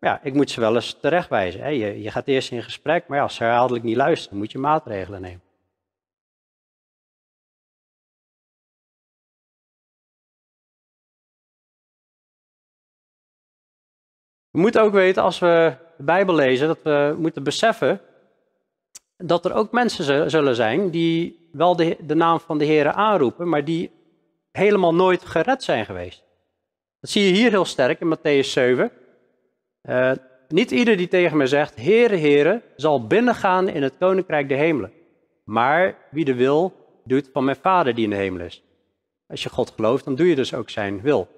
ja, 0.00 0.22
ik 0.22 0.34
moet 0.34 0.50
ze 0.50 0.60
wel 0.60 0.74
eens 0.74 0.96
terechtwijzen. 1.00 1.74
Je, 1.74 2.02
je 2.02 2.10
gaat 2.10 2.26
eerst 2.26 2.50
in 2.50 2.62
gesprek, 2.62 3.06
maar 3.06 3.16
ja, 3.16 3.22
als 3.22 3.34
ze 3.34 3.42
herhaaldelijk 3.42 3.84
niet 3.84 3.96
luisteren, 3.96 4.38
moet 4.38 4.52
je 4.52 4.58
maatregelen 4.58 5.20
nemen. 5.20 5.42
We 14.50 14.58
moeten 14.58 14.82
ook 14.82 14.92
weten, 14.92 15.22
als 15.22 15.38
we 15.38 15.76
de 15.96 16.02
Bijbel 16.02 16.34
lezen, 16.34 16.66
dat 16.66 16.82
we 16.82 17.14
moeten 17.18 17.42
beseffen 17.42 18.00
dat 19.16 19.44
er 19.44 19.54
ook 19.54 19.72
mensen 19.72 20.30
zullen 20.30 20.54
zijn 20.54 20.90
die 20.90 21.48
wel 21.52 21.76
de, 21.76 21.96
de 22.00 22.14
naam 22.14 22.40
van 22.40 22.58
de 22.58 22.64
Heer 22.64 22.92
aanroepen, 22.92 23.48
maar 23.48 23.64
die 23.64 23.90
helemaal 24.52 24.94
nooit 24.94 25.24
gered 25.24 25.62
zijn 25.62 25.84
geweest. 25.84 26.24
Dat 27.00 27.10
zie 27.10 27.24
je 27.24 27.32
hier 27.32 27.50
heel 27.50 27.64
sterk 27.64 28.00
in 28.00 28.16
Matthäus 28.16 28.48
7. 28.48 28.90
Uh, 29.82 30.10
eh, 30.10 30.18
niet 30.48 30.70
ieder 30.70 30.96
die 30.96 31.08
tegen 31.08 31.36
me 31.36 31.46
zegt, 31.46 31.76
Heere, 31.76 32.16
Heere, 32.16 32.62
zal 32.76 33.06
binnengaan 33.06 33.68
in 33.68 33.82
het 33.82 33.94
koninkrijk 33.98 34.48
der 34.48 34.58
hemelen. 34.58 34.92
Maar 35.44 35.96
wie 36.10 36.24
de 36.24 36.34
wil 36.34 36.72
doet 37.04 37.30
van 37.32 37.44
mijn 37.44 37.56
Vader 37.56 37.94
die 37.94 38.04
in 38.04 38.10
de 38.10 38.16
hemel 38.16 38.44
is. 38.44 38.62
Als 39.26 39.42
je 39.42 39.48
God 39.48 39.70
gelooft, 39.70 40.04
dan 40.04 40.14
doe 40.14 40.28
je 40.28 40.34
dus 40.34 40.54
ook 40.54 40.70
zijn 40.70 41.00
wil. 41.00 41.28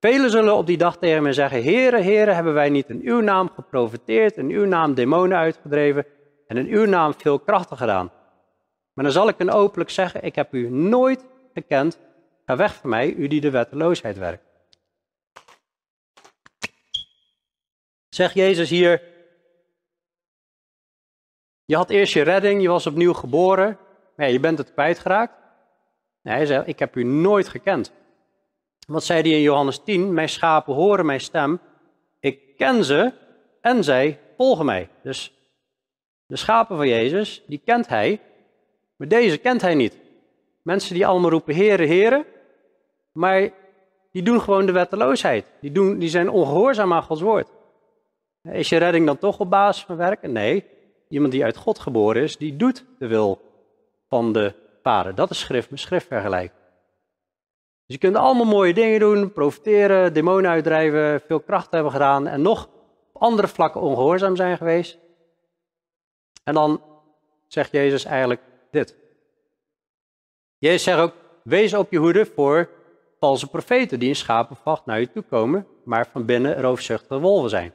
Velen 0.00 0.30
zullen 0.30 0.56
op 0.56 0.66
die 0.66 0.76
dag 0.76 0.98
tegen 0.98 1.22
mij 1.22 1.32
zeggen, 1.32 1.62
Heere, 1.62 2.00
Heere, 2.00 2.30
hebben 2.30 2.54
wij 2.54 2.68
niet 2.68 2.88
in 2.88 3.00
uw 3.04 3.20
naam 3.20 3.50
geprofiteerd, 3.54 4.36
in 4.36 4.50
uw 4.50 4.64
naam 4.64 4.94
demonen 4.94 5.38
uitgedreven 5.38 6.06
en 6.48 6.56
in 6.56 6.66
uw 6.66 6.84
naam 6.84 7.14
veel 7.14 7.38
krachten 7.38 7.76
gedaan. 7.76 8.12
Maar 8.92 9.04
dan 9.04 9.12
zal 9.12 9.28
ik 9.28 9.38
hen 9.38 9.50
openlijk 9.50 9.90
zeggen, 9.90 10.22
ik 10.22 10.34
heb 10.34 10.54
u 10.54 10.70
nooit 10.70 11.24
gekend, 11.54 11.98
ga 12.44 12.56
weg 12.56 12.74
van 12.74 12.90
mij, 12.90 13.12
u 13.12 13.26
die 13.28 13.40
de 13.40 13.50
wetteloosheid 13.50 14.18
werkt. 14.18 14.44
Zegt 18.08 18.34
Jezus 18.34 18.70
hier, 18.70 19.02
je 21.64 21.76
had 21.76 21.90
eerst 21.90 22.12
je 22.12 22.22
redding, 22.22 22.62
je 22.62 22.68
was 22.68 22.86
opnieuw 22.86 23.12
geboren, 23.12 23.78
maar 24.16 24.30
je 24.30 24.40
bent 24.40 24.58
het 24.58 24.72
kwijtgeraakt. 24.72 25.32
Nee, 26.22 26.34
hij 26.34 26.46
zegt, 26.46 26.66
ik 26.66 26.78
heb 26.78 26.96
u 26.96 27.04
nooit 27.04 27.48
gekend. 27.48 27.92
Wat 28.86 29.04
zei 29.04 29.20
hij 29.20 29.30
in 29.30 29.40
Johannes 29.40 29.78
10? 29.84 30.14
Mijn 30.14 30.28
schapen 30.28 30.74
horen 30.74 31.06
mijn 31.06 31.20
stem. 31.20 31.60
Ik 32.20 32.56
ken 32.56 32.84
ze 32.84 33.12
en 33.60 33.84
zij 33.84 34.20
volgen 34.36 34.64
mij. 34.64 34.88
Dus 35.02 35.37
de 36.28 36.36
schapen 36.36 36.76
van 36.76 36.88
Jezus, 36.88 37.42
die 37.46 37.60
kent 37.64 37.88
hij, 37.88 38.20
maar 38.96 39.08
deze 39.08 39.38
kent 39.38 39.60
hij 39.60 39.74
niet. 39.74 39.98
Mensen 40.62 40.94
die 40.94 41.06
allemaal 41.06 41.30
roepen 41.30 41.54
heren, 41.54 41.88
heren, 41.88 42.24
maar 43.12 43.50
die 44.10 44.22
doen 44.22 44.40
gewoon 44.40 44.66
de 44.66 44.72
wetteloosheid. 44.72 45.46
Die, 45.60 45.72
doen, 45.72 45.98
die 45.98 46.08
zijn 46.08 46.30
ongehoorzaam 46.30 46.92
aan 46.92 47.02
Gods 47.02 47.20
woord. 47.20 47.48
Is 48.42 48.68
je 48.68 48.76
redding 48.76 49.06
dan 49.06 49.18
toch 49.18 49.38
op 49.38 49.50
basis 49.50 49.84
van 49.84 49.96
werken? 49.96 50.32
Nee, 50.32 50.64
iemand 51.08 51.32
die 51.32 51.44
uit 51.44 51.56
God 51.56 51.78
geboren 51.78 52.22
is, 52.22 52.36
die 52.36 52.56
doet 52.56 52.84
de 52.98 53.06
wil 53.06 53.40
van 54.08 54.32
de 54.32 54.54
Vader. 54.82 55.14
Dat 55.14 55.30
is 55.30 55.38
schrift 55.38 55.70
met 55.70 55.80
schrift 55.80 56.06
vergelijken. 56.06 56.56
Dus 57.86 57.96
je 57.96 57.98
kunt 57.98 58.16
allemaal 58.16 58.44
mooie 58.44 58.74
dingen 58.74 59.00
doen, 59.00 59.32
profiteren, 59.32 60.12
demonen 60.12 60.50
uitdrijven, 60.50 61.20
veel 61.26 61.40
kracht 61.40 61.70
hebben 61.70 61.92
gedaan 61.92 62.26
en 62.26 62.42
nog 62.42 62.68
op 63.12 63.22
andere 63.22 63.48
vlakken 63.48 63.80
ongehoorzaam 63.80 64.36
zijn 64.36 64.56
geweest. 64.56 64.98
En 66.48 66.54
dan 66.54 66.82
zegt 67.46 67.72
Jezus 67.72 68.04
eigenlijk 68.04 68.40
dit. 68.70 68.96
Jezus 70.58 70.82
zegt 70.82 70.98
ook, 70.98 71.14
wees 71.42 71.74
op 71.74 71.90
je 71.90 71.98
hoede 71.98 72.26
voor 72.26 72.68
valse 73.20 73.46
profeten 73.46 73.98
die 73.98 74.08
in 74.08 74.16
schapenvacht 74.16 74.86
naar 74.86 75.00
je 75.00 75.10
toe 75.10 75.22
komen, 75.22 75.66
maar 75.84 76.08
van 76.12 76.24
binnen 76.24 76.60
roofzuchtige 76.60 77.20
wolven 77.20 77.50
zijn. 77.50 77.72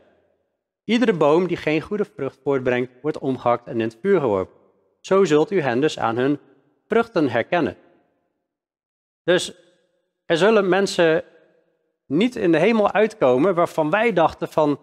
Iedere 0.83 1.13
boom 1.13 1.47
die 1.47 1.57
geen 1.57 1.81
goede 1.81 2.05
vrucht 2.05 2.39
voortbrengt, 2.43 2.91
wordt 3.01 3.17
omgehakt 3.17 3.67
en 3.67 3.73
in 3.73 3.87
het 3.87 3.97
vuur 4.01 4.19
geworpen. 4.19 4.55
Zo 4.99 5.23
zult 5.23 5.51
u 5.51 5.61
hen 5.61 5.81
dus 5.81 5.99
aan 5.99 6.17
hun 6.17 6.39
vruchten 6.87 7.29
herkennen. 7.29 7.77
Dus 9.23 9.53
er 10.25 10.37
zullen 10.37 10.69
mensen 10.69 11.23
niet 12.05 12.35
in 12.35 12.51
de 12.51 12.59
hemel 12.59 12.91
uitkomen 12.91 13.55
waarvan 13.55 13.89
wij 13.89 14.13
dachten 14.13 14.47
van, 14.47 14.79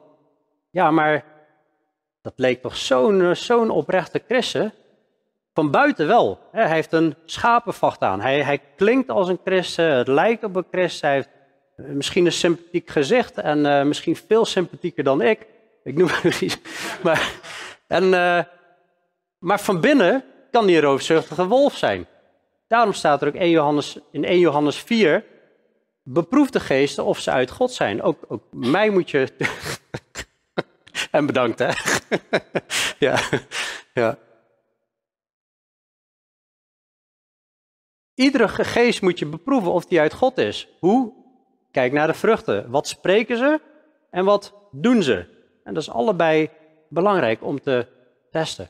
ja, 0.71 0.91
maar 0.91 1.30
dat 2.23 2.33
leek 2.37 2.63
toch 2.63 2.77
zo'n 2.77 3.37
zo'n 3.37 3.71
oprechte 3.71 4.23
christen. 4.29 4.73
Van 5.55 5.71
buiten 5.71 6.07
wel. 6.07 6.39
Hij 6.53 6.69
heeft 6.69 6.93
een 6.93 7.15
schapenvacht 7.25 8.01
aan. 8.01 8.21
Hij, 8.21 8.43
hij 8.43 8.61
klinkt 8.77 9.11
als 9.11 9.29
een 9.29 9.41
christen, 9.45 9.85
het 9.85 10.09
lijkt 10.09 10.45
op 10.45 10.57
een 10.57 10.67
christen. 10.71 11.09
Hij 11.09 11.17
heeft 11.17 11.29
misschien 11.77 12.27
een 12.27 12.33
sympathiek 12.33 12.91
gezicht 12.91 13.39
en 13.39 13.59
uh, 13.59 13.83
misschien 13.83 14.17
veel 14.17 14.45
sympathieker 14.45 15.05
dan 15.05 15.23
ik. 15.23 15.47
Ik 15.85 15.97
noem 15.97 16.09
het 16.11 16.41
iets. 16.47 16.59
Maar, 17.03 17.33
en, 17.87 18.09
maar 19.39 19.61
van 19.61 19.81
binnen 19.81 20.25
kan 20.51 20.67
die 20.67 20.81
roofzuchtige 20.81 21.47
wolf 21.47 21.77
zijn. 21.77 22.07
Daarom 22.69 22.93
staat 22.93 23.23
er 23.23 23.29
ook 23.29 23.35
1 23.35 23.51
Johannes, 23.51 23.99
in 24.11 24.25
1 24.25 24.39
Johannes 24.39 24.77
4, 24.77 25.25
beproef 26.03 26.51
de 26.51 26.61
geesten 26.61 27.05
of 27.05 27.19
ze 27.19 27.31
uit 27.31 27.51
God 27.51 27.73
zijn. 27.73 28.03
Ook, 28.03 28.25
ook 28.29 28.43
mij 28.51 28.91
moet 28.91 29.11
je... 29.11 29.29
en 31.11 31.27
bedankt, 31.27 31.59
hè. 31.59 31.71
ja, 33.07 33.21
ja. 33.95 34.19
Iedere 38.15 38.49
geest 38.49 39.03
moet 39.03 39.19
je 39.19 39.27
beproeven 39.27 39.73
of 39.73 39.87
die 39.87 40.01
uit 40.01 40.15
God 40.15 40.39
is. 40.39 40.69
Hoe? 40.79 41.13
Kijk 41.71 41.93
naar 41.93 42.07
de 42.07 42.15
vruchten. 42.15 42.71
Wat 42.71 42.89
spreken 42.89 43.37
ze 43.37 43.61
en 44.11 44.25
wat 44.25 44.55
doen 44.71 45.03
ze? 45.03 45.27
En 45.65 45.75
dat 45.75 45.83
is 45.83 45.91
allebei 45.91 46.51
belangrijk 46.89 47.43
om 47.43 47.61
te 47.61 47.87
testen. 48.31 48.69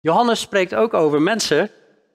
Johannes 0.00 0.40
spreekt 0.40 0.74
ook 0.74 0.94
over 0.94 1.22
mensen 1.22 1.70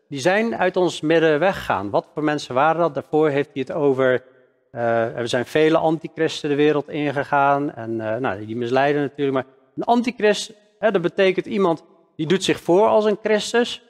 die 0.07 0.19
zijn 0.19 0.55
uit 0.55 0.77
ons 0.77 1.01
midden 1.01 1.39
weggegaan. 1.39 1.89
Wat 1.89 2.07
voor 2.13 2.23
mensen 2.23 2.55
waren 2.55 2.81
dat? 2.81 2.93
Daarvoor 2.93 3.29
heeft 3.29 3.49
hij 3.53 3.61
het 3.61 3.71
over, 3.71 4.23
uh, 4.71 5.17
er 5.17 5.27
zijn 5.27 5.45
vele 5.45 5.77
antichristen 5.77 6.49
de 6.49 6.55
wereld 6.55 6.89
ingegaan 6.89 7.73
en 7.73 7.91
uh, 7.91 8.15
nou, 8.15 8.45
die 8.45 8.55
misleiden 8.55 9.01
natuurlijk. 9.01 9.33
Maar 9.33 9.55
een 9.75 9.83
antichrist, 9.83 10.53
hè, 10.79 10.91
dat 10.91 11.01
betekent 11.01 11.45
iemand 11.45 11.83
die 12.15 12.27
doet 12.27 12.43
zich 12.43 12.59
voor 12.59 12.87
als 12.87 13.05
een 13.05 13.19
Christus. 13.23 13.83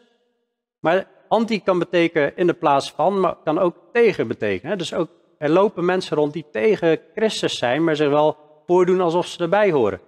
Maar 0.80 1.08
anti 1.28 1.64
kan 1.64 1.80
betekenen 1.80 2.32
in 2.36 2.48
de 2.48 2.54
plaats 2.54 2.92
van, 2.92 3.20
maar 3.20 3.36
kan 3.44 3.60
ook 3.60 3.76
tegen 3.94 4.28
betekenen. 4.28 4.72
Hè. 4.72 4.78
Dus 4.78 4.94
ook, 4.94 5.10
er 5.38 5.50
lopen 5.50 5.86
mensen 5.86 6.18
rond 6.18 6.34
die 6.34 6.46
tegen 6.52 7.00
Christus 7.16 7.58
zijn, 7.58 7.84
maar 7.84 7.96
zich 7.96 8.10
wel 8.10 8.38
voordoen 8.66 9.02
alsof 9.02 9.28
ze 9.28 9.44
erbij 9.44 9.72
horen. 9.72 10.00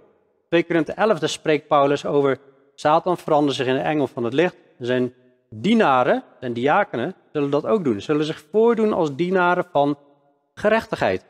2 0.49 0.63
Korinthe 0.63 0.91
11 0.91 1.29
spreekt 1.29 1.67
Paulus 1.67 2.05
over 2.05 2.39
Satan 2.75 3.17
verandert 3.17 3.55
zich 3.55 3.67
in 3.67 3.75
de 3.75 3.79
engel 3.79 4.07
van 4.07 4.23
het 4.23 4.33
licht. 4.33 4.55
Zijn 4.79 5.13
dienaren, 5.49 6.23
zijn 6.39 6.53
diakenen, 6.53 7.15
zullen 7.31 7.49
dat 7.49 7.65
ook 7.65 7.83
doen. 7.83 8.01
Zullen 8.01 8.25
zich 8.25 8.43
voordoen 8.51 8.93
als 8.93 9.15
dienaren 9.15 9.65
van 9.71 9.97
gerechtigheid. 10.53 11.25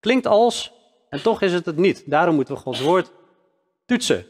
Klinkt 0.00 0.26
als, 0.26 0.72
en 1.08 1.22
toch 1.22 1.42
is 1.42 1.52
het 1.52 1.66
het 1.66 1.76
niet. 1.76 2.10
Daarom 2.10 2.34
moeten 2.34 2.54
we 2.54 2.60
Gods 2.60 2.80
woord 2.80 3.12
toetsen. 3.86 4.26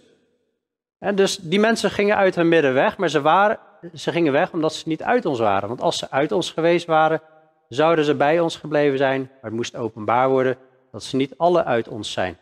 En 0.98 1.14
dus 1.14 1.36
die 1.36 1.60
mensen 1.60 1.90
gingen 1.90 2.16
uit 2.16 2.34
hun 2.34 2.48
midden 2.48 2.74
weg, 2.74 2.96
maar 2.96 3.08
ze, 3.08 3.20
waren, 3.20 3.58
ze 3.94 4.12
gingen 4.12 4.32
weg 4.32 4.52
omdat 4.52 4.74
ze 4.74 4.88
niet 4.88 5.02
uit 5.02 5.26
ons 5.26 5.38
waren. 5.38 5.68
Want 5.68 5.80
als 5.80 5.98
ze 5.98 6.10
uit 6.10 6.32
ons 6.32 6.50
geweest 6.50 6.86
waren, 6.86 7.20
zouden 7.68 8.04
ze 8.04 8.14
bij 8.14 8.40
ons 8.40 8.56
gebleven 8.56 8.98
zijn. 8.98 9.20
Maar 9.20 9.50
het 9.50 9.52
moest 9.52 9.76
openbaar 9.76 10.28
worden 10.28 10.56
dat 10.92 11.02
ze 11.02 11.16
niet 11.16 11.34
alle 11.36 11.64
uit 11.64 11.88
ons 11.88 12.12
zijn. 12.12 12.38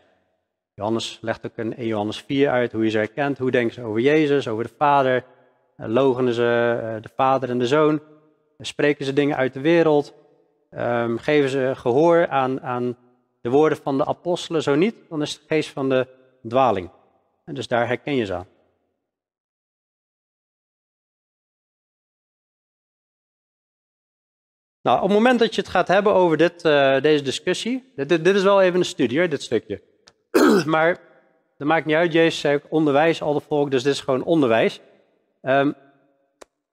Johannes 0.73 1.19
legt 1.21 1.45
ook 1.45 1.57
in 1.57 1.85
Johannes 1.85 2.21
4 2.21 2.49
uit 2.49 2.71
hoe 2.71 2.83
je 2.83 2.89
ze 2.89 2.97
herkent. 2.97 3.37
Hoe 3.37 3.51
denken 3.51 3.73
ze 3.73 3.83
over 3.83 4.01
Jezus, 4.01 4.47
over 4.47 4.63
de 4.63 4.73
Vader? 4.77 5.23
Eh, 5.75 5.87
logenen 5.87 6.33
ze 6.33 6.79
eh, 6.81 7.01
de 7.01 7.09
Vader 7.15 7.49
en 7.49 7.59
de 7.59 7.67
Zoon? 7.67 8.01
Spreken 8.59 9.05
ze 9.05 9.13
dingen 9.13 9.35
uit 9.35 9.53
de 9.53 9.61
wereld? 9.61 10.13
Um, 10.69 11.17
geven 11.17 11.49
ze 11.49 11.71
gehoor 11.75 12.27
aan, 12.27 12.61
aan 12.61 12.97
de 13.41 13.49
woorden 13.49 13.77
van 13.77 13.97
de 13.97 14.05
apostelen? 14.05 14.63
Zo 14.63 14.75
niet, 14.75 14.95
dan 15.09 15.21
is 15.21 15.33
het 15.33 15.43
geest 15.47 15.69
van 15.69 15.89
de 15.89 16.07
dwaling. 16.47 16.89
En 17.45 17.53
dus 17.53 17.67
daar 17.67 17.87
herken 17.87 18.15
je 18.15 18.25
ze 18.25 18.33
aan. 18.33 18.47
Nou, 24.81 24.97
op 24.97 25.05
het 25.05 25.13
moment 25.13 25.39
dat 25.39 25.55
je 25.55 25.61
het 25.61 25.69
gaat 25.69 25.87
hebben 25.87 26.13
over 26.13 26.37
dit, 26.37 26.65
uh, 26.65 27.01
deze 27.01 27.23
discussie, 27.23 27.91
dit, 27.95 28.09
dit, 28.09 28.35
is 28.35 28.43
wel 28.43 28.61
even 28.61 28.79
een 28.79 28.85
studie, 28.85 29.27
dit 29.27 29.43
stukje. 29.43 29.81
maar 30.65 30.99
dat 31.57 31.67
maakt 31.67 31.85
niet 31.85 31.95
uit. 31.95 32.13
Jezus 32.13 32.39
zei 32.39 32.55
ook 32.55 32.63
onderwijs 32.69 33.21
al 33.21 33.33
de 33.33 33.39
volk, 33.39 33.71
dus 33.71 33.83
dit 33.83 33.93
is 33.93 33.99
gewoon 33.99 34.23
onderwijs. 34.23 34.81
Um, 35.41 35.75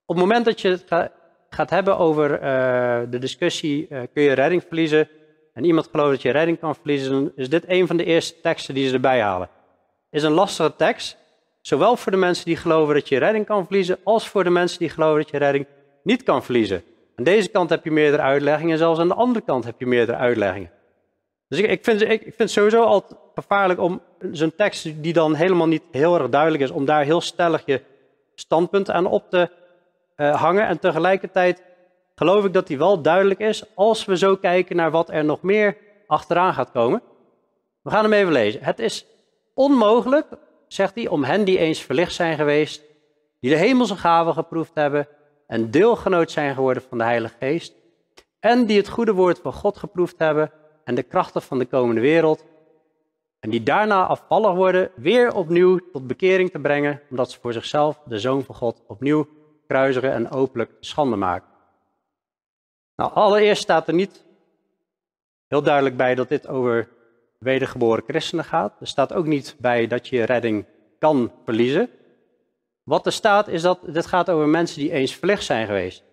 op 0.06 0.14
het 0.16 0.24
moment 0.24 0.44
dat 0.44 0.60
je 0.60 0.68
het 0.68 0.84
gaat 0.86 1.12
hebben 1.56 1.98
over 1.98 2.32
uh, 2.32 3.00
de 3.10 3.18
discussie, 3.18 3.86
uh, 3.90 4.00
kun 4.12 4.22
je 4.22 4.32
redding 4.32 4.64
verliezen? 4.66 5.08
En 5.52 5.64
iemand 5.64 5.88
gelooft 5.90 6.10
dat 6.10 6.22
je 6.22 6.30
redding 6.30 6.58
kan 6.58 6.74
verliezen, 6.74 7.32
is 7.36 7.48
dit 7.48 7.64
een 7.66 7.86
van 7.86 7.96
de 7.96 8.04
eerste 8.04 8.40
teksten 8.40 8.74
die 8.74 8.88
ze 8.88 8.94
erbij 8.94 9.20
halen. 9.20 9.48
Is 10.10 10.22
een 10.22 10.32
lastige 10.32 10.76
tekst, 10.76 11.16
zowel 11.60 11.96
voor 11.96 12.12
de 12.12 12.18
mensen 12.18 12.44
die 12.44 12.56
geloven 12.56 12.94
dat 12.94 13.08
je 13.08 13.18
redding 13.18 13.46
kan 13.46 13.64
verliezen, 13.64 13.98
als 14.04 14.28
voor 14.28 14.44
de 14.44 14.50
mensen 14.50 14.78
die 14.78 14.88
geloven 14.88 15.22
dat 15.22 15.30
je 15.30 15.38
redding 15.38 15.66
niet 16.02 16.22
kan 16.22 16.42
verliezen. 16.44 16.82
Aan 17.16 17.24
deze 17.24 17.48
kant 17.48 17.70
heb 17.70 17.84
je 17.84 17.90
meerdere 17.90 18.22
uitleggingen, 18.22 18.72
en 18.72 18.78
zelfs 18.78 19.00
aan 19.00 19.08
de 19.08 19.14
andere 19.14 19.44
kant 19.44 19.64
heb 19.64 19.74
je 19.78 19.86
meerdere 19.86 20.18
uitleggingen. 20.18 20.70
Dus 21.48 21.58
ik, 21.58 21.70
ik, 21.70 21.84
vind, 21.84 22.02
ik, 22.02 22.10
ik 22.10 22.20
vind 22.20 22.38
het 22.38 22.50
sowieso 22.50 22.82
altijd 22.82 23.20
gevaarlijk 23.34 23.80
om 23.80 24.00
zo'n 24.32 24.54
tekst 24.56 25.02
die 25.02 25.12
dan 25.12 25.34
helemaal 25.34 25.66
niet 25.66 25.82
heel 25.90 26.18
erg 26.18 26.28
duidelijk 26.28 26.62
is, 26.62 26.70
om 26.70 26.84
daar 26.84 27.04
heel 27.04 27.20
stellig 27.20 27.62
je 27.66 27.80
standpunt 28.34 28.90
aan 28.90 29.06
op 29.06 29.30
te 29.30 29.50
uh, 30.16 30.40
hangen. 30.40 30.66
En 30.66 30.78
tegelijkertijd 30.78 31.62
geloof 32.14 32.44
ik 32.44 32.52
dat 32.52 32.66
die 32.66 32.78
wel 32.78 33.02
duidelijk 33.02 33.40
is 33.40 33.64
als 33.74 34.04
we 34.04 34.16
zo 34.16 34.36
kijken 34.36 34.76
naar 34.76 34.90
wat 34.90 35.10
er 35.10 35.24
nog 35.24 35.42
meer 35.42 35.76
achteraan 36.06 36.54
gaat 36.54 36.70
komen. 36.70 37.02
We 37.82 37.90
gaan 37.90 38.02
hem 38.02 38.12
even 38.12 38.32
lezen. 38.32 38.64
Het 38.64 38.78
is 38.78 39.06
onmogelijk, 39.54 40.26
zegt 40.68 40.94
hij, 40.94 41.08
om 41.08 41.24
hen 41.24 41.44
die 41.44 41.58
eens 41.58 41.82
verlicht 41.82 42.14
zijn 42.14 42.36
geweest, 42.36 42.82
die 43.40 43.50
de 43.50 43.56
hemelse 43.56 43.96
gaven 43.96 44.32
geproefd 44.32 44.74
hebben 44.74 45.08
en 45.46 45.70
deelgenoot 45.70 46.30
zijn 46.30 46.54
geworden 46.54 46.82
van 46.88 46.98
de 46.98 47.04
Heilige 47.04 47.34
Geest, 47.38 47.74
en 48.40 48.66
die 48.66 48.76
het 48.76 48.88
goede 48.88 49.12
woord 49.12 49.38
van 49.38 49.52
God 49.52 49.78
geproefd 49.78 50.18
hebben 50.18 50.52
en 50.84 50.94
de 50.94 51.02
krachten 51.02 51.42
van 51.42 51.58
de 51.58 51.66
komende 51.66 52.00
wereld, 52.00 52.44
en 53.40 53.50
die 53.50 53.62
daarna 53.62 54.06
afvallig 54.06 54.54
worden, 54.54 54.90
weer 54.96 55.34
opnieuw 55.34 55.78
tot 55.92 56.06
bekering 56.06 56.50
te 56.50 56.58
brengen, 56.58 57.00
omdat 57.10 57.30
ze 57.30 57.40
voor 57.40 57.52
zichzelf 57.52 58.00
de 58.04 58.18
Zoon 58.18 58.44
van 58.44 58.54
God 58.54 58.82
opnieuw 58.86 59.28
en 59.74 60.30
openlijk 60.30 60.70
schande 60.80 61.16
maken. 61.16 61.48
Nou, 62.96 63.12
allereerst 63.12 63.62
staat 63.62 63.88
er 63.88 63.94
niet 63.94 64.24
heel 65.46 65.62
duidelijk 65.62 65.96
bij 65.96 66.14
dat 66.14 66.28
dit 66.28 66.46
over 66.46 66.88
wedergeboren 67.38 68.04
christenen 68.06 68.44
gaat. 68.44 68.80
Er 68.80 68.86
staat 68.86 69.12
ook 69.12 69.26
niet 69.26 69.56
bij 69.58 69.86
dat 69.86 70.08
je 70.08 70.24
redding 70.24 70.64
kan 70.98 71.32
verliezen. 71.44 71.90
Wat 72.82 73.06
er 73.06 73.12
staat 73.12 73.48
is 73.48 73.62
dat 73.62 73.78
dit 73.86 74.06
gaat 74.06 74.30
over 74.30 74.48
mensen 74.48 74.80
die 74.80 74.92
eens 74.92 75.14
verlicht 75.14 75.44
zijn 75.44 75.66
geweest. 75.66 76.04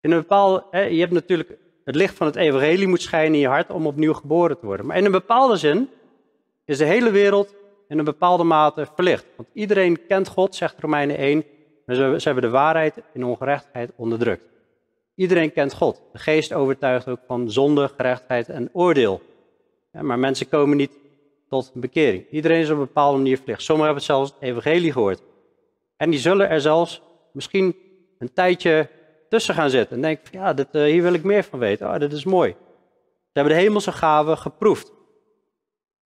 In 0.00 0.10
een 0.10 0.18
bepaald, 0.18 0.64
je 0.70 0.98
hebt 0.98 1.12
natuurlijk 1.12 1.58
het 1.84 1.94
licht 1.94 2.16
van 2.16 2.26
het 2.26 2.36
evangelie 2.36 2.86
moet 2.86 3.02
schijnen 3.02 3.34
in 3.34 3.40
je 3.40 3.48
hart 3.48 3.70
om 3.70 3.86
opnieuw 3.86 4.12
geboren 4.12 4.58
te 4.58 4.66
worden. 4.66 4.86
Maar 4.86 4.96
in 4.96 5.04
een 5.04 5.12
bepaalde 5.12 5.56
zin 5.56 5.90
is 6.64 6.78
de 6.78 6.84
hele 6.84 7.10
wereld 7.10 7.54
in 7.88 7.98
een 7.98 8.04
bepaalde 8.04 8.44
mate 8.44 8.86
verlicht. 8.94 9.26
Want 9.36 9.48
iedereen 9.52 10.06
kent 10.06 10.28
God, 10.28 10.54
zegt 10.54 10.80
Romeinen 10.80 11.16
1, 11.16 11.44
maar 11.86 11.96
ze, 11.96 12.20
hebben 12.22 12.42
de 12.42 12.50
waarheid 12.50 12.94
in 13.12 13.24
ongerechtigheid 13.24 13.92
onderdrukt. 13.96 14.44
Iedereen 15.14 15.52
kent 15.52 15.74
God. 15.74 16.02
De 16.12 16.18
geest 16.18 16.52
overtuigt 16.52 17.08
ook 17.08 17.20
van 17.26 17.50
zonde, 17.50 17.90
gerechtigheid 17.96 18.48
en 18.48 18.68
oordeel. 18.72 19.22
Ja, 19.92 20.02
maar 20.02 20.18
mensen 20.18 20.48
komen 20.48 20.76
niet 20.76 20.90
tot 21.48 21.70
bekering. 21.74 22.30
Iedereen 22.30 22.60
is 22.60 22.70
op 22.70 22.78
een 22.78 22.84
bepaalde 22.84 23.16
manier 23.16 23.36
verlicht. 23.36 23.62
Sommigen 23.62 23.86
hebben 23.86 24.04
zelfs 24.04 24.30
het 24.30 24.42
evangelie 24.42 24.92
gehoord. 24.92 25.22
En 25.96 26.10
die 26.10 26.18
zullen 26.18 26.48
er 26.48 26.60
zelfs 26.60 27.02
misschien 27.32 27.76
een 28.18 28.32
tijdje 28.32 28.88
tussen 29.28 29.54
gaan 29.54 29.70
zitten. 29.70 29.96
En 29.96 30.02
denk 30.02 30.20
van 30.22 30.40
ja, 30.40 30.52
dit, 30.52 30.68
uh, 30.72 30.84
hier 30.84 31.02
wil 31.02 31.12
ik 31.12 31.22
meer 31.22 31.44
van 31.44 31.58
weten. 31.58 31.88
Oh, 31.88 31.98
dit 31.98 32.12
is 32.12 32.24
mooi. 32.24 32.50
Ze 32.50 33.32
hebben 33.42 33.52
de 33.52 33.60
hemelse 33.60 33.92
gaven 33.92 34.38
geproefd. 34.38 34.92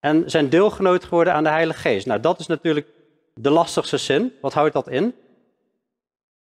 En 0.01 0.31
zijn 0.31 0.49
deelgenoot 0.49 1.05
geworden 1.05 1.35
aan 1.35 1.43
de 1.43 1.51
Heilige 1.51 1.81
Geest. 1.81 2.07
Nou, 2.07 2.21
dat 2.21 2.41
is 2.41 2.47
natuurlijk 2.47 2.87
de 3.35 3.51
lastigste 3.51 3.97
zin. 3.97 4.33
Wat 4.41 4.53
houdt 4.53 4.73
dat 4.73 4.89
in? 4.89 5.15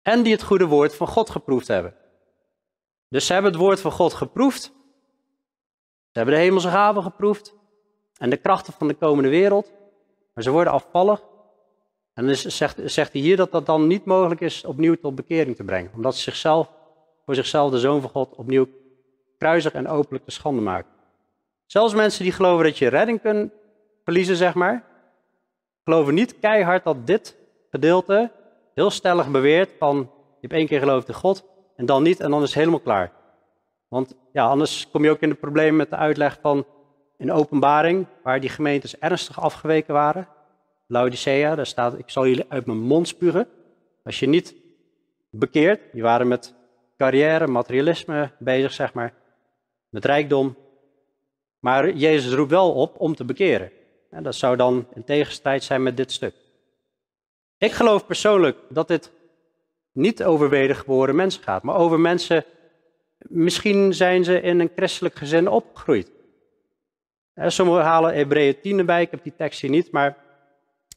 En 0.03 0.23
die 0.23 0.31
het 0.31 0.43
goede 0.43 0.65
woord 0.65 0.95
van 0.95 1.07
God 1.07 1.29
geproefd 1.29 1.67
hebben. 1.67 1.95
Dus 3.09 3.25
ze 3.25 3.33
hebben 3.33 3.51
het 3.51 3.61
woord 3.61 3.81
van 3.81 3.91
God 3.91 4.13
geproefd. 4.13 4.61
Ze 6.11 6.19
hebben 6.19 6.35
de 6.35 6.41
hemelse 6.41 6.69
gaven 6.69 7.03
geproefd. 7.03 7.55
En 8.17 8.29
de 8.29 8.37
krachten 8.37 8.73
van 8.73 8.87
de 8.87 8.93
komende 8.93 9.29
wereld. 9.29 9.71
Maar 10.33 10.43
ze 10.43 10.51
worden 10.51 10.73
afvallig. 10.73 11.23
En 12.13 12.27
dus 12.27 12.45
zegt, 12.45 12.79
zegt 12.85 13.13
hij 13.13 13.21
hier 13.21 13.37
dat 13.37 13.51
dat 13.51 13.65
dan 13.65 13.87
niet 13.87 14.05
mogelijk 14.05 14.41
is 14.41 14.65
opnieuw 14.65 14.95
tot 14.95 15.15
bekering 15.15 15.55
te 15.55 15.63
brengen. 15.63 15.91
Omdat 15.95 16.15
ze 16.15 16.21
zichzelf, 16.21 16.71
voor 17.25 17.35
zichzelf 17.35 17.71
de 17.71 17.79
Zoon 17.79 18.01
van 18.01 18.09
God 18.09 18.35
opnieuw 18.35 18.67
kruisig 19.37 19.73
en 19.73 19.87
openlijk 19.87 20.25
te 20.25 20.31
schande 20.31 20.61
maken. 20.61 20.91
Zelfs 21.65 21.93
mensen 21.93 22.23
die 22.23 22.31
geloven 22.31 22.65
dat 22.65 22.77
je 22.77 22.87
redding 22.87 23.21
kunt 23.21 23.51
verliezen, 24.03 24.35
zeg 24.35 24.53
maar, 24.53 24.85
geloven 25.83 26.13
niet 26.13 26.39
keihard 26.39 26.83
dat 26.83 27.07
dit 27.07 27.37
gedeelte 27.69 28.31
heel 28.73 28.89
stellig 28.89 29.31
beweert 29.31 29.71
van 29.77 29.97
je 29.97 30.47
hebt 30.47 30.53
één 30.53 30.67
keer 30.67 30.79
geloofd 30.79 31.07
in 31.07 31.13
God 31.13 31.45
en 31.75 31.85
dan 31.85 32.03
niet 32.03 32.19
en 32.19 32.31
dan 32.31 32.41
is 32.41 32.47
het 32.47 32.57
helemaal 32.57 32.79
klaar. 32.79 33.11
Want 33.87 34.15
ja, 34.31 34.45
anders 34.45 34.89
kom 34.91 35.03
je 35.03 35.09
ook 35.09 35.19
in 35.19 35.29
de 35.29 35.35
problemen 35.35 35.75
met 35.75 35.89
de 35.89 35.95
uitleg 35.95 36.37
van 36.41 36.65
in 37.17 37.31
openbaring, 37.31 38.07
waar 38.23 38.39
die 38.39 38.49
gemeentes 38.49 38.97
ernstig 38.99 39.41
afgeweken 39.41 39.93
waren. 39.93 40.27
Laodicea, 40.87 41.55
daar 41.55 41.65
staat, 41.65 41.97
ik 41.97 42.09
zal 42.09 42.27
jullie 42.27 42.45
uit 42.47 42.65
mijn 42.65 42.79
mond 42.79 43.07
spugen. 43.07 43.47
Als 44.03 44.19
je 44.19 44.27
niet 44.27 44.55
bekeert, 45.29 45.81
die 45.91 46.01
waren 46.01 46.27
met 46.27 46.53
carrière, 46.97 47.47
materialisme 47.47 48.31
bezig, 48.39 48.71
zeg 48.71 48.93
maar, 48.93 49.13
met 49.89 50.05
rijkdom. 50.05 50.57
Maar 51.59 51.93
Jezus 51.93 52.33
roept 52.33 52.51
wel 52.51 52.73
op 52.73 52.99
om 52.99 53.15
te 53.15 53.25
bekeren. 53.25 53.71
En 54.09 54.23
dat 54.23 54.35
zou 54.35 54.55
dan 54.55 54.87
in 54.93 55.03
tegenstrijd 55.03 55.63
zijn 55.63 55.83
met 55.83 55.97
dit 55.97 56.11
stuk. 56.11 56.35
Ik 57.63 57.71
geloof 57.71 58.05
persoonlijk 58.05 58.57
dat 58.69 58.87
dit 58.87 59.11
niet 59.91 60.23
over 60.23 60.49
wedergeboren 60.49 61.15
mensen 61.15 61.43
gaat, 61.43 61.63
maar 61.63 61.75
over 61.75 61.99
mensen, 61.99 62.45
misschien 63.17 63.93
zijn 63.93 64.23
ze 64.23 64.41
in 64.41 64.59
een 64.59 64.71
christelijk 64.75 65.15
gezin 65.15 65.47
opgegroeid. 65.47 66.11
Sommigen 67.35 67.83
halen 67.83 68.13
Hebreeën 68.13 68.59
10 68.61 68.77
erbij, 68.77 69.01
ik 69.01 69.11
heb 69.11 69.23
die 69.23 69.33
tekst 69.37 69.61
hier 69.61 69.69
niet, 69.69 69.91
maar 69.91 70.17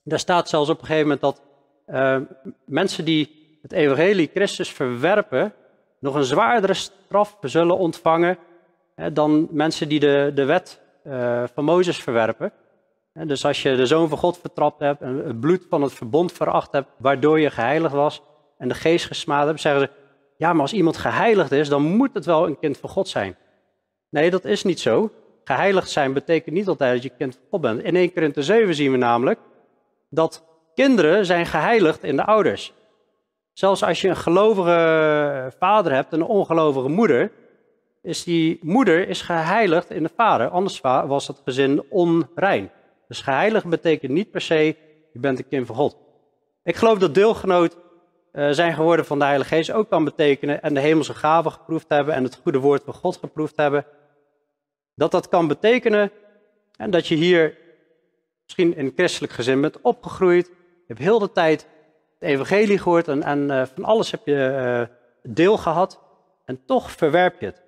daar 0.03 0.19
staat 0.19 0.49
zelfs 0.49 0.71
op 0.71 0.81
een 0.81 0.87
gegeven 0.87 1.09
moment 1.09 1.21
dat 1.21 1.43
uh, 1.89 2.21
mensen 2.65 3.05
die 3.05 3.59
het 3.63 3.73
evangelie 3.73 4.31
Christus 4.35 4.73
verwerpen, 4.73 5.53
nog 5.99 6.15
een 6.15 6.25
zwaardere 6.25 6.75
straf 6.75 7.37
zullen 7.41 7.79
ontvangen 7.79 8.39
hè, 8.95 9.13
dan 9.13 9.49
mensen 9.51 9.89
die 9.89 10.01
de, 10.01 10.33
de 10.35 10.45
wet 10.45 10.81
van 11.55 11.65
Mozes 11.65 11.99
verwerpen. 11.99 12.53
Dus 13.25 13.45
als 13.45 13.63
je 13.63 13.77
de 13.77 13.87
Zoon 13.87 14.09
van 14.09 14.19
God 14.19 14.39
vertrapt 14.39 14.81
hebt 14.81 15.01
en 15.01 15.27
het 15.27 15.41
bloed 15.41 15.67
van 15.69 15.83
het 15.83 15.93
verbond 15.93 16.33
veracht 16.33 16.73
hebt, 16.73 16.89
waardoor 16.97 17.41
je 17.41 17.51
geheiligd 17.51 17.95
was 17.95 18.23
en 18.59 18.69
de 18.69 18.75
geest 18.75 19.07
gesmaad 19.07 19.47
hebt, 19.47 19.61
zeggen 19.61 19.81
ze, 19.81 19.91
ja, 20.37 20.53
maar 20.53 20.63
als 20.63 20.73
iemand 20.73 20.97
geheiligd 20.97 21.53
is, 21.53 21.69
dan 21.69 21.83
moet 21.83 22.15
het 22.15 22.25
wel 22.25 22.47
een 22.47 22.59
kind 22.59 22.79
van 22.79 22.91
God 22.91 23.09
zijn. 23.09 23.37
Nee, 24.11 24.31
dat 24.31 24.45
is 24.45 24.65
niet 24.65 24.81
zo. 24.81 25.11
Geheiligd 25.45 25.91
zijn 25.91 26.13
betekent 26.13 26.55
niet 26.55 26.69
altijd 26.69 26.93
dat 26.93 27.03
je 27.03 27.17
kind 27.19 27.35
van 27.35 27.45
God 27.51 27.61
bent. 27.61 27.83
In 27.83 27.97
1 27.97 28.13
Korinthe 28.13 28.43
7 28.43 28.75
zien 28.75 28.91
we 28.91 28.97
namelijk 28.97 29.39
dat 30.11 30.45
kinderen 30.75 31.27
zijn 31.27 31.47
geheiligd 31.47 32.05
in 32.05 32.17
de 32.17 32.25
ouders. 32.25 32.73
Zelfs 33.53 33.85
als 33.85 34.01
je 34.01 34.09
een 34.09 34.17
gelovige 34.17 35.53
vader 35.59 35.93
hebt 35.93 36.13
en 36.13 36.21
een 36.21 36.27
ongelovige 36.27 36.89
moeder, 36.89 37.33
is 38.03 38.25
die 38.25 38.59
moeder 38.63 39.09
is 39.09 39.23
geheiligd 39.23 39.91
in 39.91 40.03
de 40.03 40.11
vader. 40.17 40.49
Anders 40.49 40.81
was 40.81 41.27
het 41.27 41.41
gezin 41.45 41.85
onrein. 41.91 42.71
Dus 43.09 43.21
geheiligd 43.21 43.67
betekent 43.67 44.13
niet 44.13 44.31
per 44.31 44.41
se, 44.41 44.65
je 45.13 45.19
bent 45.19 45.39
een 45.39 45.49
kind 45.49 45.67
van 45.67 45.77
God. 45.77 45.97
Ik 46.63 46.77
geloof 46.77 46.99
dat 46.99 47.15
deelgenoot 47.15 47.77
uh, 48.33 48.51
zijn 48.51 48.75
geworden 48.75 49.05
van 49.05 49.19
de 49.19 49.25
Heilige 49.25 49.55
Geest 49.55 49.73
ook 49.73 49.89
kan 49.89 50.05
betekenen 50.05 50.63
en 50.63 50.75
de 50.75 50.81
hemelse 50.81 51.15
gaven 51.15 51.53
geproefd 51.53 51.89
hebben 51.89 52.15
en 52.15 52.25
het 52.25 52.39
goede 52.43 52.59
woord 52.59 52.83
van 52.85 52.95
God 52.95 53.17
geproefd 53.17 53.57
hebben. 53.57 53.87
Dat 54.95 55.11
dat 55.11 55.29
kan 55.29 55.49
betekenen 55.49 56.11
en 56.77 56.91
dat 56.91 57.07
je 57.07 57.15
hier 57.15 57.59
misschien 58.45 58.77
in 58.77 58.87
een 58.87 58.93
christelijk 58.97 59.33
gezin 59.33 59.61
bent 59.61 59.81
opgegroeid. 59.81 60.47
Je 60.47 60.85
hebt 60.87 61.01
heel 61.01 61.19
de 61.19 61.33
tijd 61.33 61.67
het 62.19 62.29
evangelie 62.29 62.79
gehoord 62.79 63.09
en, 63.09 63.23
en 63.23 63.51
uh, 63.51 63.63
van 63.75 63.85
alles 63.85 64.11
heb 64.11 64.21
je 64.25 64.87
uh, 65.23 65.33
deel 65.35 65.57
gehad. 65.57 66.01
En 66.45 66.61
toch 66.67 66.91
verwerp 66.91 67.41
je 67.41 67.47
het. 67.47 67.63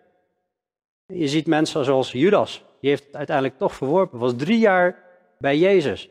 Je 1.06 1.28
ziet 1.28 1.46
mensen 1.46 1.84
zoals 1.84 2.12
Judas, 2.12 2.64
die 2.80 2.90
heeft 2.90 3.06
het 3.06 3.16
uiteindelijk 3.16 3.58
toch 3.58 3.74
verworpen. 3.74 4.18
Was 4.18 4.32
drie 4.36 4.58
jaar 4.58 5.07
bij 5.38 5.58
Jezus. 5.58 6.08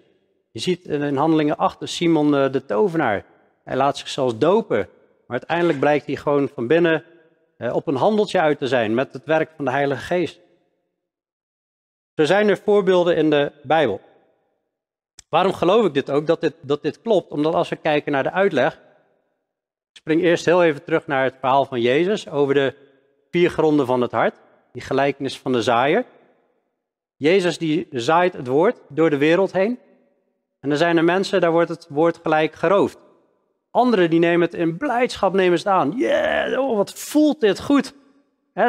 Je 0.51 0.59
ziet 0.59 0.85
in 0.85 1.15
Handelingen 1.15 1.57
8 1.57 1.77
Simon 1.83 2.33
uh, 2.33 2.51
de 2.51 2.65
tovenaar. 2.65 3.25
Hij 3.63 3.75
laat 3.75 3.97
zich 3.97 4.07
zelfs 4.07 4.37
dopen. 4.37 4.77
Maar 5.27 5.37
uiteindelijk 5.37 5.79
blijkt 5.79 6.05
hij 6.05 6.15
gewoon 6.15 6.49
van 6.53 6.67
binnen 6.67 7.03
op 7.57 7.87
een 7.87 7.95
handeltje 7.95 8.39
uit 8.39 8.57
te 8.57 8.67
zijn 8.67 8.93
met 8.93 9.13
het 9.13 9.25
werk 9.25 9.51
van 9.55 9.65
de 9.65 9.71
Heilige 9.71 10.01
Geest. 10.01 10.39
Er 12.15 12.25
zijn 12.25 12.49
er 12.49 12.57
voorbeelden 12.57 13.15
in 13.15 13.29
de 13.29 13.51
Bijbel. 13.63 14.01
Waarom 15.29 15.53
geloof 15.53 15.85
ik 15.85 15.93
dit 15.93 16.11
ook, 16.11 16.27
dat 16.27 16.41
dit, 16.41 16.53
dat 16.61 16.81
dit 16.81 17.01
klopt? 17.01 17.31
Omdat 17.31 17.53
als 17.53 17.69
we 17.69 17.75
kijken 17.75 18.11
naar 18.11 18.23
de 18.23 18.31
uitleg. 18.31 18.73
Ik 19.93 19.97
spring 20.03 20.21
eerst 20.21 20.45
heel 20.45 20.63
even 20.63 20.83
terug 20.83 21.07
naar 21.07 21.23
het 21.23 21.35
verhaal 21.39 21.65
van 21.65 21.81
Jezus 21.81 22.29
over 22.29 22.53
de 22.53 22.73
vier 23.31 23.49
gronden 23.49 23.85
van 23.85 24.01
het 24.01 24.11
hart. 24.11 24.35
Die 24.73 24.81
gelijkenis 24.81 25.39
van 25.39 25.51
de 25.51 25.61
zaaier. 25.61 26.05
Jezus 27.17 27.57
die 27.57 27.87
zaait 27.91 28.33
het 28.33 28.47
woord 28.47 28.79
door 28.89 29.09
de 29.09 29.17
wereld 29.17 29.51
heen. 29.51 29.79
En 30.59 30.71
er 30.71 30.77
zijn 30.77 30.97
er 30.97 31.03
mensen, 31.03 31.41
daar 31.41 31.51
wordt 31.51 31.69
het 31.69 31.87
woord 31.89 32.19
gelijk 32.21 32.55
geroofd. 32.55 32.97
Anderen 33.71 34.09
die 34.09 34.19
nemen 34.19 34.41
het 34.41 34.53
in 34.53 34.77
blijdschap 34.77 35.33
nemen 35.33 35.57
het 35.57 35.67
aan. 35.67 35.91
Yeah, 35.91 36.59
oh, 36.59 36.75
wat 36.75 36.93
voelt 36.93 37.41
dit 37.41 37.61
goed. 37.61 37.93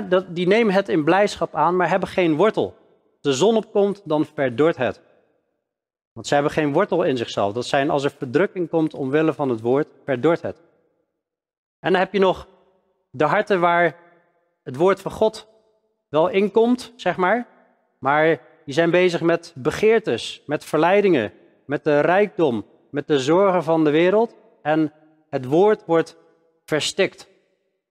dat, 0.09 0.25
die 0.29 0.47
nemen 0.47 0.75
het 0.75 0.89
in 0.89 1.05
blijdschap 1.05 1.55
aan, 1.55 1.77
maar 1.77 1.89
hebben 1.89 2.09
geen 2.09 2.37
wortel 2.37 2.77
de 3.21 3.33
zon 3.33 3.57
opkomt, 3.57 4.03
dan 4.05 4.25
verdort 4.25 4.77
het. 4.77 5.01
Want 6.13 6.27
ze 6.27 6.35
hebben 6.35 6.53
geen 6.53 6.73
wortel 6.73 7.03
in 7.03 7.17
zichzelf. 7.17 7.53
Dat 7.53 7.67
zijn 7.67 7.91
als 7.91 8.05
er 8.05 8.11
verdrukking 8.11 8.69
komt 8.69 8.95
omwille 8.95 9.33
van 9.33 9.49
het 9.49 9.61
woord, 9.61 9.87
verdort 10.05 10.43
het. 10.43 10.57
En 11.81 11.93
dan 11.93 12.01
heb 12.01 12.13
je 12.13 12.19
nog 12.19 12.49
de 13.11 13.25
harten 13.25 13.61
waar 13.61 13.97
het 14.63 14.77
woord 14.77 15.01
van 15.01 15.13
God 15.13 15.49
wel 16.09 16.29
in 16.29 16.51
komt, 16.51 16.93
zeg 16.97 17.17
maar. 17.17 17.47
Maar 17.99 18.41
die 18.65 18.75
zijn 18.75 18.91
bezig 18.91 19.21
met 19.21 19.53
begeertes, 19.57 20.43
met 20.47 20.65
verleidingen, 20.65 21.33
met 21.65 21.85
de 21.85 22.01
rijkdom, 22.01 22.67
met 22.91 23.07
de 23.07 23.19
zorgen 23.19 23.63
van 23.63 23.85
de 23.85 23.91
wereld. 23.91 24.35
En 24.63 24.93
het 25.31 25.45
woord 25.45 25.85
wordt 25.87 26.17
verstikt. 26.65 27.29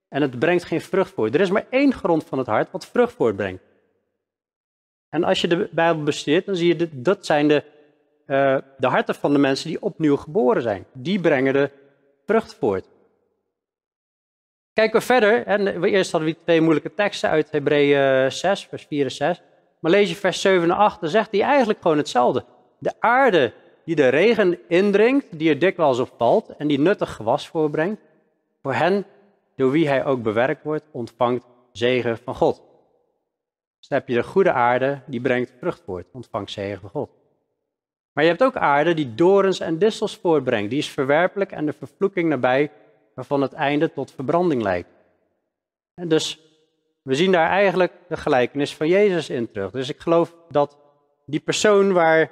En 0.09 0.21
het 0.21 0.39
brengt 0.39 0.63
geen 0.63 0.81
vrucht 0.81 1.13
voort. 1.13 1.35
Er 1.35 1.41
is 1.41 1.49
maar 1.49 1.65
één 1.69 1.93
grond 1.93 2.23
van 2.23 2.37
het 2.37 2.47
hart 2.47 2.71
wat 2.71 2.85
vrucht 2.85 3.13
voortbrengt. 3.13 3.63
En 5.09 5.23
als 5.23 5.41
je 5.41 5.47
de 5.47 5.69
Bijbel 5.71 6.03
bestudeert, 6.03 6.45
dan 6.45 6.55
zie 6.55 6.67
je 6.67 6.75
dat 6.75 6.89
dat 6.91 7.25
zijn 7.25 7.47
de, 7.47 7.63
uh, 8.27 8.57
de 8.77 8.87
harten 8.87 9.15
van 9.15 9.33
de 9.33 9.39
mensen 9.39 9.69
die 9.69 9.81
opnieuw 9.81 10.15
geboren 10.15 10.61
zijn. 10.61 10.85
Die 10.93 11.19
brengen 11.19 11.53
de 11.53 11.69
vrucht 12.25 12.55
voort. 12.55 12.89
Kijken 14.73 14.99
we 14.99 15.05
verder. 15.05 15.45
En 15.45 15.83
eerst 15.83 16.11
hadden 16.11 16.29
we 16.29 16.37
twee 16.43 16.61
moeilijke 16.61 16.93
teksten 16.93 17.29
uit 17.29 17.51
Hebreeën 17.51 18.31
6, 18.31 18.65
vers 18.65 18.85
4 18.85 19.03
en 19.03 19.11
6. 19.11 19.41
Maar 19.79 19.91
lees 19.91 20.09
je 20.09 20.15
vers 20.15 20.41
7 20.41 20.63
en 20.63 20.75
8, 20.75 21.01
dan 21.01 21.09
zegt 21.09 21.31
hij 21.31 21.41
eigenlijk 21.41 21.81
gewoon 21.81 21.97
hetzelfde. 21.97 22.45
De 22.77 22.93
aarde 22.99 23.53
die 23.85 23.95
de 23.95 24.07
regen 24.07 24.59
indringt, 24.67 25.25
die 25.29 25.49
er 25.49 25.59
dikwijls 25.59 25.99
op 25.99 26.13
valt 26.17 26.55
en 26.57 26.67
die 26.67 26.79
nuttig 26.79 27.13
gewas 27.13 27.47
voorbrengt, 27.47 28.01
voor 28.61 28.73
hen, 28.73 29.05
door 29.55 29.71
wie 29.71 29.87
hij 29.87 30.05
ook 30.05 30.23
bewerkt 30.23 30.63
wordt, 30.63 30.83
ontvangt 30.91 31.45
zegen 31.71 32.17
van 32.17 32.35
God. 32.35 32.61
Dus 33.77 33.87
dan 33.87 33.97
heb 33.97 34.07
je 34.07 34.15
de 34.15 34.23
goede 34.23 34.51
aarde, 34.51 35.01
die 35.05 35.21
brengt 35.21 35.53
vrucht 35.59 35.81
voort, 35.85 36.07
ontvangt 36.11 36.51
zegen 36.51 36.81
van 36.81 36.89
God. 36.89 37.09
Maar 38.13 38.23
je 38.23 38.29
hebt 38.29 38.43
ook 38.43 38.55
aarde 38.55 38.93
die 38.93 39.15
dorens 39.15 39.59
en 39.59 39.77
distels 39.77 40.17
voortbrengt. 40.17 40.69
Die 40.69 40.79
is 40.79 40.89
verwerpelijk 40.89 41.51
en 41.51 41.65
de 41.65 41.73
vervloeking 41.73 42.29
nabij, 42.29 42.71
waarvan 43.13 43.41
het 43.41 43.53
einde 43.53 43.93
tot 43.93 44.11
verbranding 44.11 44.61
leidt. 44.61 44.87
En 45.93 46.07
dus 46.07 46.39
we 47.07 47.15
zien 47.15 47.31
daar 47.31 47.49
eigenlijk 47.49 47.93
de 48.07 48.17
gelijkenis 48.17 48.75
van 48.75 48.87
Jezus 48.87 49.29
in 49.29 49.51
terug. 49.51 49.71
Dus 49.71 49.89
ik 49.89 49.99
geloof 49.99 50.35
dat 50.49 50.77
die 51.25 51.39
persoon 51.39 51.93
waar 51.93 52.31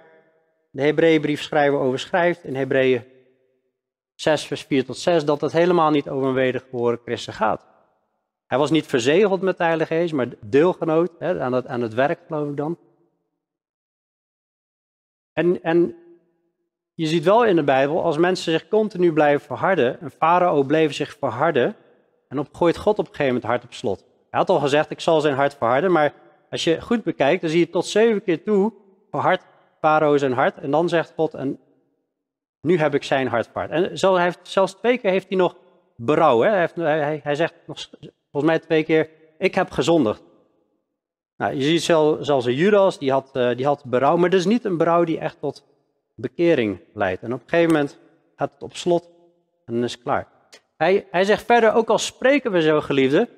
de 0.70 0.82
Hebreeënbriefschrijver 0.82 1.80
over 1.80 2.00
schrijft, 2.00 2.44
in 2.44 2.56
Hebreeën 2.56 3.04
6, 4.16 4.46
vers 4.46 4.64
4 4.64 4.86
tot 4.86 4.98
6, 4.98 5.26
dat 5.26 5.42
het 5.42 5.52
helemaal 5.52 5.92
niet 5.92 6.10
over 6.10 6.28
een 6.28 6.34
wedergeboren 6.34 7.00
christen 7.06 7.34
gaat. 7.34 7.66
Hij 8.46 8.58
was 8.58 8.70
niet 8.70 8.86
verzegeld 8.86 9.42
met 9.42 9.58
de 9.58 9.64
Heilige 9.64 9.94
Geest, 9.94 10.14
maar 10.14 10.28
deelgenoot 10.42 11.12
hè, 11.20 11.42
aan, 11.42 11.54
het, 11.54 11.68
aan 11.68 11.82
het 11.82 11.94
werk, 11.94 12.20
geloof 12.28 12.50
ik 12.50 12.58
dan. 12.58 12.78
En, 15.34 15.64
en 15.64 15.96
je 16.94 17.06
ziet 17.06 17.24
wel 17.24 17.46
in 17.46 17.56
de 17.56 17.64
Bijbel, 17.64 18.04
als 18.04 18.18
mensen 18.18 18.52
zich 18.52 18.68
continu 18.68 19.14
blijven 19.14 19.46
verharden, 19.46 19.98
een 20.02 20.12
farao 20.12 20.64
bleef 20.64 20.94
zich 20.94 21.18
verharden, 21.20 21.76
en 22.28 22.40
op, 22.40 22.54
gooit 22.56 22.78
God 22.78 23.00
op 23.00 23.08
een 23.08 23.16
gegeven 23.16 23.34
moment 23.34 23.52
hart 23.52 23.64
op 23.64 23.74
slot. 23.74 24.14
Hij 24.36 24.44
had 24.44 24.56
al 24.56 24.62
gezegd, 24.62 24.90
ik 24.90 25.00
zal 25.00 25.22
zijn 25.22 25.36
hart 25.36 25.56
verharden, 25.56 25.92
maar 25.92 26.14
als 26.50 26.64
je 26.64 26.82
goed 26.82 27.04
bekijkt, 27.04 27.42
dan 27.42 27.50
zie 27.50 27.60
je 27.60 27.70
tot 27.70 27.86
zeven 27.86 28.24
keer 28.24 28.44
toe 28.44 28.74
verhard 29.12 29.42
farao 29.80 30.18
zijn 30.18 30.34
hart, 30.34 30.58
en 30.58 30.72
dan 30.72 30.90
zegt 30.90 31.14
God, 31.16 31.34
en 31.34 31.60
nu 32.62 32.78
heb 32.78 32.94
ik 32.94 33.04
zijn 33.04 33.28
hart 33.28 33.50
verhard. 33.52 33.72
En 33.72 34.14
hij 34.14 34.24
heeft, 34.24 34.40
zelfs 34.42 34.74
twee 34.74 34.98
keer 34.98 35.12
heeft 35.12 35.28
hij 35.28 35.38
nog 35.38 35.56
berouw. 35.96 36.42
Hè? 36.42 36.50
Hij, 36.50 36.70
hij, 36.76 37.20
hij 37.24 37.36
zegt 37.36 37.54
nog 37.66 37.90
Volgens 38.32 38.52
mij 38.52 38.60
twee 38.60 38.84
keer, 38.84 39.10
ik 39.38 39.56
heb 39.56 39.72
gezondigd. 39.72 40.24
Nou, 41.38 41.54
je 41.54 41.64
ziet 41.64 41.84
zelfs 41.84 42.46
een 42.46 42.54
Judas, 42.54 42.98
die 43.00 43.12
had, 43.12 43.30
uh, 43.34 43.56
die 43.56 43.66
had 43.66 43.84
berouw, 43.86 44.16
maar 44.16 44.30
dat 44.30 44.40
is 44.40 44.46
niet 44.46 44.66
een 44.66 44.78
berouw 44.78 45.04
die 45.04 45.20
echt 45.20 45.40
tot 45.40 45.66
bekering 46.16 46.80
leidt. 46.94 47.22
En 47.22 47.34
op 47.34 47.42
een 47.42 47.50
gegeven 47.50 47.74
moment 47.74 47.98
gaat 48.36 48.54
het 48.54 48.64
op 48.64 48.76
slot 48.76 49.10
en 49.66 49.84
is 49.84 49.92
het 49.92 50.04
klaar. 50.04 50.28
Hij, 50.78 51.08
hij 51.12 51.24
zegt 51.24 51.46
verder, 51.46 51.74
ook 51.74 51.90
al 51.90 51.98
spreken 51.98 52.52
we 52.52 52.62
zo 52.62 52.82
geliefde, 52.82 53.30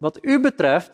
wat 0.00 0.18
u 0.22 0.40
betreft, 0.40 0.92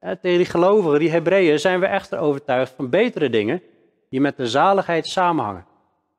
tegen 0.00 0.38
die 0.38 0.44
gelovigen, 0.44 0.98
die 0.98 1.10
Hebreeën, 1.10 1.58
zijn 1.58 1.80
we 1.80 1.86
echter 1.86 2.18
overtuigd 2.18 2.72
van 2.76 2.88
betere 2.88 3.30
dingen 3.30 3.62
die 4.10 4.20
met 4.20 4.36
de 4.36 4.48
zaligheid 4.48 5.06
samenhangen. 5.06 5.66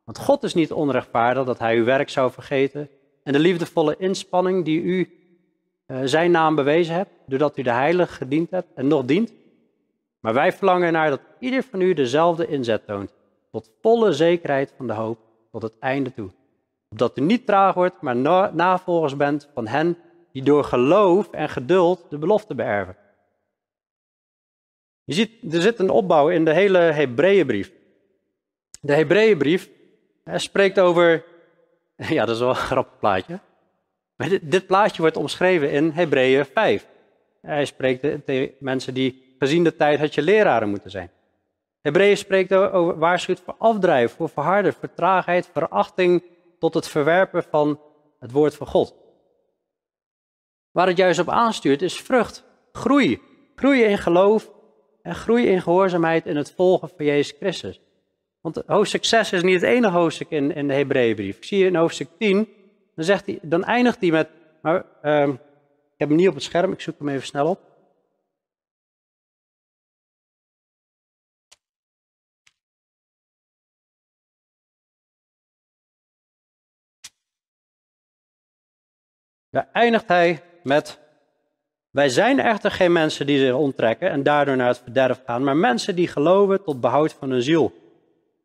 Want 0.04 0.18
God 0.18 0.44
is 0.44 0.54
niet 0.54 0.72
onrechtvaardig 0.72 1.46
dat 1.46 1.60
hij 1.60 1.76
uw 1.76 1.84
werk 1.84 2.10
zou 2.10 2.32
vergeten 2.32 2.90
en 3.24 3.34
de 3.34 3.40
liefdevolle 3.40 3.96
inspanning 3.98 4.66
die 4.66 4.82
u 4.82 5.10
uh, 5.88 5.98
zijn 6.04 6.32
naam 6.32 6.56
bewezen 6.56 6.96
hebt, 6.96 7.10
doordat 7.26 7.58
u 7.58 7.62
de 7.62 7.72
heilige 7.72 8.14
gediend 8.14 8.52
hebt 8.52 8.68
en 8.76 8.88
nog 8.88 9.06
dient. 9.06 9.34
Maar 10.20 10.34
wij 10.34 10.52
verlangen 10.52 10.94
naar 10.94 11.10
dat 11.10 11.22
ieder 11.40 11.64
van 11.64 11.82
u 11.82 11.94
dezelfde 11.94 12.48
inzet 12.48 12.86
toont, 12.86 13.14
tot 13.52 13.72
volle 13.82 14.14
zekerheid 14.14 14.74
van 14.78 14.88
de 14.88 14.94
hoop 14.94 15.18
tot 15.52 15.62
het 15.62 15.80
einde 15.80 16.14
toe. 16.14 16.30
Opdat 16.90 17.18
u 17.18 17.22
niet 17.22 17.46
traag 17.46 17.74
wordt, 17.74 18.02
maar 18.02 18.16
navolgers 18.54 19.16
bent 19.16 19.50
van 19.54 19.68
hen 19.68 19.98
die 20.36 20.44
door 20.44 20.64
geloof 20.64 21.32
en 21.32 21.50
geduld 21.50 22.06
de 22.10 22.18
belofte 22.18 22.56
beërven. 22.56 22.96
Je 25.04 25.14
ziet, 25.14 25.54
er 25.54 25.62
zit 25.62 25.80
een 25.80 25.90
opbouw 25.90 26.30
in 26.30 26.46
de 26.46 26.54
hele 26.54 26.78
Hebreeënbrief. 26.78 27.72
De 28.82 28.94
Hebreeënbrief 28.94 29.70
spreekt 30.36 30.80
over, 30.80 31.24
ja 32.16 32.26
dat 32.26 32.36
is 32.36 32.42
wel 32.42 32.50
een 32.50 32.56
grappig 32.56 33.00
plaatje, 33.00 33.40
dit, 34.16 34.52
dit 34.52 34.68
plaatje 34.68 35.02
wordt 35.02 35.18
omschreven 35.18 35.72
in 35.72 35.92
Hebreeën 35.92 36.46
5. 36.46 36.88
Hij 37.42 37.66
spreekt 37.66 38.26
tegen 38.26 38.56
mensen 38.60 38.94
die 38.94 39.36
gezien 39.40 39.64
de 39.64 39.76
tijd 39.76 40.00
had 40.00 40.14
je 40.14 40.22
leraren 40.22 40.70
moeten 40.70 40.92
zijn. 40.92 41.12
Hebreeën 41.82 42.18
spreekt 42.18 42.54
over 42.54 42.98
waarschuwt 42.98 43.42
voor 43.46 43.56
afdrijf, 43.58 44.16
voor 44.16 44.30
verharden, 44.30 44.74
vertraagheid, 44.74 45.50
verachting 45.54 46.24
tot 46.60 46.74
het 46.74 46.88
verwerpen 46.88 47.44
van 47.44 47.80
het 48.20 48.32
woord 48.32 48.56
van 48.56 48.68
God. 48.68 49.05
Waar 50.76 50.88
het 50.88 50.98
juist 50.98 51.20
op 51.20 51.30
aanstuurt 51.30 51.82
is 51.82 52.02
vrucht, 52.02 52.44
groei. 52.72 53.22
Groei 53.56 53.84
in 53.84 53.98
geloof 53.98 54.52
en 55.02 55.16
groei 55.16 55.46
in 55.48 55.62
gehoorzaamheid 55.62 56.26
in 56.26 56.36
het 56.36 56.54
volgen 56.56 56.90
van 56.90 57.06
Jezus 57.06 57.38
Christus. 57.40 57.80
Want 58.42 58.64
hoofdstuk 58.66 59.06
6 59.06 59.32
is 59.32 59.44
niet 59.44 59.62
het 59.62 59.64
enige 59.64 59.98
hoofdstuk 59.98 60.30
in, 60.30 60.56
in 60.56 60.68
de 60.68 60.74
Hebreeënbrief. 60.74 61.38
Ik 61.38 61.44
zie 61.44 61.60
je 61.60 61.66
in 61.66 61.76
hoofdstuk 61.76 62.08
10, 62.18 62.48
dan, 62.96 63.06
zegt 63.06 63.26
hij, 63.26 63.40
dan 63.42 63.64
eindigt 63.64 64.02
hij 64.02 64.10
met, 64.12 64.30
uh, 64.64 65.28
ik 65.94 65.98
heb 65.98 66.08
hem 66.08 66.18
niet 66.18 66.28
op 66.28 66.34
het 66.34 66.44
scherm, 66.44 66.72
ik 66.72 66.82
zoek 66.82 67.00
hem 67.00 67.10
even 67.10 67.26
snel 67.28 67.48
op. 67.48 67.60
Daar 79.50 79.70
eindigt 79.72 80.08
hij 80.08 80.44
met, 80.66 81.00
wij 81.92 82.10
zijn 82.10 82.40
echter 82.40 82.72
geen 82.72 82.92
mensen 82.92 83.26
die 83.26 83.40
zich 83.40 83.54
onttrekken 83.54 84.10
en 84.10 84.24
daardoor 84.24 84.56
naar 84.56 84.68
het 84.68 84.82
verderf 84.84 85.22
gaan, 85.26 85.44
maar 85.44 85.58
mensen 85.58 85.96
die 85.96 86.08
geloven 86.08 86.64
tot 86.64 86.82
behoud 86.82 87.16
van 87.20 87.30
hun 87.30 87.42
ziel. 87.42 87.74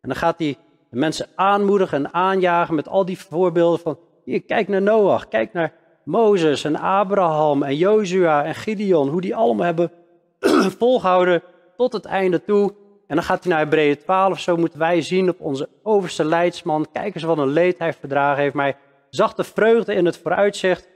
En 0.00 0.08
dan 0.08 0.16
gaat 0.16 0.38
hij 0.38 0.56
de 0.90 0.96
mensen 0.96 1.26
aanmoedigen 1.34 2.04
en 2.04 2.14
aanjagen 2.14 2.74
met 2.74 2.88
al 2.88 3.04
die 3.04 3.18
voorbeelden 3.18 3.80
van, 3.80 3.98
hier, 4.24 4.42
kijk 4.42 4.68
naar 4.68 4.82
Noach, 4.82 5.28
kijk 5.28 5.52
naar 5.52 5.72
Mozes 6.04 6.64
en 6.64 6.76
Abraham 6.76 7.62
en 7.62 7.76
Jozua 7.76 8.44
en 8.44 8.54
Gideon, 8.54 9.08
hoe 9.08 9.20
die 9.20 9.36
allemaal 9.36 9.66
hebben 9.66 9.90
volgehouden 10.78 11.42
tot 11.76 11.92
het 11.92 12.04
einde 12.04 12.44
toe. 12.44 12.74
En 13.06 13.16
dan 13.16 13.24
gaat 13.24 13.44
hij 13.44 13.52
naar 13.52 13.62
Hebreeën 13.62 13.98
12, 13.98 14.40
zo 14.40 14.56
moeten 14.56 14.78
wij 14.78 15.02
zien 15.02 15.28
op 15.28 15.40
onze 15.40 15.68
overste 15.82 16.24
leidsman, 16.24 16.86
kijk 16.92 17.14
eens 17.14 17.24
wat 17.24 17.38
een 17.38 17.52
leed 17.52 17.78
hij 17.78 17.92
verdragen 17.92 18.42
heeft, 18.42 18.54
maar 18.54 18.64
hij 18.64 18.76
zag 19.10 19.34
de 19.34 19.44
vreugde 19.44 19.94
in 19.94 20.04
het 20.06 20.18
vooruitzicht 20.18 20.88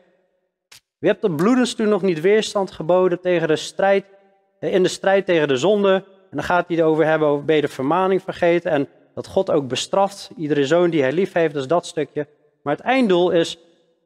wie 0.99 1.11
hebt 1.11 1.23
de 1.23 1.31
bloedens 1.31 1.75
toen 1.75 1.89
nog 1.89 2.03
niet 2.03 2.21
weerstand 2.21 2.71
geboden 2.71 3.21
tegen 3.21 3.49
de 3.49 3.57
strijd, 3.57 4.05
in 4.61 4.83
de 4.83 4.89
strijd 4.89 5.27
tegen 5.27 5.49
de 5.49 5.57
zonde? 5.57 5.95
En 6.31 6.41
dan 6.41 6.43
gaat 6.43 6.69
hij 6.69 6.77
erover 6.77 7.07
hebben 7.07 7.29
over 7.29 7.45
ben 7.45 7.61
de 7.61 7.69
vermaning 7.69 8.23
vergeten 8.23 8.71
en 8.71 8.89
dat 9.15 9.27
God 9.27 9.51
ook 9.51 9.69
bestraft 9.69 10.31
iedere 10.37 10.67
zoon 10.67 10.91
die 10.91 11.03
hij 11.03 11.13
lief 11.13 11.33
heeft, 11.33 11.55
dus 11.55 11.67
dat 11.67 11.87
stukje. 11.87 12.27
Maar 12.63 12.77
het 12.77 12.85
einddoel 12.85 13.31
is 13.31 13.59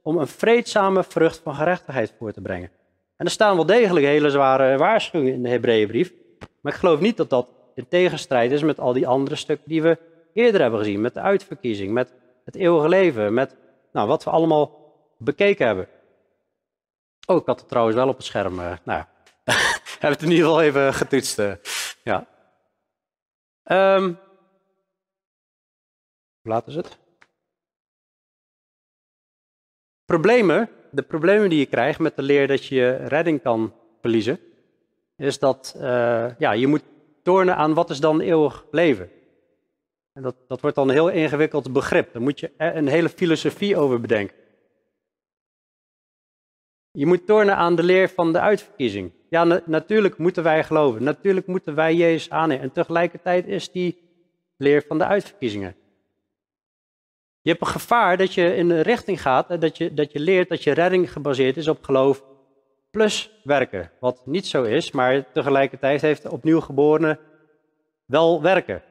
om 0.03 0.19
een 0.19 0.27
vreedzame 0.27 1.05
vrucht 1.05 1.41
van 1.43 1.55
gerechtigheid 1.55 2.15
voor 2.19 2.33
te 2.33 2.41
brengen. 2.41 2.71
En 3.17 3.27
er 3.27 3.31
staan 3.33 3.57
wel 3.57 3.67
degelijk 3.67 4.07
hele 4.07 4.31
zware 4.31 4.77
waarschuwingen 4.77 5.33
in 5.33 5.43
de 5.43 5.49
Hebreeënbrief. 5.49 6.13
Maar 6.61 6.73
ik 6.73 6.79
geloof 6.79 7.01
niet 7.01 7.17
dat 7.17 7.31
dat 7.31 7.49
in 7.75 7.89
tegenstrijd 7.89 8.51
is 8.51 8.63
met 8.63 8.81
al 8.81 8.93
die 8.93 9.07
andere 9.07 9.37
stukken 9.37 9.69
die 9.69 9.83
we 9.83 9.99
eerder 10.33 10.61
hebben 10.61 10.79
gezien. 10.79 11.01
Met 11.01 11.15
de 11.15 11.21
uitverkiezing, 11.21 11.93
met 11.93 12.13
het 12.45 12.55
eeuwige 12.55 12.89
leven, 12.89 13.35
met 13.35 13.57
nou, 13.93 14.09
wat 14.09 14.25
we 14.25 14.31
allemaal 14.31 14.93
bekeken 15.19 15.67
hebben. 15.67 15.89
Oh, 17.31 17.37
ik 17.37 17.47
had 17.47 17.61
het 17.61 17.69
trouwens 17.69 17.97
wel 17.97 18.09
op 18.09 18.17
het 18.17 18.27
scherm. 18.27 18.59
Uh, 18.59 18.77
nou, 18.85 19.05
hebben 20.01 20.11
het 20.19 20.23
in 20.23 20.31
ieder 20.31 20.45
geval 20.45 20.63
even 20.63 20.95
getoetst. 20.95 21.39
Uh, 21.39 21.53
ja. 22.03 22.27
Um, 23.97 24.19
hoe 26.41 26.53
laat 26.53 26.67
is 26.67 26.75
het? 26.75 26.99
Problemen, 30.05 30.71
de 30.91 31.03
problemen 31.03 31.51
die 31.51 31.59
je 31.59 31.67
krijgt 31.67 31.99
met 31.99 32.17
de 32.17 32.23
leer 32.23 32.47
dat 32.47 32.67
je 32.67 32.91
redding 32.95 33.43
kan 33.43 33.75
verliezen, 34.01 34.41
is 35.17 35.39
dat 35.39 35.75
uh, 35.77 36.39
ja, 36.39 36.53
je 36.53 36.67
moet 36.67 36.85
tornen 37.23 37.57
aan 37.57 37.75
wat 37.75 37.91
is 37.91 38.01
dan 38.01 38.21
eeuwig 38.21 38.67
leven. 38.71 39.11
En 40.13 40.23
dat, 40.23 40.37
dat 40.47 40.61
wordt 40.61 40.77
dan 40.77 40.89
een 40.89 40.95
heel 40.95 41.09
ingewikkeld 41.09 41.73
begrip. 41.73 42.13
Daar 42.13 42.23
moet 42.23 42.41
je 42.41 42.53
een 42.57 42.89
hele 42.89 43.09
filosofie 43.09 43.77
over 43.77 44.01
bedenken. 44.01 44.37
Je 46.93 47.07
moet 47.07 47.27
tornen 47.27 47.57
aan 47.57 47.77
de 47.77 47.83
leer 47.83 48.09
van 48.09 48.33
de 48.33 48.41
uitverkiezing. 48.41 49.13
Ja, 49.29 49.61
natuurlijk 49.65 50.19
moeten 50.19 50.43
wij 50.43 50.65
geloven. 50.65 51.03
Natuurlijk 51.03 51.47
moeten 51.47 51.75
wij 51.75 51.95
Jezus 51.95 52.31
aannemen. 52.31 52.63
En 52.63 52.73
tegelijkertijd 52.73 53.47
is 53.47 53.71
die 53.73 53.99
leer 54.57 54.85
van 54.89 54.99
de 54.99 55.07
uitverkiezingen. 55.07 55.75
Je 57.43 57.51
hebt 57.51 57.61
een 57.61 57.73
gevaar 57.73 58.17
dat 58.17 58.35
je 58.35 58.55
in 58.55 58.71
een 58.71 58.83
richting 58.83 59.23
gaat, 59.23 59.61
dat 59.61 59.77
je, 59.77 59.95
dat 59.95 60.13
je 60.13 60.21
leert 60.21 60.49
dat 60.49 60.63
je 60.63 60.73
redding 60.73 61.13
gebaseerd 61.13 61.57
is 61.57 61.69
op 61.69 61.85
geloof 61.85 62.25
plus 62.91 63.31
werken. 63.45 63.91
Wat 64.01 64.27
niet 64.27 64.47
zo 64.47 64.63
is, 64.63 64.91
maar 64.91 65.33
tegelijkertijd 65.33 66.01
heeft 66.01 66.29
opnieuw 66.29 66.61
geborene 66.61 67.19
wel 68.05 68.43
werken. 68.43 68.83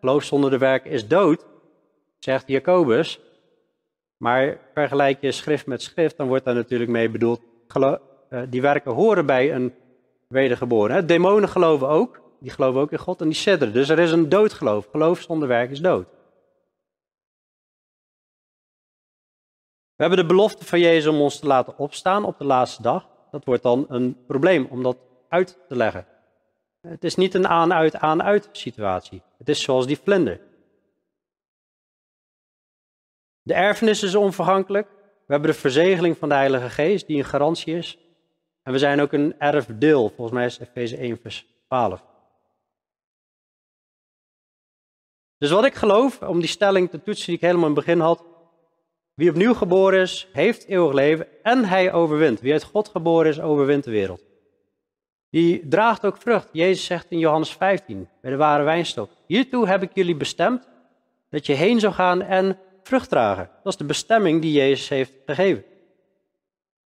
Geloof 0.00 0.24
zonder 0.24 0.50
de 0.50 0.58
werken 0.58 0.90
is 0.90 1.08
dood, 1.08 1.46
zegt 2.18 2.48
Jacobus. 2.48 3.20
Maar 4.22 4.58
vergelijk 4.74 5.20
je 5.20 5.32
schrift 5.32 5.66
met 5.66 5.82
schrift, 5.82 6.16
dan 6.16 6.28
wordt 6.28 6.44
daar 6.44 6.54
natuurlijk 6.54 6.90
mee 6.90 7.10
bedoeld, 7.10 7.40
uh, 7.76 7.94
die 8.48 8.60
werken 8.60 8.92
horen 8.92 9.26
bij 9.26 9.54
een 9.54 9.74
wedergeboren. 10.28 11.06
Demonen 11.06 11.48
geloven 11.48 11.88
ook, 11.88 12.22
die 12.40 12.50
geloven 12.50 12.80
ook 12.80 12.92
in 12.92 12.98
God 12.98 13.20
en 13.20 13.26
die 13.26 13.36
sidderen. 13.36 13.74
Dus 13.74 13.88
er 13.88 13.98
is 13.98 14.12
een 14.12 14.28
doodgeloof. 14.28 14.88
Geloof 14.90 15.20
zonder 15.20 15.48
werk 15.48 15.70
is 15.70 15.80
dood. 15.80 16.06
We 19.96 20.06
hebben 20.06 20.18
de 20.18 20.34
belofte 20.34 20.64
van 20.64 20.80
Jezus 20.80 21.06
om 21.06 21.20
ons 21.20 21.38
te 21.38 21.46
laten 21.46 21.78
opstaan 21.78 22.24
op 22.24 22.38
de 22.38 22.44
laatste 22.44 22.82
dag. 22.82 23.06
Dat 23.30 23.44
wordt 23.44 23.62
dan 23.62 23.86
een 23.88 24.16
probleem 24.26 24.66
om 24.70 24.82
dat 24.82 24.96
uit 25.28 25.58
te 25.68 25.76
leggen. 25.76 26.06
Het 26.80 27.04
is 27.04 27.14
niet 27.14 27.34
een 27.34 27.48
aan-uit, 27.48 27.96
aan-uit 27.96 28.48
situatie. 28.52 29.22
Het 29.38 29.48
is 29.48 29.62
zoals 29.62 29.86
die 29.86 29.98
vlinder. 29.98 30.40
De 33.42 33.54
erfenis 33.54 34.02
is 34.02 34.14
onvergankelijk. 34.14 34.88
We 35.26 35.32
hebben 35.32 35.50
de 35.50 35.56
verzegeling 35.56 36.16
van 36.18 36.28
de 36.28 36.34
Heilige 36.34 36.70
Geest, 36.70 37.06
die 37.06 37.18
een 37.18 37.24
garantie 37.24 37.76
is. 37.76 37.98
En 38.62 38.72
we 38.72 38.78
zijn 38.78 39.00
ook 39.00 39.12
een 39.12 39.34
erfdeel. 39.38 40.08
Volgens 40.08 40.36
mij 40.36 40.46
is 40.46 40.58
Efeze 40.58 40.96
1, 40.96 41.18
vers 41.18 41.46
12. 41.66 42.04
Dus 45.38 45.50
wat 45.50 45.64
ik 45.64 45.74
geloof, 45.74 46.22
om 46.22 46.40
die 46.40 46.48
stelling 46.48 46.90
te 46.90 47.02
toetsen 47.02 47.26
die 47.26 47.34
ik 47.34 47.40
helemaal 47.40 47.68
in 47.68 47.74
het 47.74 47.84
begin 47.84 48.00
had. 48.00 48.24
Wie 49.14 49.30
opnieuw 49.30 49.54
geboren 49.54 50.00
is, 50.00 50.28
heeft 50.32 50.66
eeuwig 50.66 50.92
leven 50.92 51.26
en 51.42 51.64
hij 51.64 51.92
overwint. 51.92 52.40
Wie 52.40 52.52
uit 52.52 52.62
God 52.62 52.88
geboren 52.88 53.30
is, 53.30 53.40
overwint 53.40 53.84
de 53.84 53.90
wereld. 53.90 54.22
Die 55.30 55.68
draagt 55.68 56.04
ook 56.04 56.16
vrucht. 56.16 56.48
Jezus 56.52 56.84
zegt 56.84 57.06
in 57.08 57.18
Johannes 57.18 57.52
15, 57.52 58.08
bij 58.20 58.30
de 58.30 58.36
ware 58.36 58.62
wijnstok. 58.62 59.10
Hiertoe 59.26 59.66
heb 59.66 59.82
ik 59.82 59.90
jullie 59.94 60.16
bestemd, 60.16 60.68
dat 61.30 61.46
je 61.46 61.52
heen 61.52 61.80
zou 61.80 61.92
gaan 61.92 62.22
en 62.22 62.58
Dat 62.98 63.72
is 63.72 63.76
de 63.76 63.84
bestemming 63.84 64.40
die 64.42 64.52
Jezus 64.52 64.88
heeft 64.88 65.12
gegeven. 65.26 65.64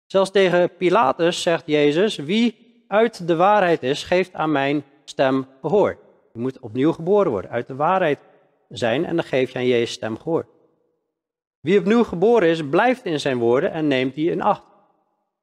Zelfs 0.06 0.30
tegen 0.30 0.76
Pilatus 0.76 1.42
zegt 1.42 1.62
Jezus: 1.66 2.16
Wie 2.16 2.84
uit 2.88 3.26
de 3.26 3.36
waarheid 3.36 3.82
is, 3.82 4.04
geeft 4.04 4.34
aan 4.34 4.52
mijn 4.52 4.84
stem 5.04 5.46
gehoor. 5.60 5.98
Je 6.32 6.40
moet 6.40 6.58
opnieuw 6.58 6.92
geboren 6.92 7.30
worden, 7.30 7.50
uit 7.50 7.66
de 7.66 7.74
waarheid 7.74 8.18
zijn 8.68 9.04
en 9.04 9.16
dan 9.16 9.24
geef 9.24 9.50
je 9.50 9.58
aan 9.58 9.66
Jezus 9.66 9.92
stem 9.92 10.18
gehoor. 10.18 10.46
Wie 11.60 11.78
opnieuw 11.78 12.04
geboren 12.04 12.48
is, 12.48 12.68
blijft 12.68 13.04
in 13.04 13.20
zijn 13.20 13.38
woorden 13.38 13.72
en 13.72 13.86
neemt 13.86 14.14
die 14.14 14.30
in 14.30 14.42
acht. 14.42 14.62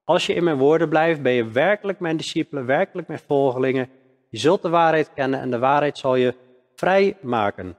Als 0.03 0.25
je 0.25 0.33
in 0.33 0.43
mijn 0.43 0.57
woorden 0.57 0.89
blijft, 0.89 1.21
ben 1.21 1.31
je 1.31 1.51
werkelijk 1.51 1.99
mijn 1.99 2.17
discipelen, 2.17 2.65
werkelijk 2.65 3.07
mijn 3.07 3.19
volgelingen. 3.27 3.89
Je 4.29 4.37
zult 4.37 4.61
de 4.61 4.69
waarheid 4.69 5.13
kennen 5.13 5.39
en 5.39 5.51
de 5.51 5.59
waarheid 5.59 5.97
zal 5.97 6.15
je 6.15 6.35
vrij 6.75 7.17
maken. 7.21 7.75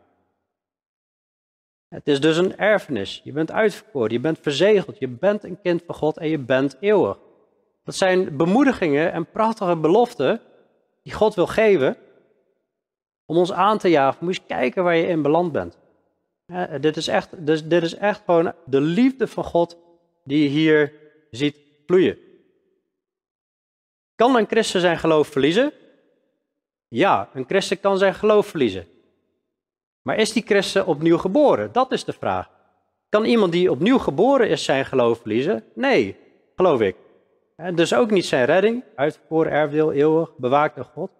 Het 1.94 2.08
is 2.08 2.20
dus 2.20 2.36
een 2.36 2.56
erfenis. 2.56 3.20
Je 3.24 3.32
bent 3.32 3.50
uitverkoren, 3.50 4.12
je 4.12 4.20
bent 4.20 4.38
verzegeld, 4.38 4.98
je 4.98 5.08
bent 5.08 5.44
een 5.44 5.60
kind 5.60 5.82
van 5.86 5.94
God 5.94 6.16
en 6.16 6.28
je 6.28 6.38
bent 6.38 6.76
eeuwig. 6.80 7.18
Dat 7.84 7.94
zijn 7.94 8.36
bemoedigingen 8.36 9.12
en 9.12 9.30
prachtige 9.30 9.76
beloften 9.76 10.40
die 11.02 11.12
God 11.12 11.34
wil 11.34 11.46
geven 11.46 11.96
om 13.26 13.36
ons 13.36 13.52
aan 13.52 13.78
te 13.78 13.88
jagen, 13.88 14.24
moet 14.24 14.36
je 14.36 14.42
kijken 14.46 14.84
waar 14.84 14.96
je 14.96 15.06
in 15.06 15.22
beland 15.22 15.52
bent. 15.52 15.78
dit, 16.80 16.96
is 16.96 17.08
echt, 17.08 17.46
dus, 17.46 17.64
dit 17.64 17.82
is 17.82 17.94
echt 17.94 18.22
gewoon 18.24 18.52
de 18.66 18.80
liefde 18.80 19.26
van 19.26 19.44
God 19.44 19.78
die 20.24 20.42
je 20.42 20.48
hier 20.48 20.92
ziet 21.30 21.56
vloeien. 21.86 22.18
Kan 24.14 24.36
een 24.36 24.46
christen 24.46 24.80
zijn 24.80 24.98
geloof 24.98 25.28
verliezen? 25.28 25.72
Ja, 26.88 27.28
een 27.34 27.46
christen 27.46 27.80
kan 27.80 27.98
zijn 27.98 28.14
geloof 28.14 28.46
verliezen. 28.46 28.86
Maar 30.04 30.16
is 30.16 30.32
die 30.32 30.42
christen 30.46 30.86
opnieuw 30.86 31.18
geboren? 31.18 31.72
Dat 31.72 31.92
is 31.92 32.04
de 32.04 32.12
vraag. 32.12 32.50
Kan 33.08 33.24
iemand 33.24 33.52
die 33.52 33.70
opnieuw 33.70 33.98
geboren 33.98 34.48
is 34.48 34.64
zijn 34.64 34.84
geloof 34.84 35.18
verliezen? 35.18 35.64
Nee, 35.74 36.16
geloof 36.56 36.80
ik. 36.80 36.96
dus 37.74 37.94
ook 37.94 38.10
niet 38.10 38.24
zijn 38.24 38.44
redding, 38.44 38.84
uitverkoren 38.94 39.52
erfdeel, 39.52 39.92
eeuwig, 39.92 40.36
bewaakt 40.36 40.76
door 40.76 40.84
God. 40.84 41.10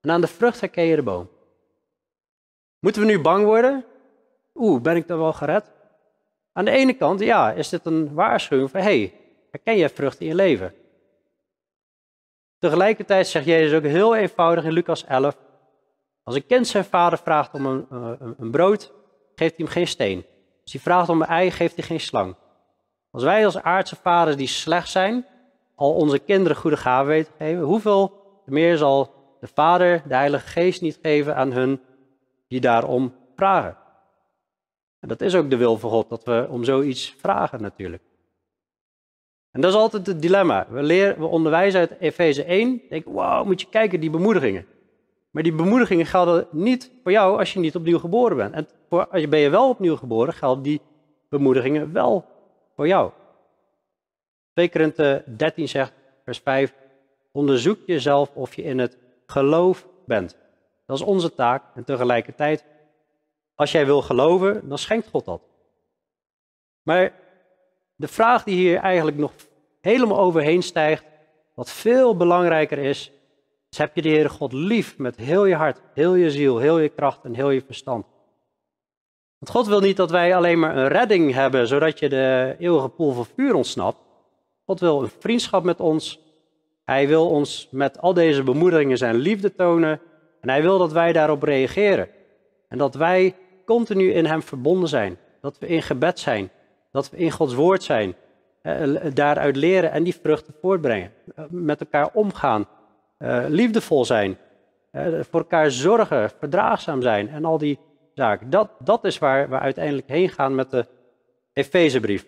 En 0.00 0.10
aan 0.10 0.20
de 0.20 0.26
vrucht 0.26 0.60
herken 0.60 0.84
je 0.84 0.96
de 0.96 1.02
boom. 1.02 1.28
Moeten 2.78 3.02
we 3.02 3.08
nu 3.08 3.20
bang 3.20 3.44
worden? 3.44 3.84
Oeh, 4.54 4.82
ben 4.82 4.96
ik 4.96 5.06
dan 5.06 5.18
wel 5.18 5.32
gered? 5.32 5.72
Aan 6.52 6.64
de 6.64 6.70
ene 6.70 6.92
kant, 6.92 7.20
ja, 7.20 7.52
is 7.52 7.68
dit 7.68 7.86
een 7.86 8.14
waarschuwing 8.14 8.70
van, 8.70 8.80
hé, 8.80 8.86
hey, 8.86 9.14
herken 9.50 9.76
je 9.76 9.88
vrucht 9.88 10.20
in 10.20 10.26
je 10.26 10.34
leven? 10.34 10.74
Tegelijkertijd 12.58 13.26
zegt 13.26 13.46
Jezus 13.46 13.78
ook 13.78 13.84
heel 13.84 14.16
eenvoudig 14.16 14.64
in 14.64 14.72
Lucas 14.72 15.04
11, 15.04 15.36
als 16.28 16.36
een 16.36 16.46
kind 16.46 16.66
zijn 16.66 16.84
vader 16.84 17.18
vraagt 17.18 17.54
om 17.54 17.66
een, 17.66 17.86
een, 17.90 18.34
een 18.38 18.50
brood, 18.50 18.92
geeft 19.34 19.56
hij 19.56 19.64
hem 19.64 19.66
geen 19.66 19.86
steen. 19.86 20.24
Als 20.62 20.72
hij 20.72 20.80
vraagt 20.80 21.08
om 21.08 21.22
een 21.22 21.28
ei, 21.28 21.50
geeft 21.50 21.76
hij 21.76 21.84
geen 21.84 22.00
slang. 22.00 22.36
Als 23.10 23.22
wij 23.22 23.44
als 23.44 23.62
aardse 23.62 23.96
vaders 23.96 24.36
die 24.36 24.46
slecht 24.46 24.88
zijn, 24.88 25.26
al 25.74 25.94
onze 25.94 26.18
kinderen 26.18 26.56
goede 26.56 26.76
gaven 26.76 27.06
weten 27.06 27.32
te 27.32 27.44
geven, 27.44 27.62
hoeveel 27.62 28.12
meer 28.44 28.76
zal 28.76 29.14
de 29.40 29.48
Vader 29.54 30.02
de 30.08 30.14
Heilige 30.14 30.46
Geest 30.46 30.80
niet 30.80 30.98
geven 31.02 31.36
aan 31.36 31.52
hun 31.52 31.80
die 32.48 32.60
daarom 32.60 33.14
vragen? 33.36 33.76
En 35.00 35.08
dat 35.08 35.20
is 35.20 35.34
ook 35.34 35.50
de 35.50 35.56
wil 35.56 35.78
van 35.78 35.90
God, 35.90 36.08
dat 36.08 36.24
we 36.24 36.46
om 36.50 36.64
zoiets 36.64 37.14
vragen 37.18 37.62
natuurlijk. 37.62 38.02
En 39.50 39.60
dat 39.60 39.70
is 39.70 39.78
altijd 39.78 40.06
het 40.06 40.22
dilemma. 40.22 40.66
We, 40.70 40.82
leren, 40.82 41.18
we 41.18 41.26
onderwijzen 41.26 41.80
uit 41.80 41.98
Efeze 41.98 42.44
1, 42.44 42.82
denk 42.88 43.04
wow, 43.04 43.46
moet 43.46 43.60
je 43.60 43.68
kijken, 43.68 44.00
die 44.00 44.10
bemoedigingen. 44.10 44.66
Maar 45.38 45.46
die 45.46 45.56
bemoedigingen 45.56 46.06
gelden 46.06 46.46
niet 46.50 46.90
voor 47.02 47.12
jou 47.12 47.38
als 47.38 47.52
je 47.52 47.58
niet 47.58 47.76
opnieuw 47.76 47.98
geboren 47.98 48.36
bent. 48.36 48.54
En 48.54 48.68
voor, 48.88 49.08
ben 49.28 49.38
je 49.38 49.48
wel 49.48 49.68
opnieuw 49.68 49.96
geboren, 49.96 50.34
gelden 50.34 50.62
die 50.62 50.80
bemoedigingen 51.28 51.92
wel 51.92 52.24
voor 52.74 52.86
jou. 52.86 53.10
2 54.52 54.70
Korinthe 54.70 55.24
13 55.36 55.68
zegt, 55.68 55.92
vers 56.24 56.38
5, 56.38 56.74
onderzoek 57.32 57.78
jezelf 57.86 58.30
of 58.34 58.54
je 58.54 58.62
in 58.62 58.78
het 58.78 58.96
geloof 59.26 59.86
bent. 60.06 60.36
Dat 60.86 60.98
is 60.98 61.04
onze 61.04 61.34
taak 61.34 61.62
en 61.74 61.84
tegelijkertijd, 61.84 62.64
als 63.54 63.72
jij 63.72 63.86
wil 63.86 64.02
geloven, 64.02 64.68
dan 64.68 64.78
schenkt 64.78 65.08
God 65.08 65.24
dat. 65.24 65.42
Maar 66.82 67.12
de 67.94 68.08
vraag 68.08 68.44
die 68.44 68.56
hier 68.56 68.78
eigenlijk 68.78 69.16
nog 69.16 69.32
helemaal 69.80 70.18
overheen 70.18 70.62
stijgt, 70.62 71.04
wat 71.54 71.70
veel 71.70 72.16
belangrijker 72.16 72.78
is, 72.78 73.12
is 73.70 73.78
heb 73.78 73.94
je 73.94 74.02
de 74.02 74.08
Heere 74.08 74.28
God 74.28 74.52
lief 74.52 74.98
met 74.98 75.16
heel 75.16 75.44
je 75.44 75.54
hart, 75.54 75.80
heel 75.94 76.14
je 76.14 76.30
ziel, 76.30 76.58
heel 76.58 76.78
je 76.78 76.88
kracht 76.88 77.24
en 77.24 77.34
heel 77.34 77.50
je 77.50 77.62
verstand. 77.66 78.06
Want 79.38 79.50
God 79.50 79.66
wil 79.66 79.80
niet 79.80 79.96
dat 79.96 80.10
wij 80.10 80.36
alleen 80.36 80.58
maar 80.58 80.76
een 80.76 80.88
redding 80.88 81.32
hebben, 81.32 81.66
zodat 81.66 81.98
je 81.98 82.08
de 82.08 82.56
eeuwige 82.58 82.88
poel 82.88 83.12
van 83.12 83.26
vuur 83.34 83.54
ontsnapt. 83.54 83.98
God 84.64 84.80
wil 84.80 85.02
een 85.02 85.10
vriendschap 85.18 85.64
met 85.64 85.80
ons. 85.80 86.20
Hij 86.84 87.08
wil 87.08 87.28
ons 87.28 87.68
met 87.70 88.00
al 88.00 88.14
deze 88.14 88.42
bemoedigingen 88.42 88.98
zijn 88.98 89.14
liefde 89.14 89.54
tonen. 89.54 90.00
En 90.40 90.48
hij 90.48 90.62
wil 90.62 90.78
dat 90.78 90.92
wij 90.92 91.12
daarop 91.12 91.42
reageren. 91.42 92.08
En 92.68 92.78
dat 92.78 92.94
wij 92.94 93.34
continu 93.64 94.12
in 94.12 94.26
hem 94.26 94.42
verbonden 94.42 94.88
zijn. 94.88 95.18
Dat 95.40 95.58
we 95.58 95.66
in 95.66 95.82
gebed 95.82 96.18
zijn. 96.18 96.50
Dat 96.92 97.10
we 97.10 97.16
in 97.16 97.30
Gods 97.30 97.54
woord 97.54 97.82
zijn. 97.82 98.14
Eh, 98.62 98.94
daaruit 99.14 99.56
leren 99.56 99.90
en 99.90 100.02
die 100.02 100.16
vruchten 100.22 100.54
voortbrengen. 100.60 101.12
Eh, 101.34 101.44
met 101.48 101.80
elkaar 101.80 102.10
omgaan. 102.12 102.66
Eh, 103.18 103.44
liefdevol 103.48 104.04
zijn. 104.04 104.38
voor 105.20 105.40
elkaar 105.40 105.70
zorgen. 105.70 106.30
Verdraagzaam 106.38 107.02
zijn. 107.02 107.28
En 107.28 107.44
al 107.44 107.58
die 107.58 107.78
zaken. 108.14 108.50
Dat, 108.50 108.70
dat 108.78 109.04
is 109.04 109.18
waar 109.18 109.48
we 109.48 109.58
uiteindelijk 109.58 110.08
heen 110.08 110.28
gaan 110.28 110.54
met 110.54 110.70
de 110.70 110.86
Efezebrief. 111.52 112.26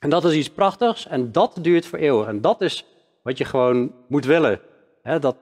En 0.00 0.10
dat 0.10 0.24
is 0.24 0.34
iets 0.34 0.50
prachtigs 0.50 1.06
en 1.06 1.32
dat 1.32 1.58
duurt 1.60 1.86
voor 1.86 1.98
eeuwig. 1.98 2.26
En 2.26 2.40
dat 2.40 2.60
is 2.60 2.86
wat 3.22 3.38
je 3.38 3.44
gewoon 3.44 3.94
moet 4.08 4.24
willen. 4.24 4.60
dat 5.02 5.36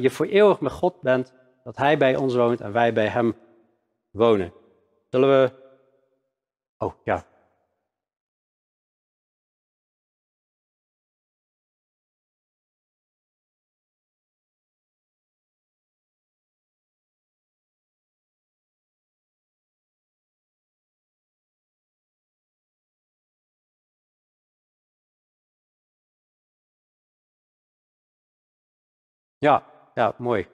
je 0.00 0.08
voor 0.10 0.26
eeuwig 0.26 0.60
met 0.60 0.72
God 0.72 1.00
bent. 1.00 1.32
Dat 1.64 1.76
Hij 1.76 1.98
bij 1.98 2.16
ons 2.16 2.34
woont 2.34 2.60
en 2.60 2.72
wij 2.72 2.92
bij 2.92 3.08
Hem 3.08 3.34
wonen. 4.10 4.52
Zullen 5.10 5.28
we. 5.28 5.50
Oh 6.78 6.92
ja, 7.04 7.24
Ja, 29.44 29.62
ja, 29.94 30.14
mooi. 30.16 30.46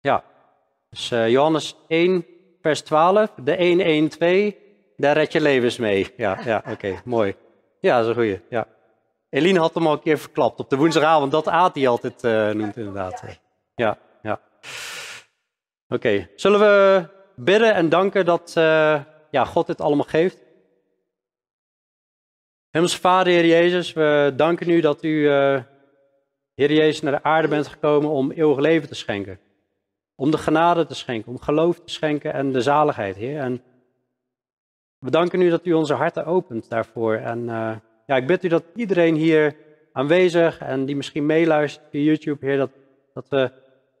Ja, 0.00 0.24
dus 0.90 1.10
uh, 1.10 1.28
Johannes 1.28 1.76
1, 1.88 2.26
vers 2.60 2.80
12, 2.80 3.30
de 3.34 3.56
1, 3.56 3.80
1, 3.80 4.08
2, 4.08 4.58
daar 4.96 5.16
red 5.16 5.32
je 5.32 5.40
levens 5.40 5.78
mee. 5.78 6.12
Ja, 6.16 6.38
ja 6.44 6.62
oké, 6.70 7.00
mooi. 7.04 7.36
Ja, 7.80 7.94
dat 7.94 8.02
is 8.02 8.08
een 8.08 8.14
goeie, 8.14 8.40
ja. 8.48 8.66
Eline 9.28 9.58
had 9.58 9.74
hem 9.74 9.86
al 9.86 9.92
een 9.92 10.00
keer 10.00 10.18
verklapt 10.18 10.60
op 10.60 10.70
de 10.70 10.76
woensdagavond, 10.76 11.32
dat 11.32 11.48
Aat 11.48 11.74
hij 11.74 11.88
altijd 11.88 12.24
uh, 12.24 12.50
noemt 12.50 12.76
inderdaad. 12.76 13.22
Ja, 13.74 13.98
ja. 14.22 14.40
Oké, 15.88 16.28
zullen 16.36 16.60
we 16.60 17.04
bidden 17.36 17.74
en 17.74 17.88
danken 17.88 18.24
dat 18.24 18.52
ja, 19.30 19.44
God 19.44 19.66
dit 19.66 19.80
allemaal 19.80 20.06
geeft? 20.08 20.38
Hemels 22.70 22.96
Vader, 22.96 23.32
Heer 23.32 23.46
Jezus, 23.46 23.92
we 23.92 24.32
danken 24.36 24.70
u 24.70 24.80
dat 24.80 25.02
u, 25.02 25.28
Heer 26.56 26.72
Jezus, 26.72 27.00
naar 27.00 27.12
de 27.12 27.22
aarde 27.22 27.48
bent 27.48 27.66
gekomen 27.66 28.10
om 28.10 28.30
eeuwig 28.30 28.58
leven 28.58 28.88
te 28.88 28.94
schenken. 28.94 29.38
Om 30.14 30.30
de 30.30 30.38
genade 30.38 30.86
te 30.86 30.94
schenken, 30.94 31.32
om 31.32 31.38
geloof 31.38 31.80
te 31.80 31.92
schenken 31.92 32.32
en 32.32 32.52
de 32.52 32.60
zaligheid, 32.60 33.16
Heer. 33.16 33.40
En 33.40 33.62
we 34.98 35.10
danken 35.10 35.40
u 35.40 35.50
dat 35.50 35.66
u 35.66 35.72
onze 35.72 35.94
harten 35.94 36.26
opent 36.26 36.68
daarvoor. 36.68 37.14
En 37.14 37.38
uh, 37.38 37.76
ja, 38.06 38.16
ik 38.16 38.26
bid 38.26 38.44
u 38.44 38.48
dat 38.48 38.64
iedereen 38.74 39.14
hier 39.14 39.56
aanwezig 39.92 40.58
en 40.58 40.84
die 40.84 40.96
misschien 40.96 41.26
meeluistert 41.26 41.86
via 41.90 42.02
YouTube, 42.02 42.46
Heer, 42.46 42.56
dat, 42.56 42.70
dat 43.14 43.28
we 43.28 43.50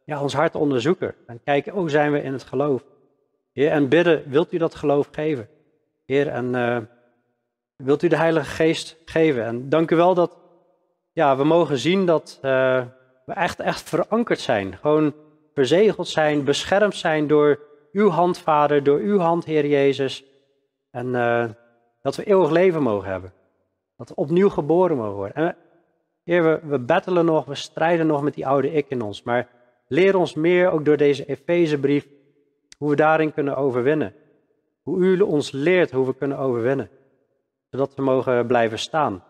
ja, 0.04 0.22
ons 0.22 0.34
hart 0.34 0.54
onderzoeken 0.54 1.14
en 1.26 1.40
kijken, 1.44 1.72
hoe 1.72 1.90
zijn 1.90 2.12
we 2.12 2.22
in 2.22 2.32
het 2.32 2.44
geloof? 2.44 2.84
Heer, 3.52 3.70
en 3.70 3.88
bidden, 3.88 4.30
wilt 4.30 4.52
u 4.52 4.58
dat 4.58 4.74
geloof 4.74 5.08
geven? 5.12 5.48
Heer, 6.04 6.28
en 6.28 6.54
uh, 6.54 6.78
wilt 7.76 8.02
u 8.02 8.08
de 8.08 8.16
Heilige 8.16 8.50
Geest 8.50 8.96
geven? 9.04 9.44
En 9.44 9.68
dank 9.68 9.90
u 9.90 9.96
wel 9.96 10.14
dat 10.14 10.36
ja, 11.16 11.36
we 11.36 11.44
mogen 11.44 11.78
zien 11.78 12.06
dat 12.06 12.38
uh, 12.42 12.84
we 13.24 13.32
echt, 13.32 13.60
echt 13.60 13.88
verankerd 13.88 14.40
zijn. 14.40 14.76
Gewoon 14.76 15.14
verzegeld 15.54 16.08
zijn, 16.08 16.44
beschermd 16.44 16.94
zijn 16.94 17.26
door 17.26 17.60
uw 17.92 18.08
hand, 18.08 18.38
Vader, 18.38 18.82
door 18.82 18.98
uw 18.98 19.18
hand, 19.18 19.44
Heer 19.44 19.66
Jezus. 19.66 20.24
En 20.90 21.06
uh, 21.06 21.44
dat 22.02 22.16
we 22.16 22.24
eeuwig 22.24 22.50
leven 22.50 22.82
mogen 22.82 23.10
hebben. 23.10 23.32
Dat 23.96 24.08
we 24.08 24.14
opnieuw 24.14 24.48
geboren 24.48 24.96
mogen 24.96 25.14
worden. 25.14 25.36
En, 25.36 25.56
Heer, 26.24 26.42
we, 26.42 26.60
we 26.62 26.78
battelen 26.78 27.24
nog, 27.24 27.44
we 27.44 27.54
strijden 27.54 28.06
nog 28.06 28.22
met 28.22 28.34
die 28.34 28.46
oude 28.46 28.72
ik 28.72 28.86
in 28.88 29.02
ons. 29.02 29.22
Maar 29.22 29.48
leer 29.88 30.16
ons 30.16 30.34
meer, 30.34 30.70
ook 30.70 30.84
door 30.84 30.96
deze 30.96 31.26
Efezebrief, 31.26 32.06
hoe 32.78 32.90
we 32.90 32.96
daarin 32.96 33.32
kunnen 33.32 33.56
overwinnen. 33.56 34.14
Hoe 34.82 34.98
u 34.98 35.20
ons 35.20 35.50
leert 35.50 35.90
hoe 35.90 36.06
we 36.06 36.14
kunnen 36.14 36.38
overwinnen. 36.38 36.90
Zodat 37.70 37.94
we 37.94 38.02
mogen 38.02 38.46
blijven 38.46 38.78
staan. 38.78 39.22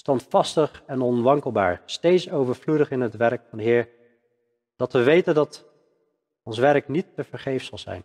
Standvastig 0.00 0.82
en 0.86 1.00
onwankelbaar. 1.00 1.82
Steeds 1.84 2.30
overvloedig 2.30 2.90
in 2.90 3.00
het 3.00 3.16
werk 3.16 3.42
van 3.48 3.58
de 3.58 3.64
Heer. 3.64 3.88
Dat 4.76 4.92
we 4.92 5.02
weten 5.02 5.34
dat 5.34 5.64
ons 6.42 6.58
werk 6.58 6.88
niet 6.88 7.06
te 7.14 7.24
vergeefs 7.24 7.66
zal 7.66 7.78
zijn. 7.78 8.04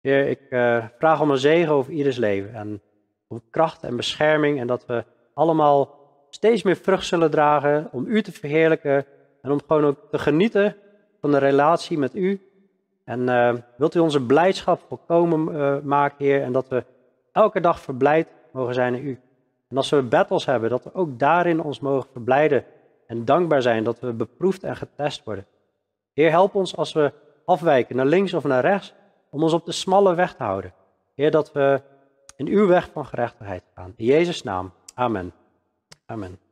Heer, 0.00 0.28
ik 0.28 0.40
uh, 0.50 0.84
vraag 0.98 1.20
om 1.20 1.30
een 1.30 1.38
zegen 1.38 1.72
over 1.72 1.92
ieders 1.92 2.16
leven. 2.16 2.54
En 2.54 2.82
om 3.26 3.42
kracht 3.50 3.82
en 3.82 3.96
bescherming. 3.96 4.60
En 4.60 4.66
dat 4.66 4.86
we 4.86 5.04
allemaal 5.34 5.98
steeds 6.30 6.62
meer 6.62 6.76
vrucht 6.76 7.06
zullen 7.06 7.30
dragen 7.30 7.88
om 7.92 8.06
u 8.06 8.22
te 8.22 8.32
verheerlijken. 8.32 9.06
En 9.42 9.50
om 9.50 9.60
gewoon 9.66 9.84
ook 9.84 9.98
te 10.10 10.18
genieten 10.18 10.76
van 11.20 11.30
de 11.30 11.38
relatie 11.38 11.98
met 11.98 12.14
u. 12.14 12.48
En 13.04 13.20
uh, 13.20 13.54
wilt 13.76 13.94
u 13.94 13.98
onze 13.98 14.22
blijdschap 14.22 14.80
volkomen 14.88 15.54
uh, 15.54 15.76
maken, 15.82 16.24
Heer. 16.24 16.42
En 16.42 16.52
dat 16.52 16.68
we 16.68 16.84
elke 17.32 17.60
dag 17.60 17.80
verblijd 17.80 18.28
mogen 18.52 18.74
zijn 18.74 18.94
in 18.94 19.06
u. 19.06 19.20
En 19.74 19.80
als 19.80 19.90
we 19.90 20.02
battles 20.02 20.44
hebben, 20.44 20.70
dat 20.70 20.84
we 20.84 20.94
ook 20.94 21.18
daarin 21.18 21.62
ons 21.62 21.80
mogen 21.80 22.08
verblijden. 22.12 22.64
En 23.06 23.24
dankbaar 23.24 23.62
zijn 23.62 23.84
dat 23.84 24.00
we 24.00 24.12
beproefd 24.12 24.64
en 24.64 24.76
getest 24.76 25.24
worden. 25.24 25.46
Heer, 26.12 26.30
help 26.30 26.54
ons 26.54 26.76
als 26.76 26.92
we 26.92 27.12
afwijken 27.44 27.96
naar 27.96 28.06
links 28.06 28.34
of 28.34 28.44
naar 28.44 28.60
rechts, 28.60 28.94
om 29.30 29.42
ons 29.42 29.52
op 29.52 29.64
de 29.64 29.72
smalle 29.72 30.14
weg 30.14 30.34
te 30.34 30.42
houden. 30.42 30.72
Heer, 31.14 31.30
dat 31.30 31.52
we 31.52 31.82
in 32.36 32.46
uw 32.46 32.66
weg 32.66 32.90
van 32.92 33.06
gerechtigheid 33.06 33.62
gaan. 33.74 33.92
In 33.96 34.04
Jezus' 34.04 34.42
naam. 34.42 34.72
Amen. 34.94 35.32
Amen. 36.06 36.43